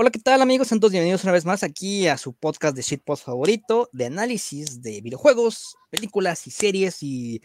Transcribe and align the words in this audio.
Hola, 0.00 0.10
¿qué 0.10 0.20
tal 0.20 0.40
amigos? 0.40 0.70
Entonces, 0.70 0.92
bienvenidos 0.92 1.24
una 1.24 1.32
vez 1.32 1.44
más 1.44 1.64
aquí 1.64 2.06
a 2.06 2.16
su 2.16 2.32
podcast 2.32 2.76
de 2.76 2.82
shitpost 2.82 3.24
favorito 3.24 3.90
de 3.92 4.06
análisis 4.06 4.80
de 4.80 5.00
videojuegos, 5.00 5.76
películas 5.90 6.46
y 6.46 6.52
series 6.52 7.02
y 7.02 7.42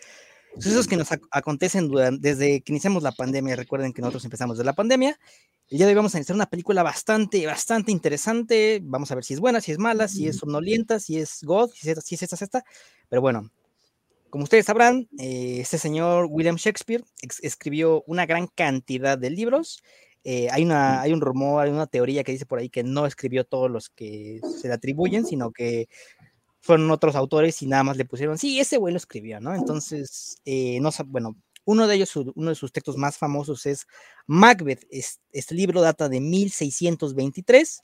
sucesos 0.60 0.88
que 0.88 0.96
nos 0.96 1.08
acontecen 1.32 1.90
desde 2.20 2.62
que 2.62 2.72
iniciamos 2.72 3.02
la 3.02 3.12
pandemia. 3.12 3.56
Recuerden 3.56 3.92
que 3.92 4.04
nosotros 4.04 4.26
empezamos 4.26 4.60
de 4.60 4.66
la 4.66 4.74
pandemia. 4.74 5.20
Día 5.68 5.88
de 5.88 5.94
hoy 5.94 5.96
vamos 5.96 6.14
a 6.14 6.20
iniciar 6.20 6.36
una 6.36 6.46
película 6.46 6.84
bastante, 6.84 7.44
bastante 7.48 7.92
interesante. 7.92 8.82
Vamos 8.84 9.10
a 9.10 9.16
ver 9.16 9.24
si 9.24 9.34
es 9.34 9.40
buena, 9.40 9.60
si 9.60 9.72
es 9.72 9.80
mala, 9.80 10.08
si 10.08 10.28
es 10.28 10.38
somnolienta, 10.38 11.00
si 11.00 11.18
es 11.18 11.40
God, 11.42 11.72
si 11.74 11.90
es, 11.90 12.06
si 12.06 12.14
es 12.14 12.22
esta, 12.22 12.38
si 12.38 12.44
es 12.44 12.50
esta. 12.50 12.64
Pero 13.10 13.24
bueno, 13.24 13.50
como 14.30 14.44
ustedes 14.44 14.68
sabrán, 14.68 15.10
eh, 15.18 15.58
este 15.60 15.80
señor 15.80 16.28
William 16.30 16.58
Shakespeare 16.58 17.04
escribió 17.42 18.04
una 18.06 18.28
gran 18.28 18.46
cantidad 18.46 19.18
de 19.18 19.32
libros 19.32 19.82
eh, 20.24 20.48
hay, 20.52 20.64
una, 20.64 21.02
hay 21.02 21.14
un 21.14 21.22
rumor, 21.22 21.66
hay 21.66 21.72
una 21.72 21.88
teoría 21.88 22.24
que 22.24 22.32
dice 22.32 22.46
por 22.46 22.60
ahí 22.60 22.70
que 22.70 22.84
no 22.84 23.06
escribió 23.06 23.44
todos 23.44 23.70
los 23.70 23.90
que 23.90 24.40
se 24.62 24.68
le 24.68 24.74
atribuyen, 24.74 25.26
sino 25.26 25.52
que 25.52 25.88
fueron 26.62 26.90
otros 26.92 27.16
autores 27.16 27.62
y 27.62 27.68
nada 27.68 27.84
más 27.84 27.98
le 27.98 28.06
pusieron, 28.06 28.38
sí, 28.38 28.60
ese 28.60 28.78
güey 28.78 28.94
lo 28.94 28.98
escribió, 28.98 29.42
¿no? 29.42 29.54
Entonces, 29.54 30.38
eh, 30.46 30.80
no 30.80 30.92
bueno, 31.08 31.36
uno 31.66 31.88
de 31.88 31.96
ellos, 31.96 32.16
uno 32.16 32.50
de 32.50 32.56
sus 32.56 32.72
textos 32.72 32.98
más 32.98 33.18
famosos 33.18 33.66
es 33.66 33.88
Macbeth. 34.28 34.86
Este, 34.90 35.56
libro 35.56 35.82
data 35.82 36.10
de 36.10 36.20
1623. 36.20 37.84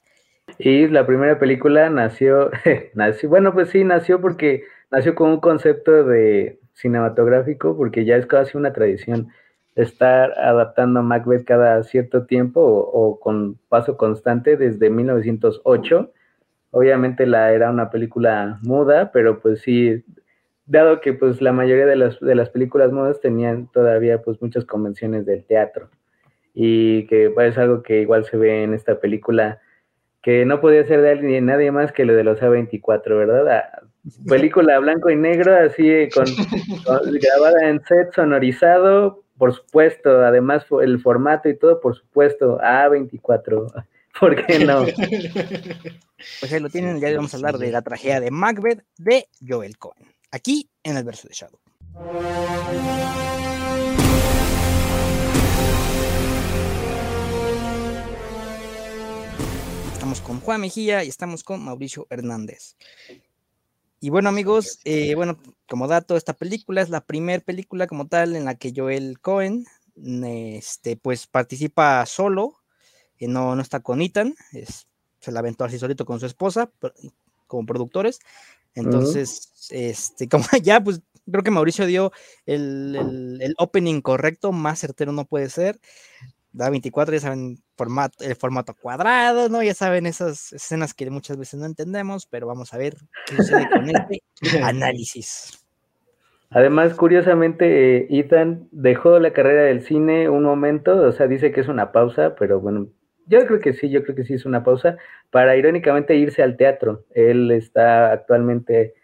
Y 0.58 0.88
la 0.88 1.06
primera 1.06 1.38
película 1.38 1.90
nació, 1.90 2.50
nació, 2.94 3.28
bueno, 3.28 3.52
pues 3.52 3.70
sí, 3.70 3.84
nació 3.84 4.20
porque 4.20 4.64
nació 4.90 5.14
con 5.14 5.30
un 5.30 5.40
concepto 5.40 6.04
de 6.04 6.58
cinematográfico, 6.74 7.76
porque 7.76 8.04
ya 8.04 8.16
es 8.16 8.26
casi 8.26 8.56
una 8.56 8.72
tradición 8.72 9.28
estar 9.74 10.32
adaptando 10.38 11.02
Macbeth 11.02 11.44
cada 11.44 11.82
cierto 11.82 12.26
tiempo 12.26 12.60
o, 12.60 13.18
con 13.20 13.58
paso 13.68 13.96
constante 13.96 14.56
desde 14.56 14.90
1908. 14.90 16.12
Obviamente 16.72 17.26
la 17.26 17.52
era 17.52 17.70
una 17.70 17.90
película 17.90 18.58
muda, 18.62 19.10
pero 19.12 19.40
pues 19.40 19.62
sí, 19.62 20.04
dado 20.66 21.00
que 21.00 21.12
pues 21.12 21.40
la 21.42 21.52
mayoría 21.52 21.86
de 21.86 21.96
las, 21.96 22.20
de 22.20 22.34
las 22.34 22.50
películas 22.50 22.92
mudas 22.92 23.20
tenían 23.20 23.68
todavía 23.72 24.22
pues 24.22 24.40
muchas 24.40 24.64
convenciones 24.64 25.26
del 25.26 25.44
teatro 25.44 25.90
y 26.54 27.06
que 27.06 27.30
pues, 27.30 27.52
es 27.52 27.58
algo 27.58 27.82
que 27.82 28.02
igual 28.02 28.24
se 28.24 28.36
ve 28.36 28.62
en 28.62 28.74
esta 28.74 29.00
película 29.00 29.60
que 30.22 30.44
no 30.44 30.60
podía 30.60 30.84
ser 30.84 31.00
de 31.00 31.10
alguien, 31.10 31.46
nadie 31.46 31.72
más 31.72 31.92
que 31.92 32.04
lo 32.04 32.14
de 32.14 32.24
los 32.24 32.40
A24, 32.40 33.16
¿verdad? 33.16 33.64
Película 34.28 34.78
blanco 34.78 35.10
y 35.10 35.16
negro, 35.16 35.56
así 35.56 36.08
con 36.14 36.24
grabada 37.20 37.68
en 37.68 37.80
set, 37.84 38.12
sonorizado, 38.14 39.22
por 39.40 39.54
supuesto, 39.54 40.22
además 40.22 40.66
el 40.82 41.00
formato 41.00 41.48
y 41.48 41.58
todo, 41.58 41.80
por 41.80 41.96
supuesto, 41.96 42.58
A24, 42.58 43.86
¿por 44.20 44.46
qué 44.46 44.58
no? 44.58 44.84
Pues 46.40 46.52
ahí 46.52 46.60
lo 46.60 46.68
tienen, 46.68 47.00
ya 47.00 47.10
vamos 47.16 47.32
a 47.32 47.38
hablar 47.38 47.56
de 47.56 47.70
la 47.70 47.80
tragedia 47.80 48.20
de 48.20 48.30
Macbeth 48.30 48.84
de 48.98 49.26
Joel 49.40 49.78
Cohen, 49.78 50.14
aquí 50.30 50.68
en 50.82 50.98
el 50.98 51.04
verso 51.04 51.26
de 51.26 51.32
Shadow. 51.32 51.58
Estamos 59.94 60.20
con 60.20 60.40
Juan 60.40 60.60
Mejía 60.60 61.02
y 61.02 61.08
estamos 61.08 61.42
con 61.42 61.64
Mauricio 61.64 62.06
Hernández. 62.10 62.76
Y 64.00 64.08
bueno, 64.08 64.30
amigos, 64.30 64.80
eh, 64.84 65.14
bueno, 65.14 65.38
como 65.68 65.86
dato, 65.86 66.16
esta 66.16 66.32
película 66.32 66.80
es 66.80 66.88
la 66.88 67.02
primera 67.02 67.44
película 67.44 67.86
como 67.86 68.08
tal 68.08 68.34
en 68.34 68.46
la 68.46 68.54
que 68.54 68.72
Joel 68.74 69.20
Cohen, 69.20 69.66
este, 70.24 70.96
pues 70.96 71.26
participa 71.26 72.06
solo, 72.06 72.56
y 73.18 73.26
no, 73.28 73.54
no 73.54 73.60
está 73.60 73.80
con 73.80 74.00
Ethan, 74.00 74.34
es, 74.52 74.88
se 75.20 75.32
la 75.32 75.40
aventó 75.40 75.64
así 75.64 75.78
solito 75.78 76.06
con 76.06 76.18
su 76.18 76.24
esposa, 76.24 76.72
como 77.46 77.66
productores. 77.66 78.20
Entonces, 78.74 79.68
este, 79.70 80.28
como 80.30 80.44
ya, 80.62 80.82
pues 80.82 81.02
creo 81.30 81.44
que 81.44 81.50
Mauricio 81.50 81.84
dio 81.84 82.10
el, 82.46 83.38
el, 83.40 83.54
opening 83.58 84.00
correcto, 84.00 84.50
más 84.50 84.80
certero 84.80 85.12
no 85.12 85.26
puede 85.26 85.50
ser 85.50 85.78
da 86.52 86.70
24, 86.70 87.14
ya 87.14 87.20
saben 87.20 87.58
formato, 87.76 88.24
el 88.24 88.34
formato 88.36 88.74
cuadrado, 88.74 89.48
¿no? 89.48 89.62
Ya 89.62 89.74
saben 89.74 90.06
esas 90.06 90.52
escenas 90.52 90.94
que 90.94 91.10
muchas 91.10 91.36
veces 91.36 91.60
no 91.60 91.66
entendemos, 91.66 92.26
pero 92.26 92.46
vamos 92.46 92.74
a 92.74 92.78
ver 92.78 92.96
qué 93.26 93.36
sucede 93.36 93.68
con 93.70 93.88
este 93.88 94.22
análisis. 94.62 95.64
Además, 96.50 96.94
curiosamente, 96.94 97.98
eh, 97.98 98.06
Ethan 98.10 98.68
dejó 98.72 99.20
la 99.20 99.32
carrera 99.32 99.62
del 99.62 99.82
cine 99.82 100.28
un 100.28 100.42
momento, 100.42 100.96
o 100.96 101.12
sea, 101.12 101.28
dice 101.28 101.52
que 101.52 101.60
es 101.60 101.68
una 101.68 101.92
pausa, 101.92 102.34
pero 102.34 102.60
bueno, 102.60 102.88
yo 103.26 103.46
creo 103.46 103.60
que 103.60 103.72
sí, 103.72 103.88
yo 103.88 104.02
creo 104.02 104.16
que 104.16 104.24
sí 104.24 104.34
es 104.34 104.44
una 104.44 104.64
pausa, 104.64 104.96
para 105.30 105.56
irónicamente 105.56 106.16
irse 106.16 106.42
al 106.42 106.56
teatro. 106.56 107.04
Él 107.14 107.52
está 107.52 108.10
actualmente 108.10 108.94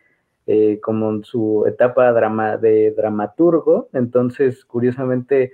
eh, 0.48 0.80
como 0.82 1.10
en 1.10 1.22
su 1.24 1.64
etapa 1.68 2.10
drama, 2.10 2.56
de 2.56 2.90
dramaturgo, 2.90 3.90
entonces, 3.92 4.64
curiosamente, 4.64 5.52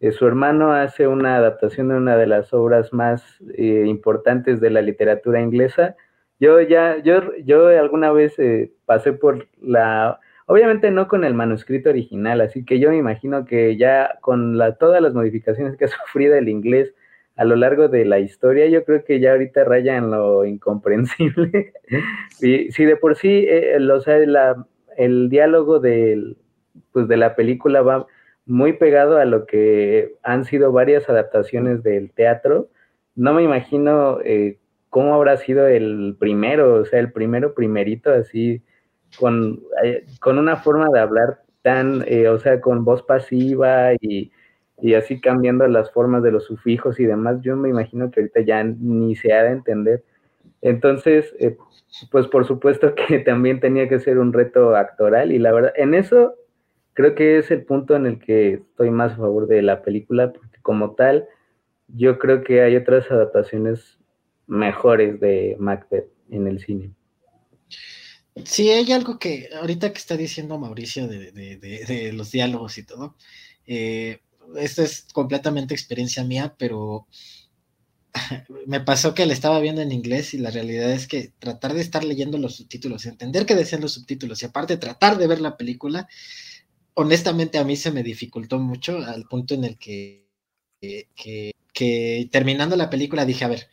eh, 0.00 0.12
su 0.12 0.26
hermano 0.26 0.72
hace 0.72 1.06
una 1.06 1.36
adaptación 1.36 1.88
de 1.88 1.96
una 1.96 2.16
de 2.16 2.26
las 2.26 2.54
obras 2.54 2.92
más 2.92 3.22
eh, 3.54 3.84
importantes 3.86 4.58
de 4.60 4.70
la 4.70 4.80
literatura 4.80 5.42
inglesa. 5.42 5.94
Yo 6.38 6.58
ya, 6.62 6.96
yo, 7.02 7.36
yo 7.44 7.68
alguna 7.68 8.10
vez 8.10 8.38
eh, 8.38 8.72
pasé 8.86 9.12
por 9.12 9.46
la, 9.60 10.18
obviamente 10.46 10.90
no 10.90 11.06
con 11.06 11.24
el 11.24 11.34
manuscrito 11.34 11.90
original, 11.90 12.40
así 12.40 12.64
que 12.64 12.78
yo 12.80 12.88
me 12.88 12.96
imagino 12.96 13.44
que 13.44 13.76
ya 13.76 14.16
con 14.22 14.58
todas 14.78 15.02
las 15.02 15.12
modificaciones 15.12 15.76
que 15.76 15.84
ha 15.84 15.88
sufrido 16.06 16.34
el 16.34 16.48
inglés 16.48 16.94
a 17.36 17.44
lo 17.44 17.56
largo 17.56 17.88
de 17.88 18.06
la 18.06 18.20
historia, 18.20 18.68
yo 18.68 18.84
creo 18.84 19.04
que 19.04 19.20
ya 19.20 19.32
ahorita 19.32 19.64
raya 19.64 19.96
en 19.96 20.10
lo 20.10 20.46
incomprensible. 20.46 21.72
y 22.40 22.72
si 22.72 22.84
de 22.84 22.96
por 22.96 23.16
sí, 23.16 23.46
sea, 24.04 24.56
el 24.96 25.28
diálogo 25.28 25.78
del, 25.78 26.36
pues 26.92 27.06
de 27.08 27.16
la 27.16 27.36
película 27.36 27.82
va 27.82 28.06
muy 28.50 28.72
pegado 28.74 29.18
a 29.18 29.24
lo 29.24 29.46
que 29.46 30.16
han 30.22 30.44
sido 30.44 30.72
varias 30.72 31.08
adaptaciones 31.08 31.82
del 31.84 32.10
teatro. 32.12 32.68
No 33.14 33.32
me 33.32 33.44
imagino 33.44 34.20
eh, 34.24 34.58
cómo 34.88 35.14
habrá 35.14 35.36
sido 35.36 35.68
el 35.68 36.16
primero, 36.18 36.74
o 36.74 36.84
sea, 36.84 36.98
el 36.98 37.12
primero 37.12 37.54
primerito, 37.54 38.12
así, 38.12 38.62
con, 39.18 39.60
eh, 39.84 40.04
con 40.20 40.38
una 40.38 40.56
forma 40.56 40.88
de 40.92 40.98
hablar 40.98 41.42
tan, 41.62 42.04
eh, 42.08 42.28
o 42.28 42.40
sea, 42.40 42.60
con 42.60 42.84
voz 42.84 43.04
pasiva 43.04 43.94
y, 44.00 44.32
y, 44.80 44.94
así 44.94 45.20
cambiando 45.20 45.66
las 45.68 45.92
formas 45.92 46.22
de 46.24 46.32
los 46.32 46.44
sufijos 46.44 46.98
y 46.98 47.06
demás. 47.06 47.40
Yo 47.42 47.56
me 47.56 47.68
imagino 47.68 48.10
que 48.10 48.20
ahorita 48.20 48.40
ya 48.40 48.64
ni 48.64 49.14
se 49.14 49.32
ha 49.32 49.44
de 49.44 49.52
entender. 49.52 50.02
Entonces, 50.60 51.34
pues 52.10 52.26
por 52.26 52.46
supuesto 52.46 52.94
que 53.08 53.20
también 53.20 53.60
tenía 53.60 53.88
que 53.88 54.00
ser 54.00 54.18
un 54.18 54.32
reto 54.32 54.74
actoral 54.74 55.30
y 55.32 55.38
la 55.38 55.52
verdad, 55.52 55.72
en 55.76 55.94
eso 55.94 56.34
creo 56.94 57.14
que 57.14 57.38
es 57.38 57.50
el 57.50 57.64
punto 57.64 57.96
en 57.96 58.06
el 58.06 58.18
que 58.18 58.54
estoy 58.54 58.90
más 58.90 59.12
a 59.12 59.16
favor 59.16 59.46
de 59.46 59.62
la 59.62 59.82
película, 59.82 60.32
porque 60.32 60.60
como 60.62 60.94
tal, 60.94 61.26
yo 61.88 62.18
creo 62.18 62.42
que 62.44 62.62
hay 62.62 62.76
otras 62.76 63.10
adaptaciones 63.10 63.98
mejores 64.46 65.20
de 65.20 65.56
Macbeth 65.58 66.08
en 66.30 66.46
el 66.46 66.60
cine. 66.60 66.92
Sí, 68.44 68.70
hay 68.70 68.90
algo 68.92 69.18
que 69.18 69.48
ahorita 69.58 69.92
que 69.92 69.98
está 69.98 70.16
diciendo 70.16 70.58
Mauricio 70.58 71.08
de, 71.08 72.12
los 72.14 72.30
diálogos 72.30 72.78
y 72.78 72.84
todo, 72.84 73.16
eh, 73.66 74.20
esto 74.56 74.82
es 74.82 75.06
completamente 75.12 75.74
experiencia 75.74 76.24
mía, 76.24 76.54
pero 76.58 77.06
me 78.66 78.80
pasó 78.80 79.14
que 79.14 79.26
le 79.26 79.32
estaba 79.32 79.60
viendo 79.60 79.82
en 79.82 79.92
inglés 79.92 80.34
y 80.34 80.38
la 80.38 80.50
realidad 80.50 80.90
es 80.92 81.06
que 81.06 81.32
tratar 81.38 81.74
de 81.74 81.80
estar 81.80 82.04
leyendo 82.04 82.38
los 82.38 82.56
subtítulos, 82.56 83.06
entender 83.06 83.46
qué 83.46 83.54
decían 83.54 83.80
los 83.80 83.92
subtítulos 83.92 84.42
y 84.42 84.46
aparte 84.46 84.76
tratar 84.76 85.18
de 85.18 85.26
ver 85.26 85.40
la 85.40 85.56
película, 85.56 86.08
honestamente 87.00 87.58
a 87.58 87.64
mí 87.64 87.76
se 87.76 87.90
me 87.90 88.02
dificultó 88.02 88.58
mucho 88.58 88.98
al 88.98 89.24
punto 89.24 89.54
en 89.54 89.64
el 89.64 89.78
que, 89.78 90.28
que, 90.80 92.28
terminando 92.30 92.76
la 92.76 92.90
película 92.90 93.24
dije, 93.24 93.44
a 93.44 93.48
ver, 93.48 93.68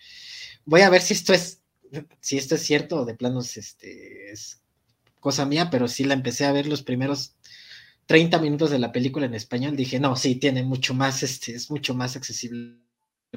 voy 0.65 0.81
a 0.81 0.89
ver 0.89 1.01
si 1.01 1.13
esto 1.13 1.33
es, 1.33 1.61
si 2.21 2.37
esto 2.37 2.55
es 2.55 2.61
cierto 2.61 3.01
o 3.01 3.05
de 3.05 3.15
planos 3.15 3.57
este, 3.57 4.31
es 4.31 4.61
cosa 5.19 5.45
mía, 5.45 5.69
pero 5.69 5.87
sí 5.87 6.03
la 6.03 6.13
empecé 6.13 6.45
a 6.45 6.51
ver 6.51 6.67
los 6.67 6.83
primeros 6.83 7.35
30 8.05 8.39
minutos 8.39 8.69
de 8.69 8.79
la 8.79 8.91
película 8.91 9.25
en 9.25 9.33
español, 9.33 9.75
dije, 9.75 9.99
no, 9.99 10.15
sí, 10.15 10.35
tiene 10.35 10.63
mucho 10.63 10.93
más, 10.93 11.23
este, 11.23 11.53
es 11.53 11.69
mucho 11.69 11.93
más 11.93 12.15
accesible 12.15 12.79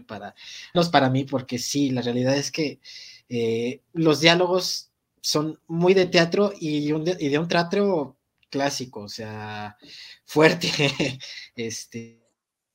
para, 0.06 0.34
no 0.74 0.82
es 0.82 0.88
para 0.88 1.10
mí, 1.10 1.24
porque 1.24 1.58
sí, 1.58 1.90
la 1.90 2.02
realidad 2.02 2.36
es 2.36 2.52
que 2.52 2.80
eh, 3.28 3.82
los 3.92 4.20
diálogos 4.20 4.92
son 5.20 5.58
muy 5.66 5.94
de 5.94 6.06
teatro 6.06 6.52
y, 6.58 6.92
y 6.92 7.28
de 7.28 7.38
un 7.38 7.48
teatro 7.48 8.19
clásico, 8.50 9.00
o 9.02 9.08
sea, 9.08 9.76
fuerte, 10.24 10.68
este, 11.56 12.22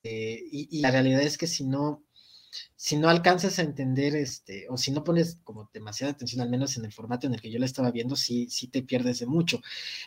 eh, 0.04 0.44
y, 0.52 0.80
la 0.82 0.92
realidad 0.92 1.22
es 1.22 1.38
que 1.38 1.48
si 1.48 1.66
no, 1.66 2.04
si 2.76 2.98
no 2.98 3.10
alcanzas 3.10 3.60
a 3.60 3.64
entender, 3.64 4.16
este, 4.16 4.68
o 4.70 4.78
si 4.78 4.92
no 4.92 5.04
pones 5.04 5.40
como 5.44 5.70
demasiada 5.74 6.14
atención, 6.14 6.42
al 6.42 6.50
menos 6.50 6.78
en 6.78 6.86
el 6.86 6.94
formato 6.94 7.28
en 7.28 7.34
el 7.34 7.42
que 7.42 7.52
yo 7.52 7.60
la 7.60 7.66
estaba 7.66 7.92
viendo, 7.92 8.16
sí, 8.16 8.48
sí 8.50 8.68
te 8.68 8.84
pierdes 8.84 9.20
de 9.20 9.26
mucho. 9.28 9.62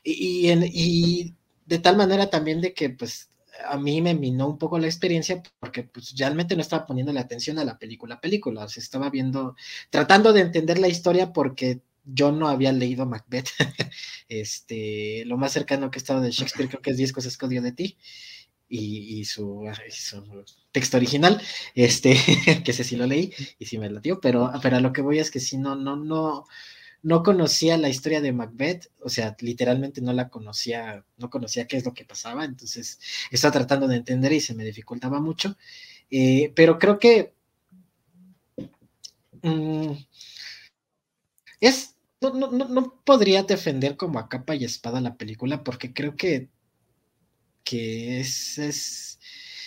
Y, 0.04 0.50
y, 0.50 1.34
de 1.66 1.78
tal 1.80 1.96
manera 1.96 2.30
también 2.30 2.60
de 2.60 2.74
que, 2.74 2.90
pues, 2.90 3.30
a 3.68 3.76
mí 3.76 4.00
me 4.00 4.14
minó 4.14 4.48
un 4.48 4.58
poco 4.58 4.78
la 4.78 4.86
experiencia 4.86 5.42
porque 5.60 5.82
pues 5.82 6.14
realmente 6.16 6.54
no 6.54 6.62
estaba 6.62 6.86
poniendo 6.86 7.12
la 7.12 7.22
atención 7.22 7.58
a 7.58 7.64
la 7.64 7.78
película 7.78 8.20
película, 8.20 8.64
o 8.64 8.68
sea, 8.68 8.80
estaba 8.82 9.10
viendo, 9.10 9.56
tratando 9.90 10.32
de 10.32 10.42
entender 10.42 10.78
la 10.78 10.88
historia 10.88 11.32
porque 11.32 11.80
yo 12.12 12.32
no 12.32 12.49
había 12.49 12.72
leído 12.72 13.06
Macbeth. 13.06 13.49
este, 14.28 15.25
lo 15.26 15.37
más 15.37 15.52
cercano 15.52 15.90
que 15.90 15.99
he 15.99 16.00
estado 16.00 16.20
de 16.20 16.31
Shakespeare 16.31 16.69
creo 16.69 16.82
que 16.82 16.90
es 16.90 16.96
10 16.96 17.12
cosas 17.12 17.38
de 17.38 17.72
ti. 17.72 17.99
Y, 18.70 19.25
su, 19.25 19.64
texto 20.72 20.99
original, 20.99 21.40
este, 21.75 22.14
que 22.64 22.75
sé 22.75 22.84
si 22.84 22.96
lo 22.96 23.06
leí 23.06 23.32
y 23.58 23.64
si 23.64 23.78
me 23.78 23.88
latió, 23.88 24.20
pero, 24.20 24.52
pero 24.62 24.76
a 24.76 24.81
lo 24.81 24.93
que 24.93 25.00
voy 25.00 25.19
es 25.19 25.31
que 25.31 25.40
si 25.40 25.56
no, 25.56 25.75
no, 25.75 25.96
no, 25.96 26.44
no 27.02 27.22
conocía 27.22 27.78
la 27.78 27.88
historia 27.88 28.20
de 28.20 28.32
Macbeth, 28.32 28.90
o 29.00 29.08
sea, 29.08 29.34
literalmente 29.40 30.02
no 30.02 30.12
la 30.12 30.28
conocía, 30.28 31.04
no 31.16 31.31
conocía 31.31 31.66
qué 31.66 31.78
es 31.78 31.84
lo 31.87 31.94
que 31.94 32.04
pasaba, 32.04 32.44
entonces 32.44 33.00
estaba 33.31 33.52
tratando 33.52 33.88
de 33.88 33.96
entender 33.96 34.32
y 34.32 34.40
se 34.40 34.54
me 34.54 34.64
dificultaba 34.64 35.19
mucho, 35.19 35.56
eh, 36.11 36.52
pero 36.54 36.78
creo 36.78 36.99
que 36.99 37.32
mm, 39.43 39.93
es, 41.61 41.96
no, 42.20 42.30
no, 42.32 42.68
no, 42.68 43.02
podría 43.04 43.42
defender 43.44 43.96
como 43.96 44.18
a 44.18 44.28
capa 44.28 44.54
y 44.54 44.64
espada 44.64 45.00
la 45.00 45.16
película, 45.16 45.62
porque 45.64 45.92
creo 45.92 46.16
que, 46.16 46.48
que 47.64 48.20
es, 48.20 48.58
es 48.58 49.20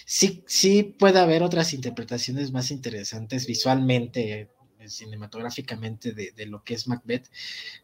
sí, 0.06 0.44
sí 0.48 0.84
puede 0.84 1.20
haber 1.20 1.44
otras 1.44 1.74
interpretaciones 1.74 2.52
más 2.52 2.72
interesantes 2.72 3.48
visualmente, 3.48 4.50
cinematográficamente 4.88 6.14
de, 6.14 6.46
lo 6.48 6.64
que 6.64 6.74
es 6.74 6.88
Macbeth, 6.88 7.30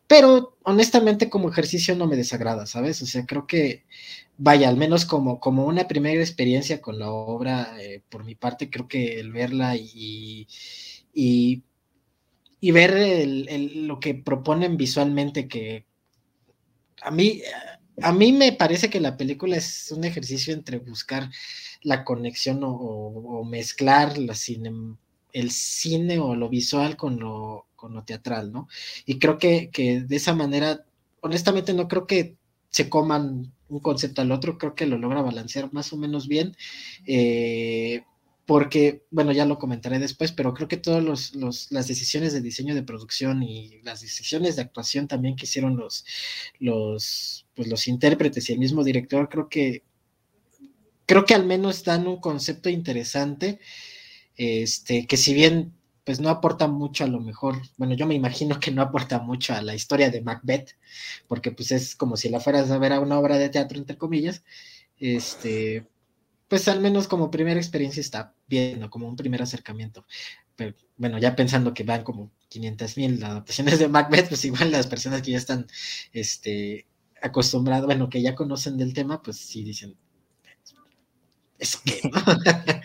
pero 0.08 0.58
honestamente 0.64 1.30
como 1.30 1.50
ejercicio 1.50 1.96
no 1.96 2.08
me 2.08 2.16
desagrada, 2.16 2.66
¿sabes? 2.66 3.02
O 3.02 3.06
sea, 3.06 3.26
creo 3.26 3.48
que, 3.48 3.86
vaya, 4.38 4.70
al 4.70 4.78
menos 4.78 5.06
como, 5.06 5.40
como 5.40 5.66
una 5.66 5.88
primera 5.88 6.22
experiencia 6.22 6.82
con 6.82 7.00
la 7.00 7.12
obra, 7.12 7.76
eh, 7.82 8.02
por 8.10 8.24
mi 8.24 8.36
parte, 8.36 8.70
creo 8.70 8.88
que 8.88 9.20
el 9.20 9.32
verla 9.32 9.76
y, 9.76 10.48
y, 11.14 11.64
ver 12.62 13.28
lo 13.76 14.00
que 14.00 14.16
proponen 14.16 14.78
visualmente, 14.78 15.48
que 15.48 15.86
a 17.02 17.12
mí... 17.12 17.42
A 18.04 18.12
mí 18.14 18.32
me 18.32 18.52
parece 18.52 18.92
que 18.92 19.00
la 19.00 19.18
película 19.18 19.58
es 19.58 19.92
un 19.92 20.04
ejercicio 20.04 20.54
entre 20.54 20.78
buscar 20.78 21.32
la 21.82 22.04
conexión 22.04 22.60
o, 22.64 23.44
mezclar 23.44 24.20
la 24.20 24.36
cine, 24.36 24.72
el 25.34 25.52
cine 25.52 26.20
o 26.20 26.36
lo 26.36 26.50
visual 26.50 26.96
con 26.96 27.20
lo, 27.20 27.66
con 27.76 27.94
lo 27.94 28.04
teatral, 28.04 28.52
¿no? 28.52 28.68
Y 29.06 29.20
creo 29.20 29.38
que, 29.38 29.70
de 30.06 30.16
esa 30.16 30.36
manera, 30.36 30.86
honestamente 31.22 31.74
no 31.74 31.88
creo 31.88 32.06
que 32.06 32.36
se 32.70 32.90
coman 32.90 33.54
un 33.70 33.80
concepto 33.80 34.22
al 34.22 34.32
otro, 34.32 34.58
creo 34.58 34.76
que 34.76 34.86
lo 34.86 34.98
logra 34.98 35.22
balancear 35.22 35.72
más 35.74 35.94
o 35.94 35.98
menos 35.98 36.28
bien, 36.28 36.56
eh, 37.06 38.04
porque, 38.48 39.04
bueno, 39.12 39.34
ya 39.34 39.46
lo 39.46 39.60
comentaré 39.60 40.00
después, 40.00 40.32
pero 40.32 40.54
creo 40.54 40.70
que 40.70 40.78
todas 40.78 41.34
las 41.70 41.88
decisiones 41.88 42.32
de 42.32 42.40
diseño 42.40 42.76
de 42.76 42.82
producción 42.82 43.44
y 43.44 43.82
las 43.84 44.00
decisiones 44.00 44.56
de 44.56 44.62
actuación 44.62 45.10
también 45.10 45.36
que 45.36 45.44
hicieron 45.44 45.76
los, 45.76 46.06
los, 46.58 47.46
pues 47.54 47.68
los 47.68 47.90
intérpretes 47.90 48.50
y 48.50 48.54
el 48.54 48.60
mismo 48.60 48.86
director, 48.86 49.28
creo 49.28 49.50
que, 49.50 49.84
creo 51.06 51.26
que 51.26 51.36
al 51.36 51.46
menos 51.46 51.84
dan 51.84 52.08
un 52.08 52.22
concepto 52.22 52.70
interesante 52.70 53.60
este, 54.38 55.08
que 55.08 55.18
si 55.18 55.34
bien 55.34 55.74
pues 56.06 56.22
no 56.22 56.30
aporta 56.30 56.70
mucho 56.70 57.04
a 57.04 57.08
lo 57.08 57.20
mejor, 57.20 57.62
bueno, 57.76 57.96
yo 57.96 58.08
me 58.08 58.16
imagino 58.16 58.62
que 58.62 58.72
no 58.72 58.82
aporta 58.82 59.20
mucho 59.20 59.54
a 59.54 59.62
la 59.62 59.76
historia 59.76 60.10
de 60.10 60.22
Macbeth, 60.22 60.78
porque 61.28 61.52
pues 61.52 61.72
es 61.72 61.98
como 61.98 62.16
si 62.16 62.30
la 62.30 62.40
fueras 62.40 62.72
a 62.72 62.78
ver 62.78 62.94
a 62.94 63.02
una 63.02 63.20
obra 63.20 63.38
de 63.38 63.50
teatro, 63.50 63.78
entre 63.78 63.98
comillas, 63.98 64.42
este, 65.00 65.86
pues 66.48 66.70
al 66.70 66.80
menos 66.80 67.10
como 67.10 67.30
primera 67.30 67.60
experiencia 67.60 68.00
está 68.00 68.37
bien, 68.48 68.88
como 68.90 69.08
un 69.08 69.16
primer 69.16 69.42
acercamiento. 69.42 70.06
Pero 70.56 70.76
bueno, 70.98 71.18
ya 71.20 71.36
pensando 71.36 71.74
que 71.74 71.84
van 71.84 72.04
como 72.04 72.32
500 72.50 72.98
mil 72.98 73.24
adaptaciones 73.24 73.80
de 73.80 73.88
Macbeth, 73.88 74.30
pues 74.30 74.46
igual 74.46 74.72
las 74.72 74.88
personas 74.88 75.22
que 75.22 75.32
ya 75.32 75.38
están 75.38 75.68
este, 76.14 76.88
acostumbradas, 77.22 77.86
bueno, 77.86 78.10
que 78.10 78.22
ya 78.22 78.36
conocen 78.36 78.78
del 78.78 78.94
tema, 78.94 79.22
pues 79.22 79.38
sí 79.38 79.64
dicen, 79.64 79.96
es 81.60 81.78
que... 81.78 82.02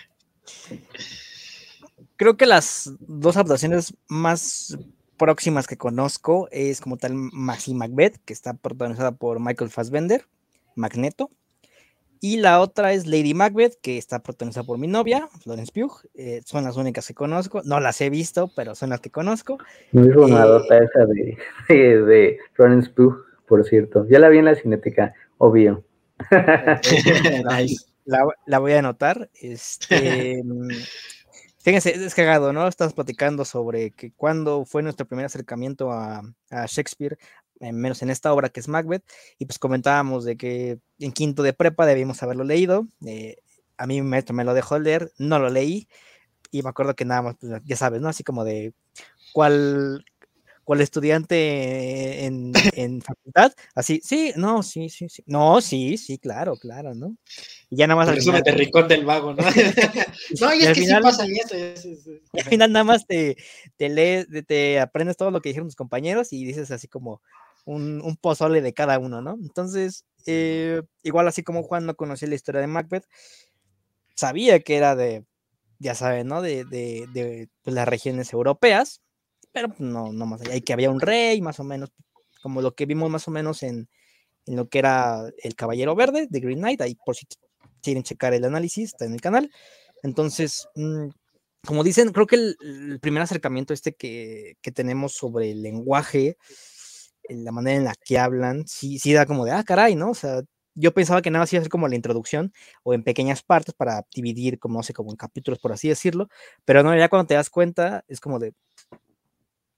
creo 2.17 2.37
que 2.37 2.47
las 2.47 2.93
dos 3.01 3.37
adaptaciones 3.37 3.95
más 4.09 4.79
próximas 5.17 5.67
que 5.67 5.77
conozco 5.77 6.49
es 6.51 6.81
como 6.81 6.97
tal 6.97 7.15
Maxi 7.15 7.75
Macbeth, 7.75 8.19
que 8.25 8.33
está 8.33 8.55
protagonizada 8.55 9.13
por 9.13 9.41
Michael 9.41 9.71
Fassbender, 9.71 10.27
Magneto. 10.75 11.31
Y 12.25 12.37
la 12.37 12.61
otra 12.61 12.93
es 12.93 13.09
Lady 13.09 13.35
Macbeth, 13.35 13.81
que 13.83 13.99
está 13.99 14.23
protagonizada 14.23 14.65
por 14.65 14.79
mi 14.79 14.87
novia, 14.87 15.29
Florence 15.43 15.73
Pugh. 15.73 16.09
Eh, 16.15 16.41
son 16.45 16.63
las 16.63 16.77
únicas 16.77 17.05
que 17.09 17.15
conozco. 17.15 17.63
No 17.65 17.81
las 17.81 18.01
he 18.01 18.11
visto, 18.11 18.49
pero 18.55 18.77
son 18.77 18.91
las 18.91 19.01
que 19.01 19.11
conozco. 19.11 19.59
Muy 19.91 20.13
sonadota 20.13 20.79
eh, 20.79 20.85
esa 20.85 21.05
de, 21.69 22.03
de, 22.05 22.39
Florence 22.53 22.91
Pugh, 22.91 23.25
por 23.49 23.65
cierto. 23.65 24.07
Ya 24.09 24.21
la 24.21 24.29
vi 24.29 24.39
en 24.39 24.45
la 24.45 24.55
cinética, 24.55 25.13
obvio. 25.39 25.83
la, 28.05 28.25
la, 28.47 28.59
voy 28.61 28.73
a 28.75 28.79
anotar. 28.79 29.29
Este, 29.35 30.45
Fíjense, 31.63 31.91
es 31.95 32.15
cagado, 32.17 32.53
¿no? 32.53 32.67
Estamos 32.67 32.93
platicando 32.93 33.45
sobre 33.45 33.93
que 33.93 34.13
cuando 34.13 34.65
fue 34.65 34.83
nuestro 34.83 35.07
primer 35.07 35.27
acercamiento 35.27 35.93
a, 35.93 36.21
Shakespeare, 36.67 37.17
menos 37.71 38.03
en 38.03 38.11
esta 38.11 38.33
obra 38.33 38.49
que 38.49 38.61
es 38.61 38.69
Macbeth, 38.69 39.05
y 39.39 39.47
pues 39.47 39.59
comentábamos 39.59 40.25
de 40.25 40.37
que 40.37 40.79
en 40.99 41.13
quinto 41.13 41.43
de 41.45 41.53
prepa 41.53 41.87
debíamos 41.87 42.23
haberlo 42.23 42.43
leído. 42.43 42.89
Eh, 43.07 43.37
a 43.77 43.87
mí 43.87 44.01
mi 44.01 44.09
maestro 44.09 44.35
me 44.35 44.45
lo 44.45 44.55
dejó 44.55 44.79
leer, 44.79 45.13
no 45.19 45.39
lo 45.39 45.51
leí, 45.51 45.89
y 46.51 46.63
me 46.63 46.69
acuerdo 46.69 46.95
que 46.95 47.05
nada 47.05 47.23
más, 47.23 47.37
pues, 47.41 47.53
ya 47.65 47.77
sabes, 47.77 48.01
¿no? 48.01 48.09
Así 48.09 48.25
como 48.25 48.45
de 48.45 48.75
cuál, 49.33 50.05
cuál 50.65 50.81
estudiante 50.81 52.25
en, 52.27 52.53
en, 52.77 53.01
facultad, 53.01 53.53
así, 53.75 54.01
sí, 54.05 54.33
no, 54.37 54.63
sí, 54.63 54.89
sí, 54.89 55.09
sí, 55.09 55.23
no, 55.27 55.61
sí, 55.61 55.97
sí, 55.97 56.19
claro, 56.19 56.57
claro, 56.57 56.95
¿no? 56.95 57.17
Y 57.71 57.77
ya 57.77 57.87
nada 57.87 57.97
más. 57.97 58.09
al 58.09 58.21
final, 58.21 58.43
ricón 58.55 58.87
del 58.87 59.05
vago, 59.05 59.35
¿no? 59.35 59.43
no, 60.41 60.55
y 60.55 60.63
es 60.63 60.75
que 60.75 60.87
sí 60.87 60.93
pasa 61.03 61.25
eso. 61.25 62.11
Y 62.33 62.41
al 62.41 62.47
final 62.47 62.73
nada 62.73 62.85
más 62.85 63.07
te, 63.07 63.37
te 63.77 63.89
lees, 63.89 64.27
te 64.47 64.79
aprendes 64.79 65.17
todo 65.17 65.31
lo 65.31 65.41
que 65.41 65.49
dijeron 65.49 65.69
tus 65.69 65.77
compañeros 65.77 66.33
y 66.33 66.45
dices 66.45 66.71
así 66.71 66.87
como 66.87 67.23
un, 67.65 68.01
un 68.03 68.17
pozole 68.17 68.61
de 68.61 68.73
cada 68.73 68.99
uno, 68.99 69.23
¿no? 69.23 69.37
Entonces, 69.41 70.05
eh, 70.27 70.83
igual 71.03 71.29
así 71.29 71.43
como 71.43 71.63
Juan 71.63 71.87
no 71.87 71.95
conocía 71.95 72.29
la 72.29 72.35
historia 72.35 72.61
de 72.61 72.67
Macbeth, 72.67 73.07
sabía 74.15 74.61
que 74.61 74.77
era 74.77 74.97
de, 74.97 75.25
ya 75.79 75.95
saben, 75.95 76.29
¿no? 76.29 76.43
De, 76.43 76.65
de, 76.65 77.07
de 77.13 77.49
pues, 77.63 77.75
las 77.75 77.89
regiones 77.89 78.33
europeas, 78.33 79.01
pero 79.53 79.69
pues, 79.69 79.81
no, 79.81 80.13
no 80.13 80.27
más 80.27 80.41
allá, 80.43 80.57
y 80.57 80.63
que 80.63 80.73
había 80.73 80.91
un 80.91 81.01
rey, 81.01 81.41
más 81.41 81.61
o 81.61 81.65
menos, 81.65 81.93
como 82.43 82.63
lo 82.63 82.75
que 82.75 82.87
vimos 82.87 83.11
más 83.11 83.29
o 83.29 83.31
menos 83.31 83.63
en, 83.63 83.89
en 84.47 84.57
lo 84.57 84.69
que 84.69 84.79
era 84.79 85.23
el 85.43 85.55
Caballero 85.55 85.95
Verde 85.95 86.27
de 86.29 86.41
Green 86.41 86.59
Knight, 86.59 86.81
ahí 86.81 86.97
por 87.05 87.17
si 87.17 87.27
quieren 87.83 88.03
checar 88.03 88.35
el 88.35 88.45
análisis, 88.45 88.93
está 88.93 89.05
en 89.05 89.15
el 89.15 89.21
canal. 89.21 89.51
Entonces, 90.03 90.69
mm, 90.75 91.09
como 91.65 91.85
dicen, 91.85 92.11
creo 92.11 92.27
que 92.27 92.37
el, 92.37 92.99
primer 93.01 93.23
acercamiento 93.23 93.73
este 93.73 93.95
que, 93.95 94.57
que, 94.63 94.73
tenemos 94.73 95.13
sobre 95.13 95.53
el 95.53 95.63
lenguaje, 95.63 96.37
la 97.29 97.53
manera 97.53 97.77
en 97.79 97.85
la 97.85 97.95
que 98.05 98.19
hablan, 98.19 98.67
sí, 98.67 98.99
sí 98.99 99.13
da 99.13 99.27
como 99.27 99.45
de, 99.45 99.53
ah, 99.53 99.65
caray, 99.65 99.95
¿no? 99.95 100.11
O 100.11 100.15
sea, 100.15 100.43
yo 100.75 100.95
pensaba 100.95 101.23
que 101.23 101.31
nada 101.31 101.43
más 101.43 101.53
iba 101.53 101.61
a 101.61 101.65
ser 101.65 101.71
como 101.71 101.89
la 101.89 101.97
introducción 101.97 102.53
o 102.83 102.95
en 102.95 103.03
pequeñas 103.05 103.43
partes 103.43 103.75
para 103.75 104.07
dividir, 104.15 104.59
como 104.59 104.79
no 104.79 104.83
sé, 104.83 104.93
como 104.93 105.11
en 105.11 105.17
capítulos, 105.17 105.59
por 105.59 105.73
así 105.73 105.89
decirlo, 105.89 106.29
pero 106.65 106.83
no, 106.83 106.97
ya 106.97 107.09
cuando 107.09 107.27
te 107.27 107.35
das 107.35 107.51
cuenta, 107.51 108.05
es 108.09 108.21
como 108.21 108.39
de, 108.39 108.55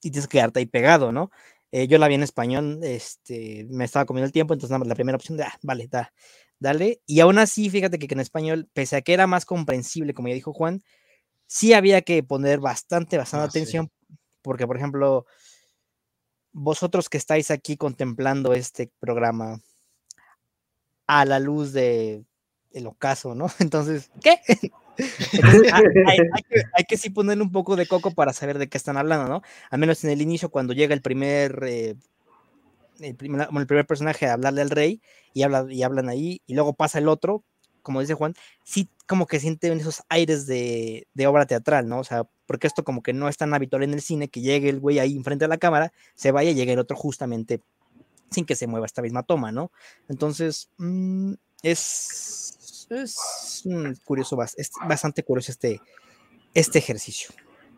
y 0.03 0.11
tienes 0.11 0.29
que 0.29 0.39
quedarte 0.39 0.61
ahí 0.61 0.67
pegado, 0.67 1.13
¿no? 1.13 1.31
Eh, 1.73 1.89
yo 1.89 1.99
la 1.99 2.07
vi 2.07 2.15
en 2.15 2.23
español, 2.23 2.79
este, 2.83 3.67
me 3.69 3.85
estaba 3.85 4.05
comiendo 4.05 4.27
el 4.27 4.33
tiempo, 4.33 4.55
entonces 4.55 4.71
nada 4.71 4.79
más 4.79 4.89
la 4.89 4.95
primera 4.95 5.17
opción 5.17 5.37
de, 5.37 5.45
ah, 5.45 5.59
vale, 5.63 5.89
da, 5.89 6.13
dale. 6.61 7.01
Y 7.07 7.19
aún 7.21 7.39
así, 7.39 7.69
fíjate 7.69 7.99
que, 7.99 8.07
en 8.15 8.21
español, 8.21 8.69
pese 8.73 8.97
a 8.97 9.03
que 9.03 9.13
era 9.13 9.27
más 9.27 9.45
comprensible, 9.45 10.15
como 10.15 10.29
ya 10.29 10.35
dijo 10.35 10.53
Juan, 10.53 10.83
sí 11.47 11.73
había 11.73 12.03
que 12.03 12.23
poner 12.23 12.61
bastante, 12.61 13.19
bastante 13.19 13.45
ah, 13.45 13.49
atención, 13.49 13.91
porque, 14.43 14.69
por 14.69 14.77
ejemplo, 14.77 15.27
vosotros 16.55 17.11
que 17.11 17.19
estáis 17.19 17.51
aquí 17.51 17.77
contemplando 17.77 18.55
este 18.55 18.91
programa 19.01 19.61
a 21.07 21.25
la 21.27 21.41
luz 21.41 21.73
de 21.73 22.25
el 22.73 22.87
ocaso, 22.87 23.35
¿no? 23.35 23.47
Entonces, 23.59 24.11
¿qué? 24.23 24.41
hay, 25.73 26.85
que, 26.89 26.97
sí 26.97 27.11
ponerle 27.11 27.43
un 27.43 27.51
poco 27.51 27.75
de 27.75 27.87
coco 27.87 28.13
para 28.13 28.33
saber 28.33 28.59
de 28.59 28.69
qué 28.69 28.79
están 28.79 28.97
hablando, 28.97 29.29
¿no? 29.29 29.43
Al 29.71 29.81
menos 29.81 30.03
en 30.05 30.11
el 30.11 30.23
inicio, 30.23 30.51
cuando 30.51 30.73
llega 30.73 30.95
el 30.95 31.03
primer, 31.03 31.65
eh, 31.67 31.97
el, 33.01 33.17
primer 33.17 33.49
el 33.53 33.67
primer 33.67 33.87
personaje 33.87 34.27
a 34.27 34.35
hablarle 34.35 34.63
al 34.63 34.71
rey 34.71 35.03
y, 35.33 35.43
habla, 35.43 35.67
y 35.69 35.83
hablan 35.83 36.09
ahí, 36.09 36.41
y 36.47 36.55
luego 36.55 36.75
pasa 36.75 36.99
el 36.99 37.09
otro, 37.09 37.43
como 37.83 38.01
dice 38.01 38.15
Juan, 38.15 38.35
sí 38.63 38.89
como 39.07 39.27
que 39.27 39.41
sienten 39.41 39.81
esos 39.81 40.05
aires 40.09 40.47
de, 40.47 41.09
de, 41.13 41.27
obra 41.27 41.47
teatral, 41.47 41.89
¿no? 41.89 41.99
O 41.99 42.05
sea, 42.05 42.29
porque 42.47 42.67
esto 42.67 42.85
como 42.85 43.03
que 43.03 43.13
no 43.13 43.29
es 43.29 43.37
tan 43.37 43.55
habitual 43.55 43.83
en 43.83 43.95
el 43.95 44.01
cine, 44.01 44.29
que 44.29 44.41
llegue 44.41 44.69
el 44.69 44.81
güey 44.81 44.99
ahí 44.99 45.17
enfrente 45.17 45.45
de 45.45 45.49
la 45.49 45.59
cámara, 45.59 45.93
se 46.15 46.33
vaya 46.33 46.51
y 46.51 46.55
llegue 46.55 46.73
el 46.73 46.79
otro 46.79 46.97
justamente 46.97 47.61
sin 48.31 48.45
que 48.45 48.57
se 48.57 48.67
mueva 48.67 48.87
esta 48.87 49.03
misma 49.03 49.23
toma, 49.23 49.53
¿no? 49.53 49.71
Entonces, 50.09 50.71
mm, 50.79 51.35
es 51.63 52.55
es, 52.91 53.65
curioso, 54.05 54.39
es 54.57 54.71
bastante 54.87 55.23
curioso 55.23 55.53
este, 55.53 55.81
este 56.55 56.79
ejercicio. 56.79 57.31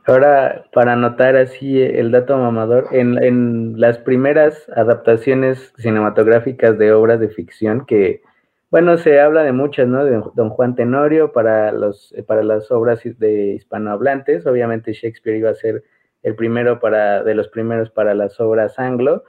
Ahora, 0.06 0.66
para 0.72 0.92
anotar 0.92 1.36
así 1.36 1.80
el 1.80 2.12
dato 2.12 2.36
mamador, 2.36 2.88
en, 2.92 3.22
en, 3.22 3.80
las 3.80 3.98
primeras 3.98 4.56
adaptaciones 4.76 5.72
cinematográficas 5.78 6.78
de 6.78 6.92
obras 6.92 7.18
de 7.18 7.28
ficción 7.28 7.84
que, 7.86 8.22
bueno, 8.70 8.98
se 8.98 9.20
habla 9.20 9.42
de 9.44 9.52
muchas, 9.52 9.86
¿no? 9.88 10.04
De 10.04 10.22
Don 10.34 10.50
Juan 10.50 10.74
Tenorio 10.74 11.32
para, 11.32 11.72
los, 11.72 12.14
para 12.26 12.42
las 12.42 12.70
obras 12.70 13.00
de 13.04 13.54
hispanohablantes, 13.54 14.46
obviamente 14.46 14.92
Shakespeare 14.92 15.38
iba 15.38 15.50
a 15.50 15.54
ser 15.54 15.84
el 16.22 16.34
primero 16.34 16.80
para, 16.80 17.22
de 17.22 17.34
los 17.34 17.48
primeros 17.48 17.90
para 17.90 18.14
las 18.14 18.40
obras 18.40 18.78
anglo, 18.78 19.24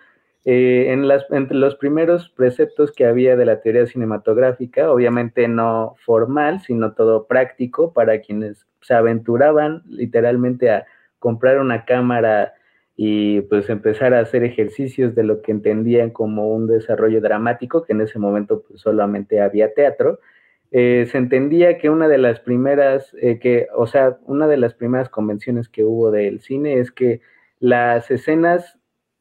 eh, 0.45 0.93
en 0.93 1.07
las, 1.07 1.25
entre 1.29 1.57
los 1.57 1.75
primeros 1.75 2.29
preceptos 2.29 2.91
que 2.91 3.05
había 3.05 3.35
de 3.35 3.45
la 3.45 3.61
teoría 3.61 3.85
cinematográfica, 3.85 4.91
obviamente 4.91 5.47
no 5.47 5.95
formal, 6.05 6.61
sino 6.61 6.93
todo 6.93 7.27
práctico 7.27 7.93
para 7.93 8.21
quienes 8.21 8.65
se 8.81 8.93
aventuraban 8.93 9.83
literalmente 9.85 10.71
a 10.71 10.85
comprar 11.19 11.59
una 11.59 11.85
cámara 11.85 12.53
y 12.97 13.41
pues 13.41 13.69
empezar 13.69 14.13
a 14.13 14.19
hacer 14.19 14.43
ejercicios 14.43 15.15
de 15.15 15.23
lo 15.23 15.41
que 15.41 15.51
entendían 15.53 16.09
como 16.09 16.49
un 16.53 16.67
desarrollo 16.67 17.21
dramático, 17.21 17.83
que 17.83 17.93
en 17.93 18.01
ese 18.01 18.19
momento 18.19 18.63
pues, 18.67 18.81
solamente 18.81 19.39
había 19.39 19.73
teatro. 19.73 20.19
Eh, 20.71 21.07
se 21.09 21.17
entendía 21.17 21.77
que 21.77 21.89
una 21.89 22.09
de 22.09 22.17
las 22.17 22.41
primeras, 22.41 23.15
eh, 23.21 23.39
que, 23.39 23.67
o 23.75 23.87
sea, 23.87 24.17
una 24.25 24.47
de 24.47 24.57
las 24.57 24.73
primeras 24.73 25.09
convenciones 25.09 25.69
que 25.69 25.85
hubo 25.85 26.11
del 26.11 26.41
cine 26.41 26.79
es 26.79 26.91
que 26.91 27.21
las 27.59 28.11
escenas 28.11 28.77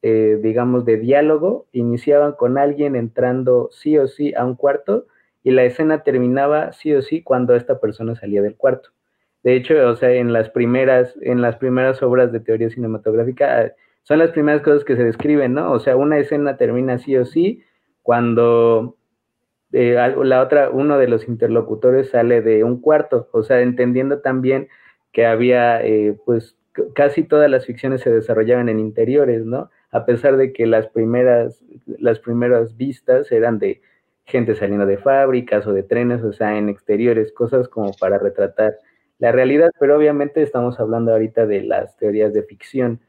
eh, 0.09 0.39
digamos, 0.41 0.85
de 0.85 0.99
diálogo, 0.99 1.67
iniciaban 1.73 2.33
con 2.35 2.59
alguien 2.59 2.95
entrando 2.95 3.71
sí 3.73 3.99
o 3.99 4.07
sí 4.07 4.33
a 4.35 4.45
un 4.45 4.55
cuarto 4.55 5.09
y 5.43 5.51
la 5.51 5.65
escena 5.65 6.05
terminaba 6.05 6.73
sí 6.73 6.95
o 6.95 7.03
sí 7.03 7.23
cuando 7.23 7.57
esta 7.57 7.81
persona 7.81 8.15
salía 8.15 8.41
del 8.41 8.55
cuarto. 8.57 8.91
De 9.47 9.55
hecho, 9.55 9.75
o 9.87 9.95
sea, 9.95 10.11
en 10.11 10.33
las 10.33 10.51
primeras, 10.51 11.17
en 11.23 11.41
las 11.41 11.55
primeras 11.55 12.03
obras 12.03 12.33
de 12.33 12.41
teoría 12.41 12.69
cinematográfica, 12.69 13.73
son 14.03 14.19
las 14.19 14.33
primeras 14.33 14.61
cosas 14.61 14.83
que 14.83 14.97
se 14.97 15.05
describen, 15.05 15.55
¿no? 15.55 15.71
O 15.71 15.79
sea, 15.79 15.95
una 15.95 16.19
escena 16.19 16.57
termina 16.57 16.99
sí 16.99 17.17
o 17.17 17.25
sí 17.25 17.63
cuando 18.03 18.97
eh, 19.71 19.95
la 20.25 20.43
otra, 20.43 20.71
uno 20.71 20.99
de 20.99 21.07
los 21.07 21.29
interlocutores 21.29 22.11
sale 22.11 22.43
de 22.43 22.65
un 22.65 22.81
cuarto, 22.81 23.29
o 23.31 23.45
sea, 23.45 23.61
entendiendo 23.61 24.19
también 24.19 24.67
que 25.13 25.27
había, 25.27 25.81
eh, 25.81 26.19
pues, 26.27 26.57
casi 26.97 27.23
todas 27.23 27.49
las 27.49 27.67
ficciones 27.67 28.01
se 28.01 28.11
desarrollaban 28.11 28.69
en 28.69 28.81
interiores, 28.81 29.47
¿no? 29.47 29.71
a 29.93 30.07
pesar 30.07 30.39
de 30.39 30.53
que 30.53 30.67
las 30.67 30.89
primeras, 30.89 31.63
las 32.01 32.19
primeras 32.19 32.77
vistas 32.77 33.31
eran 33.31 33.61
de 33.61 33.81
gente 34.25 34.57
saliendo 34.57 34.87
de 34.87 34.99
fábricas 34.99 35.69
o 35.69 35.73
de 35.73 35.85
trenes, 35.85 36.25
o 36.25 36.33
sea, 36.33 36.59
en 36.59 36.69
exteriores, 36.69 37.31
cosas 37.31 37.69
como 37.69 37.93
para 37.93 38.19
retratar 38.19 38.77
la 39.19 39.33
realidad, 39.33 39.71
pero 39.79 39.97
obviamente 39.97 40.43
estamos 40.43 40.79
hablando 40.79 41.13
ahorita 41.13 41.47
de 41.47 41.63
las 41.63 41.97
teorías 41.97 42.33
de 42.33 42.43
ficción. 42.43 43.01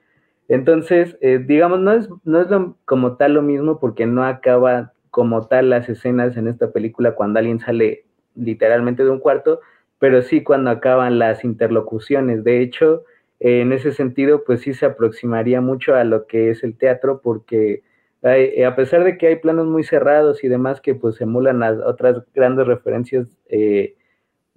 Entonces, 0.47 1.17
eh, 1.21 1.39
digamos, 1.45 1.79
no 1.79 1.91
es, 1.93 2.09
no 2.23 2.41
es 2.41 2.47
como 2.85 3.17
tal 3.17 3.33
lo 3.33 3.41
mismo 3.41 3.79
porque 3.79 4.05
no 4.05 4.23
acaba 4.23 4.93
como 5.11 5.47
tal 5.47 5.69
las 5.69 5.89
escenas 5.89 6.37
en 6.37 6.47
esta 6.47 6.71
película 6.71 7.15
cuando 7.15 7.39
alguien 7.39 7.59
sale 7.59 8.05
literalmente 8.35 9.03
de 9.03 9.09
un 9.09 9.19
cuarto, 9.19 9.59
pero 9.99 10.21
sí 10.21 10.43
cuando 10.43 10.69
acaban 10.69 11.19
las 11.19 11.43
interlocuciones. 11.43 12.43
De 12.43 12.61
hecho, 12.61 13.03
en 13.39 13.73
ese 13.73 13.91
sentido, 13.91 14.43
pues 14.45 14.61
sí 14.61 14.73
se 14.73 14.85
aproximaría 14.85 15.61
mucho 15.61 15.95
a 15.95 16.03
lo 16.03 16.27
que 16.27 16.49
es 16.51 16.63
el 16.63 16.77
teatro, 16.77 17.21
porque 17.21 17.83
eh, 18.23 18.65
a 18.65 18.75
pesar 18.75 19.03
de 19.03 19.17
que 19.17 19.27
hay 19.27 19.35
planos 19.37 19.67
muy 19.67 19.83
cerrados 19.83 20.43
y 20.43 20.47
demás 20.47 20.81
que 20.81 20.95
pues 20.95 21.21
emulan 21.21 21.63
a 21.63 21.71
otras 21.85 22.23
grandes 22.33 22.67
referencias 22.67 23.27
eh, 23.49 23.95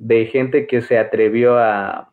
de 0.01 0.27
gente 0.27 0.67
que 0.67 0.81
se 0.81 0.99
atrevió 0.99 1.59
a, 1.59 2.11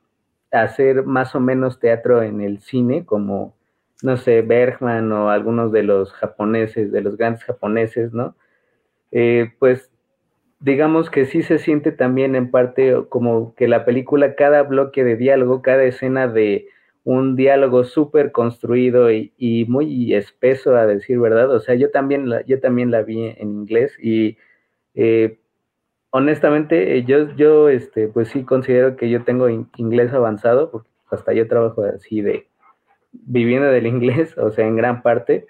hacer 0.51 1.03
más 1.03 1.36
o 1.36 1.41
menos 1.41 1.79
teatro 1.79 2.24
en 2.24 2.41
el 2.41 2.60
cine, 2.60 3.06
como, 3.06 3.56
no 4.01 4.15
sé, 4.15 4.41
Bergman 4.41 5.12
o 5.12 5.29
algunos 5.29 5.72
de 5.74 5.84
los 5.84 6.13
japoneses, 6.13 6.91
de 6.91 7.01
los 7.01 7.17
grandes 7.17 7.44
japoneses, 7.44 8.13
¿no? 8.13 8.36
Eh, 9.12 9.51
pues 9.60 9.91
digamos 10.60 11.10
que 11.10 11.25
sí 11.25 11.44
se 11.44 11.60
siente 11.60 11.91
también 11.91 12.36
en 12.36 12.50
parte 12.50 12.96
como 13.10 13.56
que 13.56 13.67
la 13.67 13.86
película, 13.86 14.36
cada 14.36 14.63
bloque 14.63 15.03
de 15.03 15.17
diálogo, 15.17 15.62
cada 15.62 15.84
escena 15.84 16.27
de 16.27 16.67
un 17.03 17.36
diálogo 17.36 17.84
súper 17.84 18.32
construido 18.32 19.12
y, 19.12 19.65
muy 19.70 20.13
espeso, 20.13 20.75
a 20.75 20.86
decir 20.88 21.20
verdad. 21.20 21.51
O 21.51 21.60
sea, 21.60 21.75
yo 21.75 21.91
también 21.91 22.29
la, 22.29 22.41
yo 22.46 22.60
también 22.60 22.91
la 22.91 23.03
vi 23.03 23.34
en 23.38 23.50
inglés 23.50 23.98
y 24.01 24.38
eh, 24.96 25.39
honestamente 26.18 27.04
yo, 27.04 27.36
yo 27.36 27.70
este, 27.70 28.08
pues 28.08 28.30
sí 28.30 28.44
considero 28.44 28.96
que 28.96 29.10
yo 29.10 29.24
tengo 29.24 29.50
inglés 29.50 30.14
avanzado, 30.14 30.72
porque 30.72 30.90
hasta 31.10 31.34
yo 31.34 31.48
trabajo 31.48 31.84
así 31.84 32.22
de 32.22 32.48
viviendo 33.12 33.68
del 33.68 33.88
inglés, 33.96 34.38
o 34.38 34.52
sea, 34.52 34.68
en 34.68 34.76
gran 34.76 35.02
parte. 35.02 35.48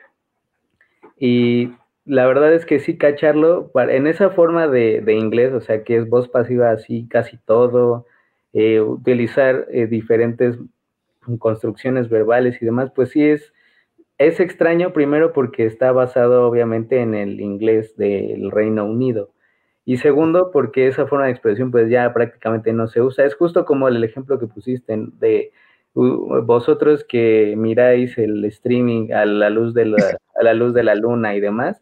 Y 1.18 1.72
la 2.06 2.26
verdad 2.28 2.54
es 2.54 2.66
que 2.66 2.80
sí 2.80 2.98
cacharlo 2.98 3.72
en 3.76 4.08
esa 4.08 4.30
forma 4.30 4.68
de, 4.68 5.04
inglés, 5.14 5.54
o 5.54 5.62
sea, 5.62 5.84
que 5.84 5.98
es 5.98 6.10
voz 6.10 6.30
pasiva 6.30 6.72
así 6.72 7.08
casi 7.10 7.38
todo, 7.38 8.06
eh, 8.54 8.82
utilizar 8.82 9.68
eh, 9.72 9.88
diferentes 9.88 10.58
construcciones 11.40 12.10
verbales 12.10 12.62
y 12.62 12.66
demás, 12.66 12.92
pues 12.96 13.10
sí 13.10 13.24
es, 13.24 13.54
es 14.18 14.40
extraño 14.40 14.94
primero 14.94 15.34
porque 15.34 15.66
está 15.66 15.92
basado 15.92 16.48
obviamente 16.48 17.02
en 17.02 17.14
el 17.14 17.42
inglés 17.42 17.96
del 17.98 18.52
Reino 18.52 18.86
Unido. 18.86 19.32
Y 19.88 19.96
segundo, 20.00 20.52
porque 20.52 20.88
esa 20.88 21.08
forma 21.08 21.28
de 21.28 21.32
expresión 21.32 21.72
pues 21.72 21.90
ya 21.90 22.14
prácticamente 22.14 22.74
no 22.74 22.90
se 22.90 23.02
usa. 23.02 23.24
Es 23.24 23.36
justo 23.36 23.64
como 23.64 23.88
el 23.88 24.04
ejemplo 24.04 24.38
que 24.38 24.46
pusiste 24.46 24.94
de 24.98 25.54
vosotros 25.94 27.06
que 27.06 27.56
miráis 27.58 28.18
el 28.18 28.44
streaming 28.44 29.14
a 29.14 29.26
la 29.26 29.50
luz 29.50 29.74
de 29.74 29.86
la, 29.86 29.98
a 30.36 30.44
la 30.44 30.54
luz 30.54 30.74
de 30.74 30.84
la 30.84 30.94
luna 30.94 31.36
y 31.36 31.40
demás, 31.40 31.82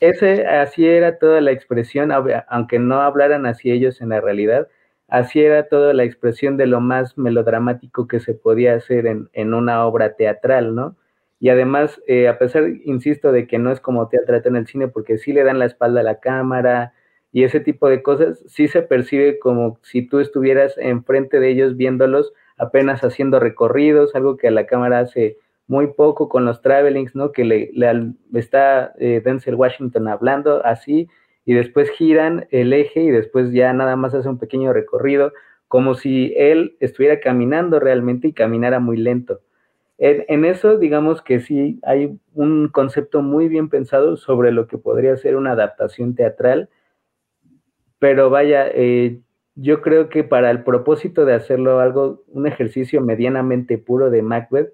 ese, 0.00 0.48
así 0.48 0.84
era 0.84 1.18
toda 1.18 1.40
la 1.40 1.52
expresión, 1.52 2.10
aunque 2.48 2.80
no 2.80 3.02
hablaran 3.02 3.46
así 3.46 3.70
ellos 3.70 4.00
en 4.00 4.08
la 4.08 4.20
realidad, 4.20 4.66
así 5.06 5.40
era 5.40 5.68
toda 5.68 5.94
la 5.94 6.02
expresión 6.02 6.56
de 6.56 6.66
lo 6.66 6.80
más 6.80 7.16
melodramático 7.16 8.08
que 8.08 8.18
se 8.18 8.34
podía 8.34 8.74
hacer 8.74 9.06
en, 9.06 9.54
una 9.54 9.86
obra 9.86 10.16
teatral, 10.16 10.74
¿no? 10.74 10.96
Y 11.38 11.50
además, 11.50 12.02
eh, 12.08 12.26
a 12.26 12.36
pesar, 12.36 12.64
insisto, 12.84 13.30
de 13.30 13.46
que 13.46 13.58
no 13.60 13.70
es 13.70 13.78
como 13.78 14.08
teatro 14.08 14.40
en 14.44 14.56
el 14.56 14.66
cine, 14.66 14.88
porque 14.88 15.18
sí 15.18 15.32
le 15.32 15.44
dan 15.44 15.60
la 15.60 15.66
espalda 15.66 16.00
a 16.00 16.02
la 16.02 16.18
cámara 16.18 16.94
y 17.38 17.44
ese 17.44 17.60
tipo 17.60 17.88
de 17.88 18.02
cosas, 18.02 18.42
sí 18.48 18.66
se 18.66 18.82
percibe 18.82 19.38
como 19.38 19.78
si 19.82 20.02
tú 20.02 20.18
estuvieras 20.18 20.76
enfrente 20.76 21.38
de 21.38 21.50
ellos 21.50 21.76
viéndolos 21.76 22.32
apenas 22.56 23.04
haciendo 23.04 23.38
recorridos, 23.38 24.16
algo 24.16 24.36
que 24.36 24.50
la 24.50 24.66
cámara 24.66 24.98
hace 24.98 25.36
muy 25.68 25.86
poco 25.86 26.28
con 26.28 26.44
los 26.44 26.62
travelings, 26.62 27.14
¿no? 27.14 27.30
Que 27.30 27.44
le, 27.44 27.70
está 28.34 28.92
eh, 28.98 29.22
Denzel 29.24 29.54
Washington 29.54 30.08
hablando 30.08 30.66
así 30.66 31.08
y 31.44 31.54
después 31.54 31.90
giran 31.90 32.48
el 32.50 32.72
eje 32.72 33.02
y 33.02 33.10
después 33.12 33.52
ya 33.52 33.72
nada 33.72 33.94
más 33.94 34.14
hace 34.14 34.28
un 34.28 34.40
pequeño 34.40 34.72
recorrido, 34.72 35.32
como 35.68 35.94
si 35.94 36.34
él 36.36 36.76
estuviera 36.80 37.20
caminando 37.20 37.78
realmente 37.78 38.26
y 38.26 38.32
caminara 38.32 38.80
muy 38.80 38.96
lento. 38.96 39.42
En, 39.98 40.44
eso, 40.44 40.76
digamos 40.76 41.22
que 41.22 41.38
sí 41.38 41.78
hay 41.84 42.18
un 42.34 42.66
concepto 42.66 43.22
muy 43.22 43.46
bien 43.46 43.68
pensado 43.68 44.16
sobre 44.16 44.50
lo 44.50 44.66
que 44.66 44.76
podría 44.76 45.16
ser 45.16 45.36
una 45.36 45.52
adaptación 45.52 46.16
teatral, 46.16 46.68
pero 47.98 48.30
vaya, 48.30 48.66
eh, 48.72 49.20
yo 49.54 49.82
creo 49.82 50.08
que 50.08 50.24
para 50.24 50.50
el 50.50 50.62
propósito 50.62 51.24
de 51.24 51.34
hacerlo 51.34 51.80
algo, 51.80 52.22
un 52.28 52.46
ejercicio 52.46 53.00
medianamente 53.00 53.78
puro 53.78 54.10
de 54.10 54.22
Macbeth, 54.22 54.72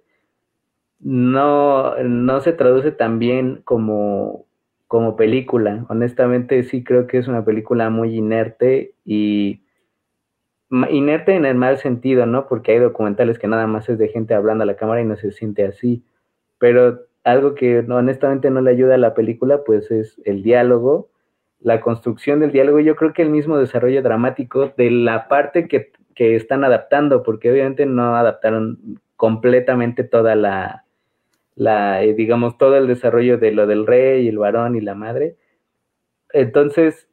no, 1.01 1.97
no 2.03 2.41
se 2.41 2.53
traduce 2.53 2.93
tan 2.93 3.19
bien 3.19 3.63
como, 3.65 4.47
como 4.87 5.17
película. 5.17 5.87
Honestamente, 5.89 6.63
sí 6.65 6.85
creo 6.85 7.07
que 7.07 7.19
es 7.19 7.29
una 7.29 7.45
película 7.45 7.91
muy 7.91 8.17
inerte 8.17 8.95
y 9.05 9.63
inerte 10.91 11.35
en 11.35 11.45
el 11.45 11.55
mal 11.55 11.79
sentido, 11.79 12.27
¿no? 12.27 12.47
Porque 12.49 12.73
hay 12.73 12.79
documentales 12.79 13.39
que 13.39 13.49
nada 13.49 13.67
más 13.67 13.89
es 13.89 13.99
de 13.99 14.09
gente 14.09 14.35
hablando 14.35 14.65
a 14.65 14.67
la 14.67 14.77
cámara 14.77 15.03
y 15.03 15.05
no 15.05 15.17
se 15.17 15.31
siente 15.33 15.65
así. 15.65 16.05
Pero 16.59 17.01
algo 17.23 17.55
que 17.55 17.81
honestamente 17.81 18.51
no 18.51 18.61
le 18.61 18.71
ayuda 18.71 18.95
a 18.95 18.99
la 18.99 19.15
película, 19.15 19.65
pues 19.65 19.91
es 19.91 20.21
el 20.25 20.43
diálogo, 20.43 21.09
la 21.65 21.81
construcción 21.81 22.41
del 22.41 22.53
diálogo. 22.53 22.79
Yo 22.79 22.95
creo 22.95 23.13
que 23.13 23.23
el 23.23 23.31
mismo 23.31 23.59
desarrollo 23.59 24.03
dramático 24.03 24.73
de 24.77 24.91
la 24.91 25.29
parte 25.29 25.67
que, 25.67 25.91
que 26.15 26.37
están 26.37 26.63
adaptando, 26.63 27.23
porque 27.23 27.51
obviamente 27.51 27.87
no 27.87 28.15
adaptaron 28.15 29.01
completamente 29.17 30.05
toda 30.05 30.37
la, 30.37 30.85
la, 31.57 32.03
eh, 32.03 32.15
digamos, 32.15 32.59
todo 32.59 32.77
el 32.77 32.87
desarrollo 32.87 33.39
de 33.39 33.53
lo 33.53 33.67
del 33.67 33.87
rey, 33.87 34.29
el 34.29 34.39
varón 34.39 34.77
y 34.77 34.83
la 34.83 34.95
madre. 34.95 35.37
Entonces, 36.35 37.09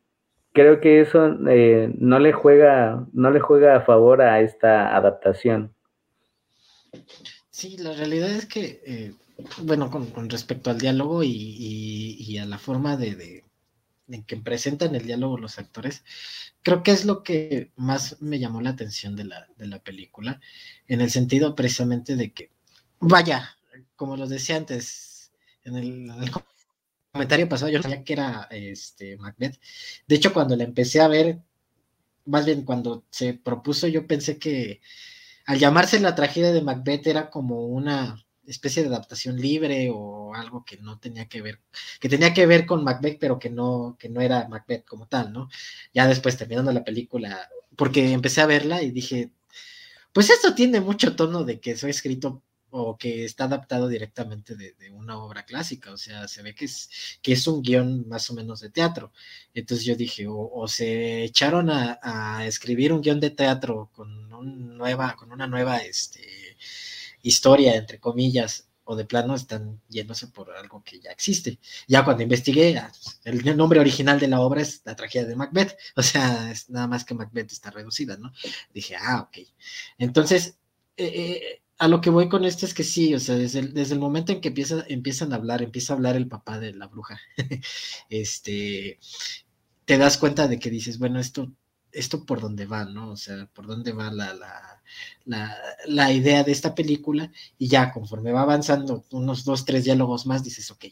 creo 0.51 0.81
que 0.81 0.99
eso 0.99 1.37
eh, 1.47 1.89
no 1.97 2.19
le 2.19 2.33
juega, 2.33 3.07
no 3.13 3.31
le 3.31 3.39
juega 3.39 3.77
a 3.77 3.81
favor 3.81 4.21
a 4.21 4.41
esta 4.41 4.95
adaptación. 4.97 5.73
Sí, 7.49 7.77
la 7.77 7.93
realidad 7.93 8.31
es 8.31 8.47
que, 8.47 8.81
eh, 8.85 9.13
bueno, 9.63 9.89
con, 9.89 10.29
respecto 10.29 10.71
al 10.71 10.77
diálogo 10.77 11.21
y, 11.23 12.37
a 12.37 12.45
la 12.45 12.57
forma 12.57 12.97
de, 12.97 13.45
en 14.11 14.23
que 14.23 14.37
presentan 14.37 14.95
el 14.95 15.05
diálogo 15.05 15.37
los 15.37 15.57
actores, 15.59 16.03
creo 16.63 16.83
que 16.83 16.91
es 16.91 17.05
lo 17.05 17.23
que 17.23 17.71
más 17.75 18.21
me 18.21 18.39
llamó 18.39 18.61
la 18.61 18.71
atención 18.71 19.15
de 19.15 19.25
la, 19.25 19.47
de 19.57 19.67
la 19.67 19.79
película, 19.79 20.39
en 20.87 21.01
el 21.01 21.09
sentido 21.09 21.55
precisamente 21.55 22.15
de 22.15 22.31
que, 22.31 22.51
vaya, 22.99 23.57
como 23.95 24.17
lo 24.17 24.27
decía 24.27 24.57
antes, 24.57 25.31
en 25.63 25.75
el, 25.75 26.31
comentario 27.11 27.49
pasado, 27.49 27.71
yo 27.71 27.81
sabía 27.81 28.03
que 28.03 28.13
era 28.13 28.47
este, 28.51 29.17
Macbeth. 29.17 29.59
De 30.07 30.15
hecho, 30.15 30.33
cuando 30.33 30.55
la 30.55 30.63
empecé 30.63 31.01
a 31.01 31.07
ver, 31.07 31.39
más 32.25 32.45
bien 32.45 32.63
cuando 32.63 33.05
se 33.09 33.33
propuso, 33.33 33.87
yo 33.87 34.07
pensé 34.07 34.37
que 34.37 34.81
al 35.45 35.59
llamarse 35.59 35.99
la 35.99 36.15
tragedia 36.15 36.51
de 36.51 36.61
Macbeth 36.61 37.07
era 37.07 37.29
como 37.29 37.65
una 37.65 38.23
especie 38.47 38.83
de 38.83 38.89
adaptación 38.89 39.37
libre 39.39 39.89
o 39.93 40.33
algo 40.35 40.65
que 40.65 40.77
no 40.77 40.99
tenía 40.99 41.27
que 41.27 41.41
ver, 41.41 41.59
que 41.99 42.09
tenía 42.09 42.33
que 42.33 42.45
ver 42.45 42.65
con 42.65 42.83
Macbeth, 42.83 43.19
pero 43.19 43.39
que 43.39 43.49
no, 43.49 43.95
que 43.99 44.09
no 44.09 44.21
era 44.21 44.47
Macbeth 44.47 44.85
como 44.85 45.07
tal, 45.07 45.31
¿no? 45.33 45.49
Ya 45.93 46.07
después 46.07 46.37
terminando 46.37 46.71
la 46.71 46.83
película, 46.83 47.49
porque 47.75 48.11
empecé 48.11 48.41
a 48.41 48.45
verla 48.47 48.81
y 48.83 48.91
dije, 48.91 49.31
pues 50.13 50.29
esto 50.29 50.55
tiene 50.55 50.81
mucho 50.81 51.15
tono 51.15 51.43
de 51.43 51.59
que 51.59 51.77
soy 51.77 51.91
escrito 51.91 52.43
o 52.71 52.97
que 52.97 53.25
está 53.25 53.45
adaptado 53.45 53.87
directamente 53.87 54.55
de, 54.55 54.73
una 54.91 55.17
obra 55.17 55.43
clásica, 55.45 55.91
o 55.91 55.97
sea, 55.97 56.27
se 56.27 56.41
ve 56.41 56.55
que 56.55 56.65
es, 56.65 56.89
que 57.21 57.33
es 57.33 57.45
un 57.47 57.61
guion 57.61 58.07
más 58.07 58.29
o 58.29 58.33
menos 58.33 58.61
de 58.61 58.69
teatro. 58.69 59.11
Entonces 59.53 59.85
yo 59.85 59.95
dije, 59.95 60.25
o, 60.29 60.67
se 60.67 61.23
echaron 61.23 61.69
a, 61.69 61.99
a, 62.01 62.45
escribir 62.45 62.93
un 62.93 63.01
guion 63.01 63.19
de 63.19 63.31
teatro 63.31 63.89
con, 63.93 64.29
nueva, 64.77 65.15
con 65.15 65.31
una 65.31 65.47
nueva 65.47 65.77
este, 65.79 66.57
historia, 67.21 67.75
entre 67.75 67.99
comillas, 67.99 68.69
o 68.83 68.95
de 68.95 69.05
plano 69.05 69.35
están 69.35 69.81
yéndose 69.89 70.27
por 70.27 70.51
algo 70.51 70.83
que 70.83 70.99
ya 70.99 71.11
existe. 71.11 71.59
Ya 71.87 72.03
cuando 72.03 72.23
investigué, 72.23 72.77
ah, 72.77 72.91
el 73.23 73.55
nombre 73.55 73.79
original 73.79 74.19
de 74.19 74.27
la 74.27 74.41
obra 74.41 74.61
es 74.61 74.81
La 74.85 74.95
tragedia 74.95 75.27
de 75.27 75.35
Macbeth, 75.35 75.77
o 75.95 76.03
sea, 76.03 76.51
es 76.51 76.69
nada 76.69 76.87
más 76.87 77.05
que 77.05 77.13
Macbeth 77.13 77.51
está 77.51 77.71
reducida, 77.71 78.17
¿no? 78.17 78.31
Dije, 78.73 78.95
ah, 78.99 79.27
ok. 79.27 79.47
Entonces, 79.97 80.57
eh, 80.97 81.05
eh, 81.15 81.61
a 81.77 81.87
lo 81.87 82.01
que 82.01 82.09
voy 82.09 82.29
con 82.29 82.45
esto 82.45 82.65
es 82.65 82.73
que 82.73 82.83
sí, 82.83 83.13
o 83.15 83.19
sea, 83.19 83.35
desde 83.35 83.59
el, 83.59 83.73
desde 83.73 83.93
el 83.95 83.99
momento 83.99 84.31
en 84.31 84.41
que 84.41 84.49
empieza, 84.49 84.85
empiezan 84.87 85.33
a 85.33 85.37
hablar, 85.37 85.61
empieza 85.63 85.93
a 85.93 85.95
hablar 85.95 86.15
el 86.15 86.27
papá 86.27 86.59
de 86.59 86.73
la 86.73 86.87
bruja, 86.87 87.19
este, 88.09 88.99
te 89.85 89.97
das 89.97 90.17
cuenta 90.17 90.47
de 90.47 90.59
que 90.59 90.69
dices, 90.69 90.99
bueno, 90.99 91.19
esto, 91.19 91.51
esto 91.91 92.25
por 92.25 92.39
dónde 92.39 92.65
va, 92.65 92.85
¿no? 92.85 93.11
O 93.11 93.17
sea, 93.17 93.47
por 93.47 93.65
dónde 93.67 93.93
va 93.93 94.11
la, 94.11 94.33
la, 94.33 94.70
la, 95.25 96.11
idea 96.11 96.43
de 96.43 96.51
esta 96.51 96.75
película 96.75 97.31
y 97.57 97.67
ya 97.67 97.91
conforme 97.91 98.31
va 98.31 98.41
avanzando 98.41 99.05
unos 99.11 99.45
dos, 99.45 99.65
tres 99.65 99.85
diálogos 99.85 100.25
más, 100.25 100.43
dices, 100.43 100.69
ok, 100.71 100.85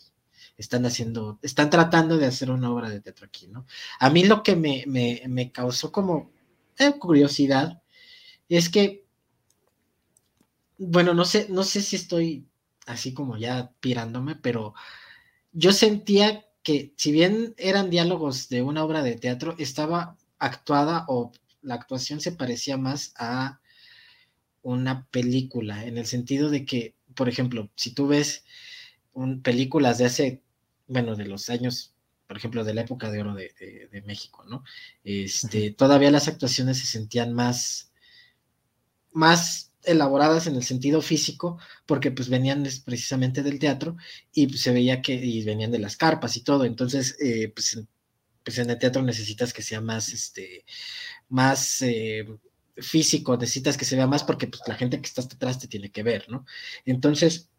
están 0.58 0.86
haciendo, 0.86 1.40
están 1.42 1.70
tratando 1.70 2.18
de 2.18 2.26
hacer 2.26 2.52
una 2.52 2.72
obra 2.72 2.90
de 2.90 3.00
teatro 3.02 3.26
aquí, 3.26 3.48
¿no? 3.48 3.66
A 4.00 4.10
mí 4.10 4.24
lo 4.26 4.44
que 4.44 4.56
me, 4.56 4.84
me, 4.88 5.22
me 5.28 5.52
causó 5.52 5.92
como 5.92 6.32
eh, 6.78 6.94
curiosidad 7.00 7.82
es 8.50 8.70
que, 8.70 9.06
bueno, 10.78 11.14
no 11.14 11.26
sé, 11.26 11.48
no 11.50 11.64
sé 11.64 11.82
si 11.82 11.96
estoy 11.96 12.46
así 12.86 13.14
como 13.14 13.38
ya 13.38 13.72
pirándome, 13.80 14.36
pero 14.36 14.74
yo 15.52 15.72
sentía 15.74 16.46
que 16.64 16.94
si 16.98 17.12
bien 17.12 17.54
eran 17.58 17.90
diálogos 17.90 18.50
de 18.50 18.62
una 18.62 18.84
obra 18.84 19.04
de 19.04 19.16
teatro, 19.16 19.56
estaba 19.60 20.18
actuada 20.40 21.06
o 21.08 21.32
la 21.62 21.76
actuación 21.76 22.20
se 22.20 22.32
parecía 22.32 22.78
más 22.78 23.14
a 23.18 23.60
una 24.74 25.08
película, 25.08 25.86
en 25.86 25.98
el 25.98 26.06
sentido 26.06 26.50
de 26.50 26.66
que, 26.66 26.96
por 27.16 27.30
ejemplo, 27.30 27.70
si 27.76 27.94
tú 27.94 28.08
ves 28.08 28.46
un, 29.14 29.42
películas 29.42 29.98
de 29.98 30.06
hace, 30.06 30.44
bueno, 30.88 31.16
de 31.16 31.26
los 31.26 31.50
años, 31.50 31.96
por 32.28 32.38
ejemplo, 32.38 32.64
de 32.64 32.74
la 32.76 32.82
época 32.82 33.10
de 33.10 33.22
oro 33.22 33.34
de, 33.34 34.04
México, 34.06 34.46
¿no? 34.46 34.64
Este, 35.04 35.72
todavía 35.72 36.12
las 36.12 36.28
actuaciones 36.28 36.78
se 36.80 36.86
sentían 36.86 37.34
más, 37.34 37.92
más 39.12 39.72
elaboradas 39.84 40.46
en 40.48 40.56
el 40.56 40.64
sentido 40.64 41.02
físico, 41.02 41.58
porque 41.86 42.12
pues 42.12 42.30
venían 42.30 42.64
precisamente 42.86 43.42
del 43.44 43.60
teatro 43.60 43.98
y 44.34 44.48
pues, 44.48 44.62
se 44.62 44.72
veía 44.72 45.02
que 45.02 45.14
y 45.14 45.44
venían 45.44 45.72
de 45.72 45.80
las 45.80 45.98
carpas 45.98 46.38
y 46.38 46.44
todo, 46.44 46.66
entonces 46.66 47.18
eh, 47.20 47.52
pues, 47.56 47.82
pues, 48.44 48.58
en 48.60 48.70
el 48.70 48.78
teatro 48.78 49.02
necesitas 49.02 49.54
que 49.54 49.64
sea 49.64 49.82
más, 49.82 50.14
este, 50.14 50.66
más 51.30 51.82
eh, 51.82 52.26
físico, 52.82 53.38
necesitas 53.38 53.78
que 53.78 53.86
se 53.86 53.96
vea 53.96 54.08
más 54.08 54.24
porque 54.24 54.48
pues, 54.48 54.62
la 54.68 54.76
gente 54.76 55.00
que 55.00 55.08
está 55.08 55.22
atrás 55.22 55.60
te 55.60 55.68
tiene 55.68 55.92
que 55.92 56.04
ver, 56.04 56.30
¿no? 56.30 56.46
Entonces, 56.86 57.50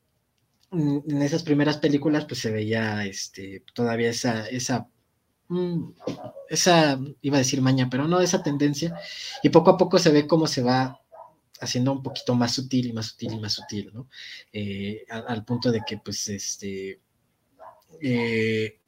en 0.72 1.22
esas 1.22 1.42
primeras 1.42 1.78
películas, 1.78 2.26
pues 2.26 2.40
se 2.40 2.50
veía 2.50 3.04
este, 3.04 3.64
todavía 3.74 4.10
esa, 4.10 4.48
esa, 4.48 4.88
mm, 5.48 5.90
esa, 6.48 6.98
iba 7.22 7.36
a 7.36 7.40
decir 7.40 7.60
maña, 7.60 7.88
pero 7.90 8.06
no 8.06 8.20
esa 8.20 8.42
tendencia, 8.42 8.94
y 9.42 9.48
poco 9.48 9.70
a 9.70 9.76
poco 9.76 9.98
se 9.98 10.10
ve 10.10 10.26
cómo 10.26 10.46
se 10.46 10.62
va 10.62 11.00
haciendo 11.60 11.92
un 11.92 12.02
poquito 12.02 12.34
más 12.34 12.54
sutil 12.54 12.86
y 12.86 12.92
más 12.92 13.06
sutil 13.06 13.32
y 13.34 13.38
más 13.38 13.52
sutil, 13.52 13.90
¿no? 13.92 14.08
Eh, 14.52 15.04
al, 15.10 15.44
punto 15.44 15.70
de 15.70 15.82
que, 15.86 15.98
pues, 15.98 16.28
este, 16.28 17.00
eh, 18.00 18.80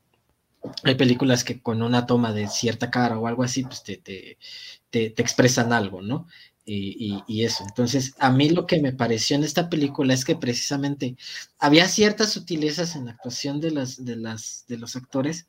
hay 0.85 0.95
películas 0.95 1.45
que 1.45 1.61
con 1.61 1.83
una 1.83 2.07
toma 2.07 2.33
de 2.33 2.49
cierta 2.49 2.91
cara 2.91 3.19
o 3.19 3.27
algo 3.27 3.43
así, 3.43 3.65
pues 3.65 3.83
te, 3.83 3.97
te, 3.97 4.39
te, 4.91 5.07
expresan 5.23 5.73
algo, 5.73 6.03
¿no? 6.03 6.27
Y, 6.65 7.43
eso. 7.45 7.65
Entonces, 7.67 8.15
a 8.19 8.31
mí 8.31 8.49
lo 8.51 8.67
que 8.67 8.81
me 8.81 8.93
pareció 8.93 9.37
en 9.37 9.43
esta 9.43 9.69
película 9.69 10.15
es 10.15 10.25
que 10.25 10.37
precisamente 10.37 11.17
había 11.59 11.89
ciertas 11.89 12.31
sutilezas 12.33 12.95
en 12.95 13.07
la 13.07 13.13
actuación 13.13 13.61
de, 13.61 13.73
las, 13.73 14.05
de, 14.05 14.17
las, 14.17 14.65
de 14.69 14.79
los 14.79 14.95
actores 14.95 15.49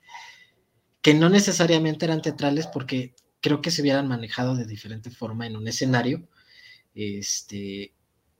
que 1.03 1.13
no 1.13 1.29
necesariamente 1.29 2.05
eran 2.05 2.21
teatrales 2.21 2.65
porque 2.65 3.13
creo 3.41 3.61
que 3.61 3.71
se 3.71 3.81
hubieran 3.81 4.07
manejado 4.07 4.55
de 4.55 4.65
diferente 4.65 5.11
forma 5.11 5.45
en 5.45 5.55
un 5.55 5.67
escenario. 5.67 6.27
Este, 6.95 7.93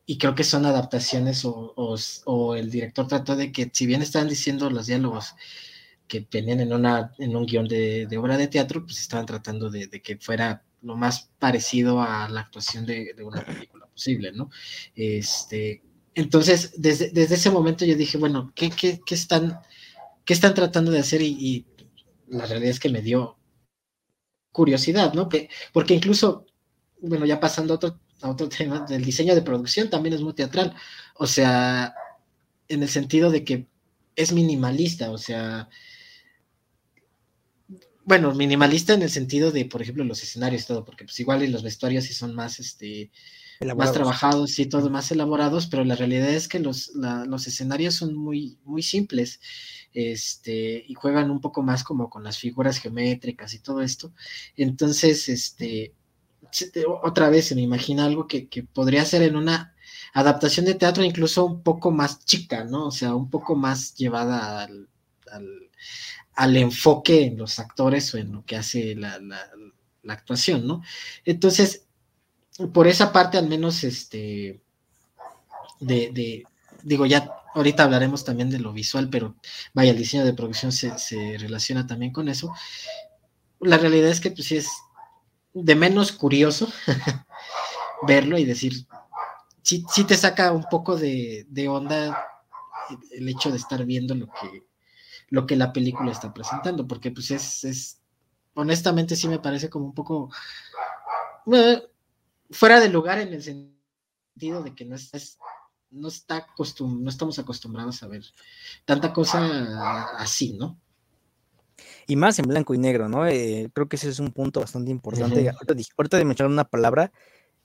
y 0.05 0.17
creo 0.17 0.33
que 0.33 0.43
son 0.43 0.65
adaptaciones 0.65 1.45
o, 1.45 1.73
o, 1.75 1.95
o 2.25 2.55
el 2.55 2.71
director 2.71 3.07
trató 3.07 3.35
de 3.35 3.51
que 3.51 3.69
si 3.71 3.85
bien 3.85 4.01
estaban 4.01 4.29
diciendo 4.29 4.69
los 4.69 4.87
diálogos, 4.87 5.35
que 6.07 6.27
venían 6.31 6.59
en, 6.59 6.73
una, 6.73 7.13
en 7.17 7.35
un 7.35 7.45
guion 7.45 7.67
de, 7.67 8.07
obra 8.17 8.37
de 8.37 8.47
teatro, 8.47 8.83
pues 8.85 8.99
estaban 8.99 9.25
tratando 9.25 9.69
de, 9.69 9.89
que 10.01 10.17
fuera 10.17 10.63
lo 10.81 10.95
más 10.95 11.31
parecido 11.39 12.01
a 12.01 12.27
la 12.29 12.41
actuación 12.41 12.85
de, 12.85 13.15
una 13.23 13.45
película 13.45 13.85
posible, 13.87 14.31
¿no? 14.31 14.49
Este, 14.95 15.81
entonces, 16.15 16.73
desde, 16.77 17.11
ese 17.23 17.49
momento 17.49 17.85
yo 17.85 17.95
dije, 17.95 18.17
bueno, 18.17 18.51
¿qué, 18.55 18.69
qué, 18.69 19.15
están, 19.15 19.59
qué 20.25 20.33
están 20.33 20.53
tratando 20.53 20.91
de 20.91 20.99
hacer? 20.99 21.21
Y, 21.21 21.65
la 22.27 22.45
realidad 22.45 22.71
es 22.71 22.79
que 22.79 22.89
me 22.89 23.01
dio 23.01 23.37
curiosidad, 24.51 25.13
¿no? 25.13 25.29
Que, 25.29 25.49
porque 25.71 25.93
incluso, 25.93 26.45
bueno, 27.01 27.25
ya 27.25 27.39
pasando 27.39 27.73
a 27.73 27.75
otro, 27.77 27.99
a 28.21 28.29
otro 28.29 28.49
tema, 28.49 28.85
del 28.87 29.03
diseño 29.03 29.35
de 29.35 29.41
producción 29.41 29.89
también 29.89 30.15
es 30.15 30.21
muy 30.21 30.33
teatral, 30.33 30.75
o 31.15 31.27
sea, 31.27 31.93
en 32.67 32.81
el 32.81 32.89
sentido 32.89 33.29
de 33.29 33.43
que 33.43 33.67
es 34.15 34.31
minimalista, 34.31 35.11
o 35.11 35.17
sea, 35.17 35.69
bueno, 38.05 38.33
minimalista 38.33 38.93
en 38.93 39.01
el 39.01 39.09
sentido 39.09 39.51
de, 39.51 39.65
por 39.65 39.81
ejemplo, 39.81 40.03
los 40.03 40.21
escenarios 40.23 40.63
y 40.63 40.67
todo, 40.67 40.83
porque 40.83 41.05
pues 41.05 41.19
igual 41.19 41.49
los 41.51 41.63
vestuarios 41.63 42.03
sí 42.05 42.13
son 42.13 42.35
más, 42.35 42.59
este, 42.59 43.11
más 43.75 43.93
trabajados 43.93 44.59
y 44.59 44.65
todo 44.65 44.89
más 44.89 45.11
elaborados, 45.11 45.67
pero 45.67 45.85
la 45.85 45.95
realidad 45.95 46.29
es 46.29 46.47
que 46.47 46.59
los, 46.59 46.91
los 46.95 47.47
escenarios 47.47 47.95
son 47.95 48.13
muy, 48.13 48.57
muy 48.65 48.83
simples, 48.83 49.39
este, 49.93 50.83
y 50.87 50.93
juegan 50.95 51.31
un 51.31 51.39
poco 51.39 51.63
más 51.63 51.83
como 51.83 52.09
con 52.09 52.23
las 52.23 52.37
figuras 52.37 52.79
geométricas 52.79 53.53
y 53.53 53.59
todo 53.59 53.81
esto. 53.81 54.11
Entonces, 54.57 55.29
este, 55.29 55.93
otra 57.03 57.29
vez 57.29 57.47
se 57.47 57.55
me 57.55 57.61
imagina 57.61 58.05
algo 58.05 58.27
que, 58.27 58.49
que 58.49 58.63
podría 58.63 59.05
ser 59.05 59.21
en 59.21 59.35
una 59.35 59.75
adaptación 60.13 60.65
de 60.65 60.75
teatro 60.75 61.03
incluso 61.03 61.45
un 61.45 61.63
poco 61.63 61.91
más 61.91 62.23
chica, 62.25 62.63
¿no? 62.65 62.87
O 62.87 62.91
sea, 62.91 63.15
un 63.15 63.29
poco 63.29 63.55
más 63.55 63.95
llevada 63.95 64.63
al, 64.63 64.89
al 65.31 65.69
enfoque 66.37 67.25
en 67.25 67.37
los 67.37 67.59
actores 67.59 68.13
o 68.13 68.17
en 68.17 68.31
lo 68.31 68.45
que 68.45 68.55
hace 68.55 68.95
la, 68.95 69.19
actuación, 70.07 70.67
¿no? 70.67 70.81
Entonces, 71.23 71.85
por 72.73 72.87
esa 72.87 73.13
parte 73.13 73.37
al 73.37 73.47
menos, 73.47 73.83
este, 73.83 74.61
de, 75.79 76.43
digo, 76.83 77.05
ya 77.05 77.31
ahorita 77.55 77.83
hablaremos 77.83 78.25
también 78.25 78.49
de 78.49 78.59
lo 78.59 78.73
visual, 78.73 79.09
pero 79.09 79.35
vaya, 79.73 79.91
el 79.91 79.97
diseño 79.97 80.25
de 80.25 80.33
producción 80.33 80.71
se, 80.71 81.37
relaciona 81.37 81.87
también 81.87 82.11
con 82.11 82.27
eso. 82.27 82.53
La 83.59 83.77
realidad 83.77 84.09
es 84.09 84.19
que 84.19 84.31
pues 84.31 84.47
sí 84.47 84.57
es 84.57 84.69
de 85.53 85.75
menos 85.75 86.11
curioso 86.11 86.67
verlo 88.07 88.37
y 88.37 88.45
decir, 88.45 88.73
sí, 89.61 89.85
sí 89.89 90.03
te 90.03 90.17
saca 90.17 90.51
un 90.51 90.65
poco 90.69 90.97
de, 90.97 91.45
de 91.47 91.69
onda 91.69 92.27
el 93.11 93.29
hecho 93.29 93.51
de 93.51 93.57
estar 93.57 93.85
viendo 93.85 94.15
lo 94.15 94.27
que 94.27 94.63
lo 95.33 95.47
que 95.47 95.55
la 95.55 95.73
película 95.73 96.11
está 96.11 96.31
presentando, 96.31 96.87
porque 96.87 97.09
pues 97.09 97.31
es, 97.31 97.63
es 97.63 97.99
honestamente 98.53 99.15
sí 99.15 99.27
me 99.27 99.39
parece 99.39 99.67
como 99.67 99.85
un 99.85 99.93
poco 99.95 100.29
eh, 101.51 101.81
fuera 102.51 102.79
de 102.79 102.89
lugar 102.89 103.17
en 103.17 103.33
el 103.33 103.41
sentido 103.41 104.61
de 104.61 104.75
que 104.75 104.85
no 104.85 104.95
es, 104.95 105.39
no 105.89 106.07
está 106.07 106.45
no 106.81 107.09
estamos 107.09 107.39
acostumbrados 107.39 108.03
a 108.03 108.07
ver 108.09 108.23
tanta 108.85 109.11
cosa 109.11 110.19
así, 110.19 110.53
¿no? 110.53 110.79
Y 112.05 112.15
más 112.15 112.37
en 112.37 112.45
blanco 112.45 112.75
y 112.75 112.77
negro, 112.77 113.09
¿no? 113.09 113.25
Eh, 113.25 113.71
creo 113.73 113.89
que 113.89 113.95
ese 113.95 114.09
es 114.09 114.19
un 114.19 114.33
punto 114.33 114.59
bastante 114.59 114.91
importante. 114.91 115.49
ahorita, 115.49 116.17
de 116.17 116.25
mencionar 116.25 116.51
una 116.51 116.69
palabra, 116.69 117.11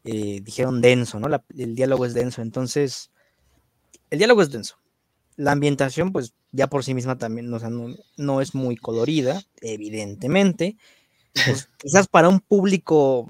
eh, 0.05 0.41
dijeron 0.43 0.81
denso, 0.81 1.21
¿no? 1.21 1.29
el 1.55 1.75
diálogo 1.75 2.07
es 2.07 2.15
denso. 2.15 2.41
Entonces, 2.41 3.11
el 4.09 4.17
diálogo 4.17 4.41
es 4.41 4.51
denso. 4.51 4.79
La 5.39 5.53
ambientación, 5.53 6.13
pues 6.13 6.35
ya 6.53 6.67
por 6.67 6.85
sí 6.85 6.95
misma 6.95 7.17
también 7.17 7.53
o 7.55 7.59
sea, 7.59 7.71
no, 7.71 8.41
es 8.41 8.55
muy 8.55 8.77
colorida, 8.77 9.41
evidentemente. 9.63 10.77
Pues, 11.33 11.69
quizás 11.79 12.09
para 12.09 12.29
un 12.29 12.41
público 12.41 13.29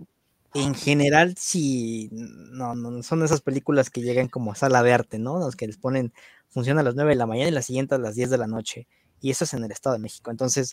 en 0.55 0.75
general, 0.75 1.37
sí, 1.39 2.09
no, 2.13 2.75
no, 2.75 3.03
son 3.03 3.23
esas 3.23 3.43
películas 3.43 3.91
que 3.91 4.01
llegan 4.01 4.29
como 4.29 4.53
a 4.53 4.57
sala 4.57 4.83
de 4.83 4.93
arte, 4.93 5.19
¿no? 5.19 5.39
Los 5.39 5.55
que 5.55 5.67
les 5.67 5.77
ponen, 5.77 6.13
funciona 6.49 6.81
a 6.81 6.85
las 6.85 6.95
9 6.95 7.11
de 7.11 7.17
la 7.17 7.27
mañana 7.27 7.49
y 7.51 7.53
la 7.53 7.63
siguiente 7.63 7.95
a 7.95 7.99
las 7.99 8.15
10 8.15 8.31
de 8.31 8.39
la 8.39 8.47
noche. 8.47 8.89
Y 9.21 9.31
eso 9.31 9.45
es 9.45 9.55
en 9.55 9.65
el 9.65 9.71
Estado 9.73 9.95
de 9.95 10.01
México. 10.01 10.31
Entonces, 10.31 10.73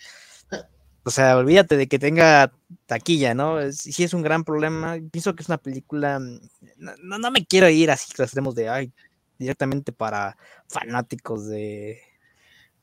o 1.07 1.11
sea, 1.11 1.37
olvídate 1.37 1.77
de 1.77 1.87
que 1.87 1.99
tenga 1.99 2.51
taquilla, 2.87 3.35
¿no? 3.35 3.71
Sí 3.71 4.03
es 4.03 4.13
un 4.15 4.23
gran 4.23 4.43
problema. 4.43 4.97
Pienso 5.11 5.35
que 5.35 5.43
es 5.43 5.49
una 5.49 5.59
película, 5.59 6.19
no, 6.19 7.19
no 7.19 7.31
me 7.31 7.45
quiero 7.45 7.69
ir 7.69 7.91
así 7.91 8.11
que 8.11 8.23
de, 8.55 8.69
ay, 8.69 8.91
directamente 9.37 9.91
para 9.91 10.37
fanáticos 10.67 11.47
de... 11.47 12.01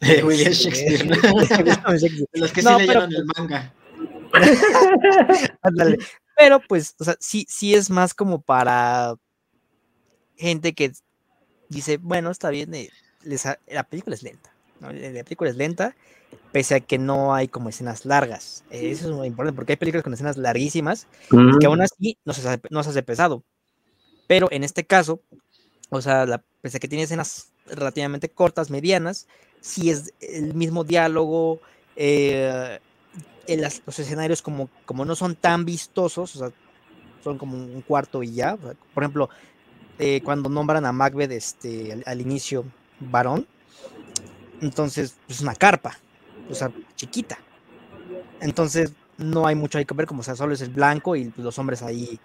De 0.00 0.24
William 0.24 0.52
Shakespeare. 0.52 1.06
Los 2.32 2.52
que 2.52 2.62
sí 2.62 2.68
leyeron 2.76 3.12
el 3.14 3.24
pues 3.24 3.38
manga. 3.38 3.72
Pero 6.36 6.60
pues, 6.66 6.96
o 6.98 7.04
sea, 7.04 7.16
sí, 7.20 7.46
sí 7.48 7.74
es 7.74 7.88
más 7.90 8.14
como 8.14 8.40
para 8.40 9.14
gente 10.36 10.72
que 10.72 10.92
dice, 11.68 11.98
bueno, 11.98 12.30
está 12.30 12.50
bien, 12.50 12.74
eh, 12.74 12.90
la 13.68 13.84
película 13.84 14.14
es 14.14 14.22
lenta, 14.22 14.52
¿no? 14.80 14.92
La 14.92 15.24
película 15.24 15.50
es 15.50 15.56
lenta, 15.56 15.94
pese 16.50 16.74
a 16.74 16.80
que 16.80 16.98
no 16.98 17.34
hay 17.34 17.48
como 17.48 17.68
escenas 17.68 18.04
largas. 18.04 18.64
Eso 18.70 19.08
es 19.10 19.14
muy 19.14 19.28
importante, 19.28 19.56
porque 19.56 19.72
hay 19.72 19.76
películas 19.76 20.02
con 20.02 20.14
escenas 20.14 20.36
larguísimas 20.36 21.06
que 21.60 21.66
aún 21.66 21.80
así 21.80 22.18
no 22.24 22.32
se, 22.32 22.60
no 22.70 22.82
se 22.82 22.90
hace 22.90 23.02
pesado. 23.02 23.44
Pero 24.26 24.48
en 24.50 24.64
este 24.64 24.84
caso, 24.84 25.20
o 25.94 26.00
sea, 26.00 26.24
la, 26.24 26.42
pese 26.62 26.78
a 26.78 26.80
que 26.80 26.88
tiene 26.88 27.04
escenas 27.04 27.52
relativamente 27.66 28.30
cortas, 28.30 28.70
medianas, 28.70 29.28
sí 29.60 29.90
es 29.90 30.14
el 30.20 30.54
mismo 30.54 30.84
diálogo, 30.84 31.60
eh, 31.96 32.80
los 33.46 33.98
escenarios 33.98 34.40
como, 34.40 34.70
como 34.86 35.04
no 35.04 35.14
son 35.14 35.36
tan 35.36 35.66
vistosos, 35.66 36.34
o 36.34 36.38
sea, 36.38 36.52
son 37.22 37.36
como 37.36 37.58
un 37.58 37.82
cuarto 37.82 38.22
y 38.22 38.32
ya. 38.32 38.56
por 38.56 39.02
ejemplo, 39.02 39.28
eh, 39.98 40.22
cuando 40.24 40.48
nombran 40.48 40.86
a 40.86 40.92
Macbeth 40.92 41.30
este, 41.30 42.02
al, 42.06 42.20
inicio 42.22 42.64
varón, 42.98 43.46
entonces 44.62 45.10
es 45.10 45.18
pues, 45.26 45.40
una 45.42 45.54
carpa, 45.54 45.98
o 46.48 46.54
sea, 46.54 46.72
chiquita. 46.96 47.36
Entonces 48.40 48.94
no 49.18 49.46
hay 49.46 49.56
mucho 49.56 49.76
ahí 49.76 49.84
que 49.84 49.92
ver, 49.92 50.06
como 50.06 50.22
sea, 50.22 50.36
solo 50.36 50.54
es 50.54 50.62
el 50.62 50.70
blanco 50.70 51.16
y 51.16 51.26
pues, 51.26 51.44
los 51.44 51.58
hombres 51.58 51.82
ahí 51.82 52.18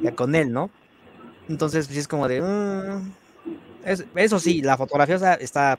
ya 0.00 0.14
con 0.14 0.36
él, 0.36 0.52
¿no? 0.52 0.70
Entonces, 1.50 1.86
pues 1.86 1.98
es 1.98 2.08
como 2.08 2.28
de. 2.28 2.40
Mm, 2.40 3.12
eso 4.14 4.38
sí, 4.38 4.62
la 4.62 4.76
fotografía 4.76 5.34
está 5.34 5.78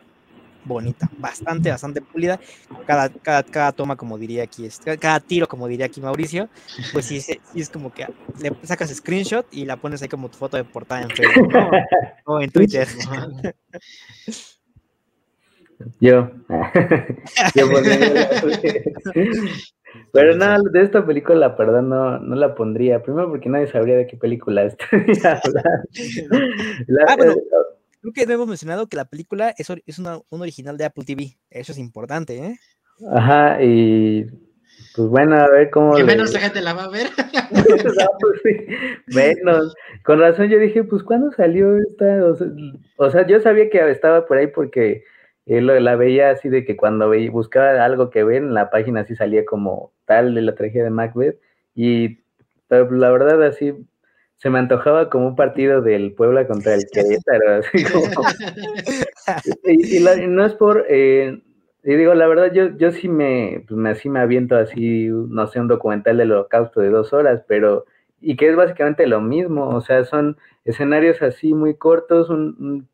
bonita, 0.66 1.10
bastante, 1.18 1.72
bastante 1.72 2.02
pulida. 2.02 2.40
Cada, 2.86 3.10
cada, 3.10 3.72
toma, 3.72 3.96
como 3.96 4.18
diría 4.18 4.44
aquí, 4.44 4.68
cada 5.00 5.22
tiro, 5.22 5.48
como 5.48 5.68
diría 5.68 5.86
aquí 5.86 6.02
Mauricio, 6.02 6.50
pues 6.92 7.06
sí, 7.06 7.22
sí, 7.22 7.40
es 7.56 7.70
como 7.70 7.94
que 7.94 8.06
le 8.40 8.54
sacas 8.64 8.94
screenshot 8.94 9.48
y 9.52 9.66
la 9.66 9.78
pones 9.78 10.02
ahí 10.02 10.10
como 10.10 10.30
tu 10.30 10.38
foto 10.38 10.58
de 10.58 10.66
portada 10.66 11.04
en 11.04 11.10
Facebook 11.10 11.54
o 12.26 12.42
en 12.42 12.52
Twitter. 12.52 12.88
Yo. 16.00 16.30
Yo 17.56 17.68
pero 20.12 20.36
no, 20.36 20.62
de 20.64 20.82
esta 20.82 21.06
película, 21.06 21.38
la 21.38 21.50
verdad, 21.50 21.82
no, 21.82 22.20
no 22.20 22.36
la 22.36 22.56
pondría. 22.56 23.02
Primero 23.02 23.30
porque 23.30 23.50
nadie 23.50 23.68
sabría 23.68 23.98
de 23.98 24.08
qué 24.08 24.18
película 24.18 24.64
es. 24.66 24.78
ah, 25.26 27.16
bueno, 27.18 27.36
creo 28.02 28.14
que 28.14 28.24
hemos 28.24 28.48
mencionado 28.48 28.88
que 28.88 28.98
la 28.98 29.06
película 29.06 29.54
es, 29.58 29.70
es 29.86 30.00
una, 30.00 30.20
un 30.30 30.42
original 30.42 30.78
de 30.78 30.86
Apple 30.86 31.06
TV. 31.06 31.38
Eso 31.50 31.72
es 31.72 31.78
importante, 31.78 32.38
¿eh? 32.38 32.58
Ajá, 33.12 33.62
y 33.64 34.26
pues 34.96 35.08
bueno, 35.08 35.36
a 35.36 35.48
ver 35.50 35.70
cómo. 35.70 35.96
Que 35.96 36.04
menos 36.04 36.36
gente 36.36 36.62
la 36.62 36.74
va 36.74 36.86
a 36.86 36.90
ver. 36.90 37.08
Pues 38.20 39.36
menos. 39.38 39.74
Con 40.04 40.20
razón 40.20 40.50
yo 40.50 40.60
dije, 40.60 40.84
pues 40.84 41.04
¿cuándo 41.04 41.32
salió 41.32 41.78
esta? 41.78 42.24
o 42.98 43.10
sea, 43.10 43.26
yo 43.28 43.40
sabía 43.40 43.70
que 43.70 43.90
estaba 43.90 44.26
por 44.26 44.38
ahí 44.38 44.48
porque 44.48 45.04
él 45.58 45.84
la 45.84 45.96
veía 45.96 46.30
así 46.30 46.48
de 46.48 46.64
que 46.64 46.78
cuando 46.78 47.12
buscaba 47.30 47.84
algo 47.84 48.10
que 48.10 48.24
ver 48.24 48.38
en 48.38 48.54
la 48.54 48.70
página 48.70 49.02
así 49.02 49.16
salía 49.16 49.44
como 49.46 49.92
tal 50.06 50.34
de 50.34 50.42
la 50.42 50.56
tragedia 50.56 50.86
de 50.86 50.90
Macbeth 50.92 51.40
y 51.76 52.20
la 52.70 53.12
verdad 53.12 53.44
así 53.44 53.74
se 54.38 54.50
me 54.50 54.60
antojaba 54.60 55.10
como 55.10 55.28
un 55.28 55.36
partido 55.36 55.82
del 55.82 56.14
Puebla 56.14 56.48
contra 56.48 56.74
el 56.76 56.84
Querétaro 56.92 57.56
así 57.60 57.84
como 57.84 58.24
y, 59.66 60.28
no 60.28 60.46
es 60.46 60.54
por 60.54 60.86
eh, 60.88 61.42
y 61.84 61.96
digo 61.96 62.14
la 62.14 62.28
verdad 62.28 62.54
yo 62.54 62.78
yo 62.78 62.92
sí 62.92 63.10
pues 63.10 63.72
me 63.72 63.90
así 63.90 64.08
me 64.08 64.22
aviento 64.22 64.56
así 64.56 65.08
no 65.10 65.48
sé 65.48 65.60
un 65.60 65.68
documental 65.68 66.18
del 66.18 66.32
Holocausto 66.32 66.80
de 66.80 66.90
dos 66.92 67.12
horas 67.12 67.44
pero 67.46 67.86
y 68.22 68.38
que 68.38 68.50
es 68.50 68.56
básicamente 68.56 69.06
lo 69.06 69.20
mismo 69.20 69.68
o 69.68 69.82
sea 69.82 70.06
son 70.06 70.38
escenarios 70.64 71.22
así 71.22 71.54
muy 71.54 71.76
cortos 71.76 72.30
un 72.30 72.88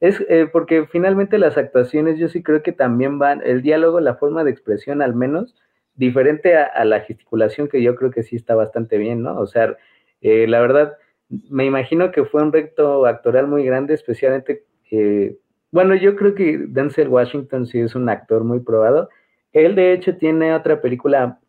es 0.00 0.20
eh, 0.28 0.48
porque 0.52 0.86
finalmente 0.86 1.38
las 1.38 1.56
actuaciones 1.56 2.18
yo 2.18 2.28
sí 2.28 2.42
creo 2.42 2.62
que 2.62 2.72
también 2.72 3.18
van, 3.18 3.42
el 3.44 3.62
diálogo, 3.62 4.00
la 4.00 4.16
forma 4.16 4.44
de 4.44 4.50
expresión 4.50 5.00
al 5.02 5.14
menos, 5.14 5.54
diferente 5.94 6.56
a, 6.56 6.84
la 6.84 7.00
gesticulación 7.00 7.68
que 7.68 7.82
yo 7.82 7.94
creo 7.96 8.10
que 8.10 8.22
sí 8.22 8.36
está 8.36 8.54
bastante 8.54 8.98
bien, 8.98 9.22
¿no? 9.22 9.38
O 9.38 9.46
sea, 9.46 9.76
eh, 10.20 10.46
la 10.46 10.60
verdad, 10.60 10.96
me 11.28 11.64
imagino 11.64 12.12
que 12.12 12.24
fue 12.24 12.42
un 12.42 12.52
reto 12.52 13.06
actoral 13.06 13.46
muy 13.48 13.64
grande, 13.64 13.94
especialmente, 13.94 14.64
eh, 14.90 15.36
bueno, 15.70 15.94
yo 15.94 16.14
creo 16.16 16.34
que 16.34 16.58
Denzel 16.68 17.08
Washington 17.08 17.66
sí 17.66 17.80
es 17.80 17.94
un 17.94 18.08
actor 18.08 18.44
muy 18.44 18.60
probado. 18.60 19.08
Él 19.52 19.74
de 19.74 19.92
hecho 19.92 20.16
tiene 20.16 20.54
otra 20.54 20.80
película 20.82 21.40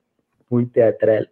muy 0.50 0.66
teatral 0.68 1.30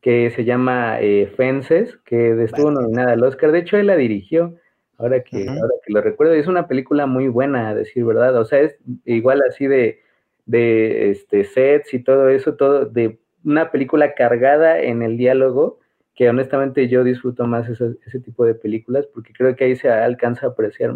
que 0.00 0.30
se 0.30 0.44
llama 0.44 0.98
Fences, 1.36 1.98
que 2.04 2.42
estuvo 2.42 2.70
nominada 2.70 3.12
al 3.12 3.22
Oscar. 3.22 3.52
De 3.52 3.60
hecho, 3.60 3.76
él 3.76 3.88
la 3.88 3.96
dirigió. 3.96 4.56
Ahora 4.98 5.22
que, 5.22 5.48
ahora 5.48 5.74
que 5.86 5.92
lo 5.92 6.00
recuerdo, 6.00 6.34
es 6.34 6.48
una 6.48 6.66
película 6.66 7.06
muy 7.06 7.28
buena, 7.28 7.68
a 7.68 7.74
decir 7.74 8.04
verdad. 8.04 8.36
O 8.36 8.44
sea, 8.44 8.60
es 8.60 8.78
igual 9.04 9.40
así 9.48 9.68
de, 9.68 10.02
de 10.44 11.10
este, 11.10 11.44
sets 11.44 11.94
y 11.94 12.02
todo 12.02 12.28
eso, 12.28 12.56
todo 12.56 12.84
de 12.84 13.20
una 13.44 13.70
película 13.70 14.14
cargada 14.14 14.80
en 14.80 15.02
el 15.02 15.16
diálogo, 15.16 15.78
que 16.16 16.28
honestamente 16.28 16.88
yo 16.88 17.04
disfruto 17.04 17.46
más 17.46 17.68
ese 17.68 18.20
tipo 18.20 18.44
de 18.44 18.56
películas, 18.56 19.06
porque 19.06 19.32
creo 19.32 19.54
que 19.54 19.64
ahí 19.64 19.76
se 19.76 19.88
alcanza 19.88 20.46
a 20.46 20.50
apreciar 20.50 20.92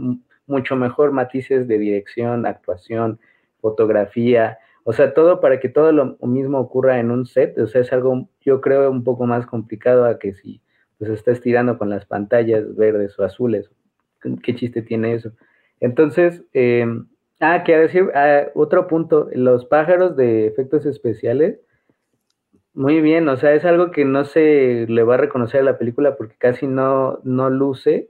mucho 0.46 0.74
mejor 0.74 1.12
matices 1.12 1.68
de 1.68 1.78
dirección, 1.78 2.44
actuación, 2.44 3.20
fotografía, 3.60 4.58
o 4.84 4.92
sea, 4.92 5.14
todo 5.14 5.40
para 5.40 5.60
que 5.60 5.68
todo 5.68 5.92
lo 5.92 6.16
mismo 6.22 6.58
ocurra 6.58 6.98
en 6.98 7.12
un 7.12 7.24
set, 7.24 7.56
o 7.58 7.68
sea, 7.68 7.82
es 7.82 7.92
algo, 7.92 8.28
yo 8.40 8.60
creo, 8.60 8.90
un 8.90 9.04
poco 9.04 9.26
más 9.26 9.46
complicado 9.46 10.06
a 10.06 10.18
que 10.18 10.34
si 10.34 10.60
pues 10.98 11.10
estás 11.10 11.40
tirando 11.40 11.78
con 11.78 11.88
las 11.88 12.04
pantallas 12.04 12.74
verdes 12.74 13.16
o 13.18 13.24
azules 13.24 13.70
qué 14.42 14.54
chiste 14.54 14.82
tiene 14.82 15.14
eso. 15.14 15.32
Entonces, 15.80 16.42
eh, 16.52 16.86
ah, 17.40 17.64
que 17.64 17.76
decir, 17.76 18.10
ah, 18.14 18.46
otro 18.54 18.86
punto, 18.86 19.28
los 19.34 19.64
pájaros 19.66 20.16
de 20.16 20.46
efectos 20.46 20.86
especiales, 20.86 21.58
muy 22.74 23.00
bien, 23.00 23.28
o 23.28 23.36
sea, 23.36 23.52
es 23.52 23.64
algo 23.64 23.90
que 23.90 24.04
no 24.04 24.24
se 24.24 24.86
le 24.88 25.02
va 25.02 25.14
a 25.14 25.18
reconocer 25.18 25.60
a 25.60 25.64
la 25.64 25.78
película 25.78 26.16
porque 26.16 26.36
casi 26.38 26.66
no, 26.66 27.20
no 27.22 27.50
luce, 27.50 28.08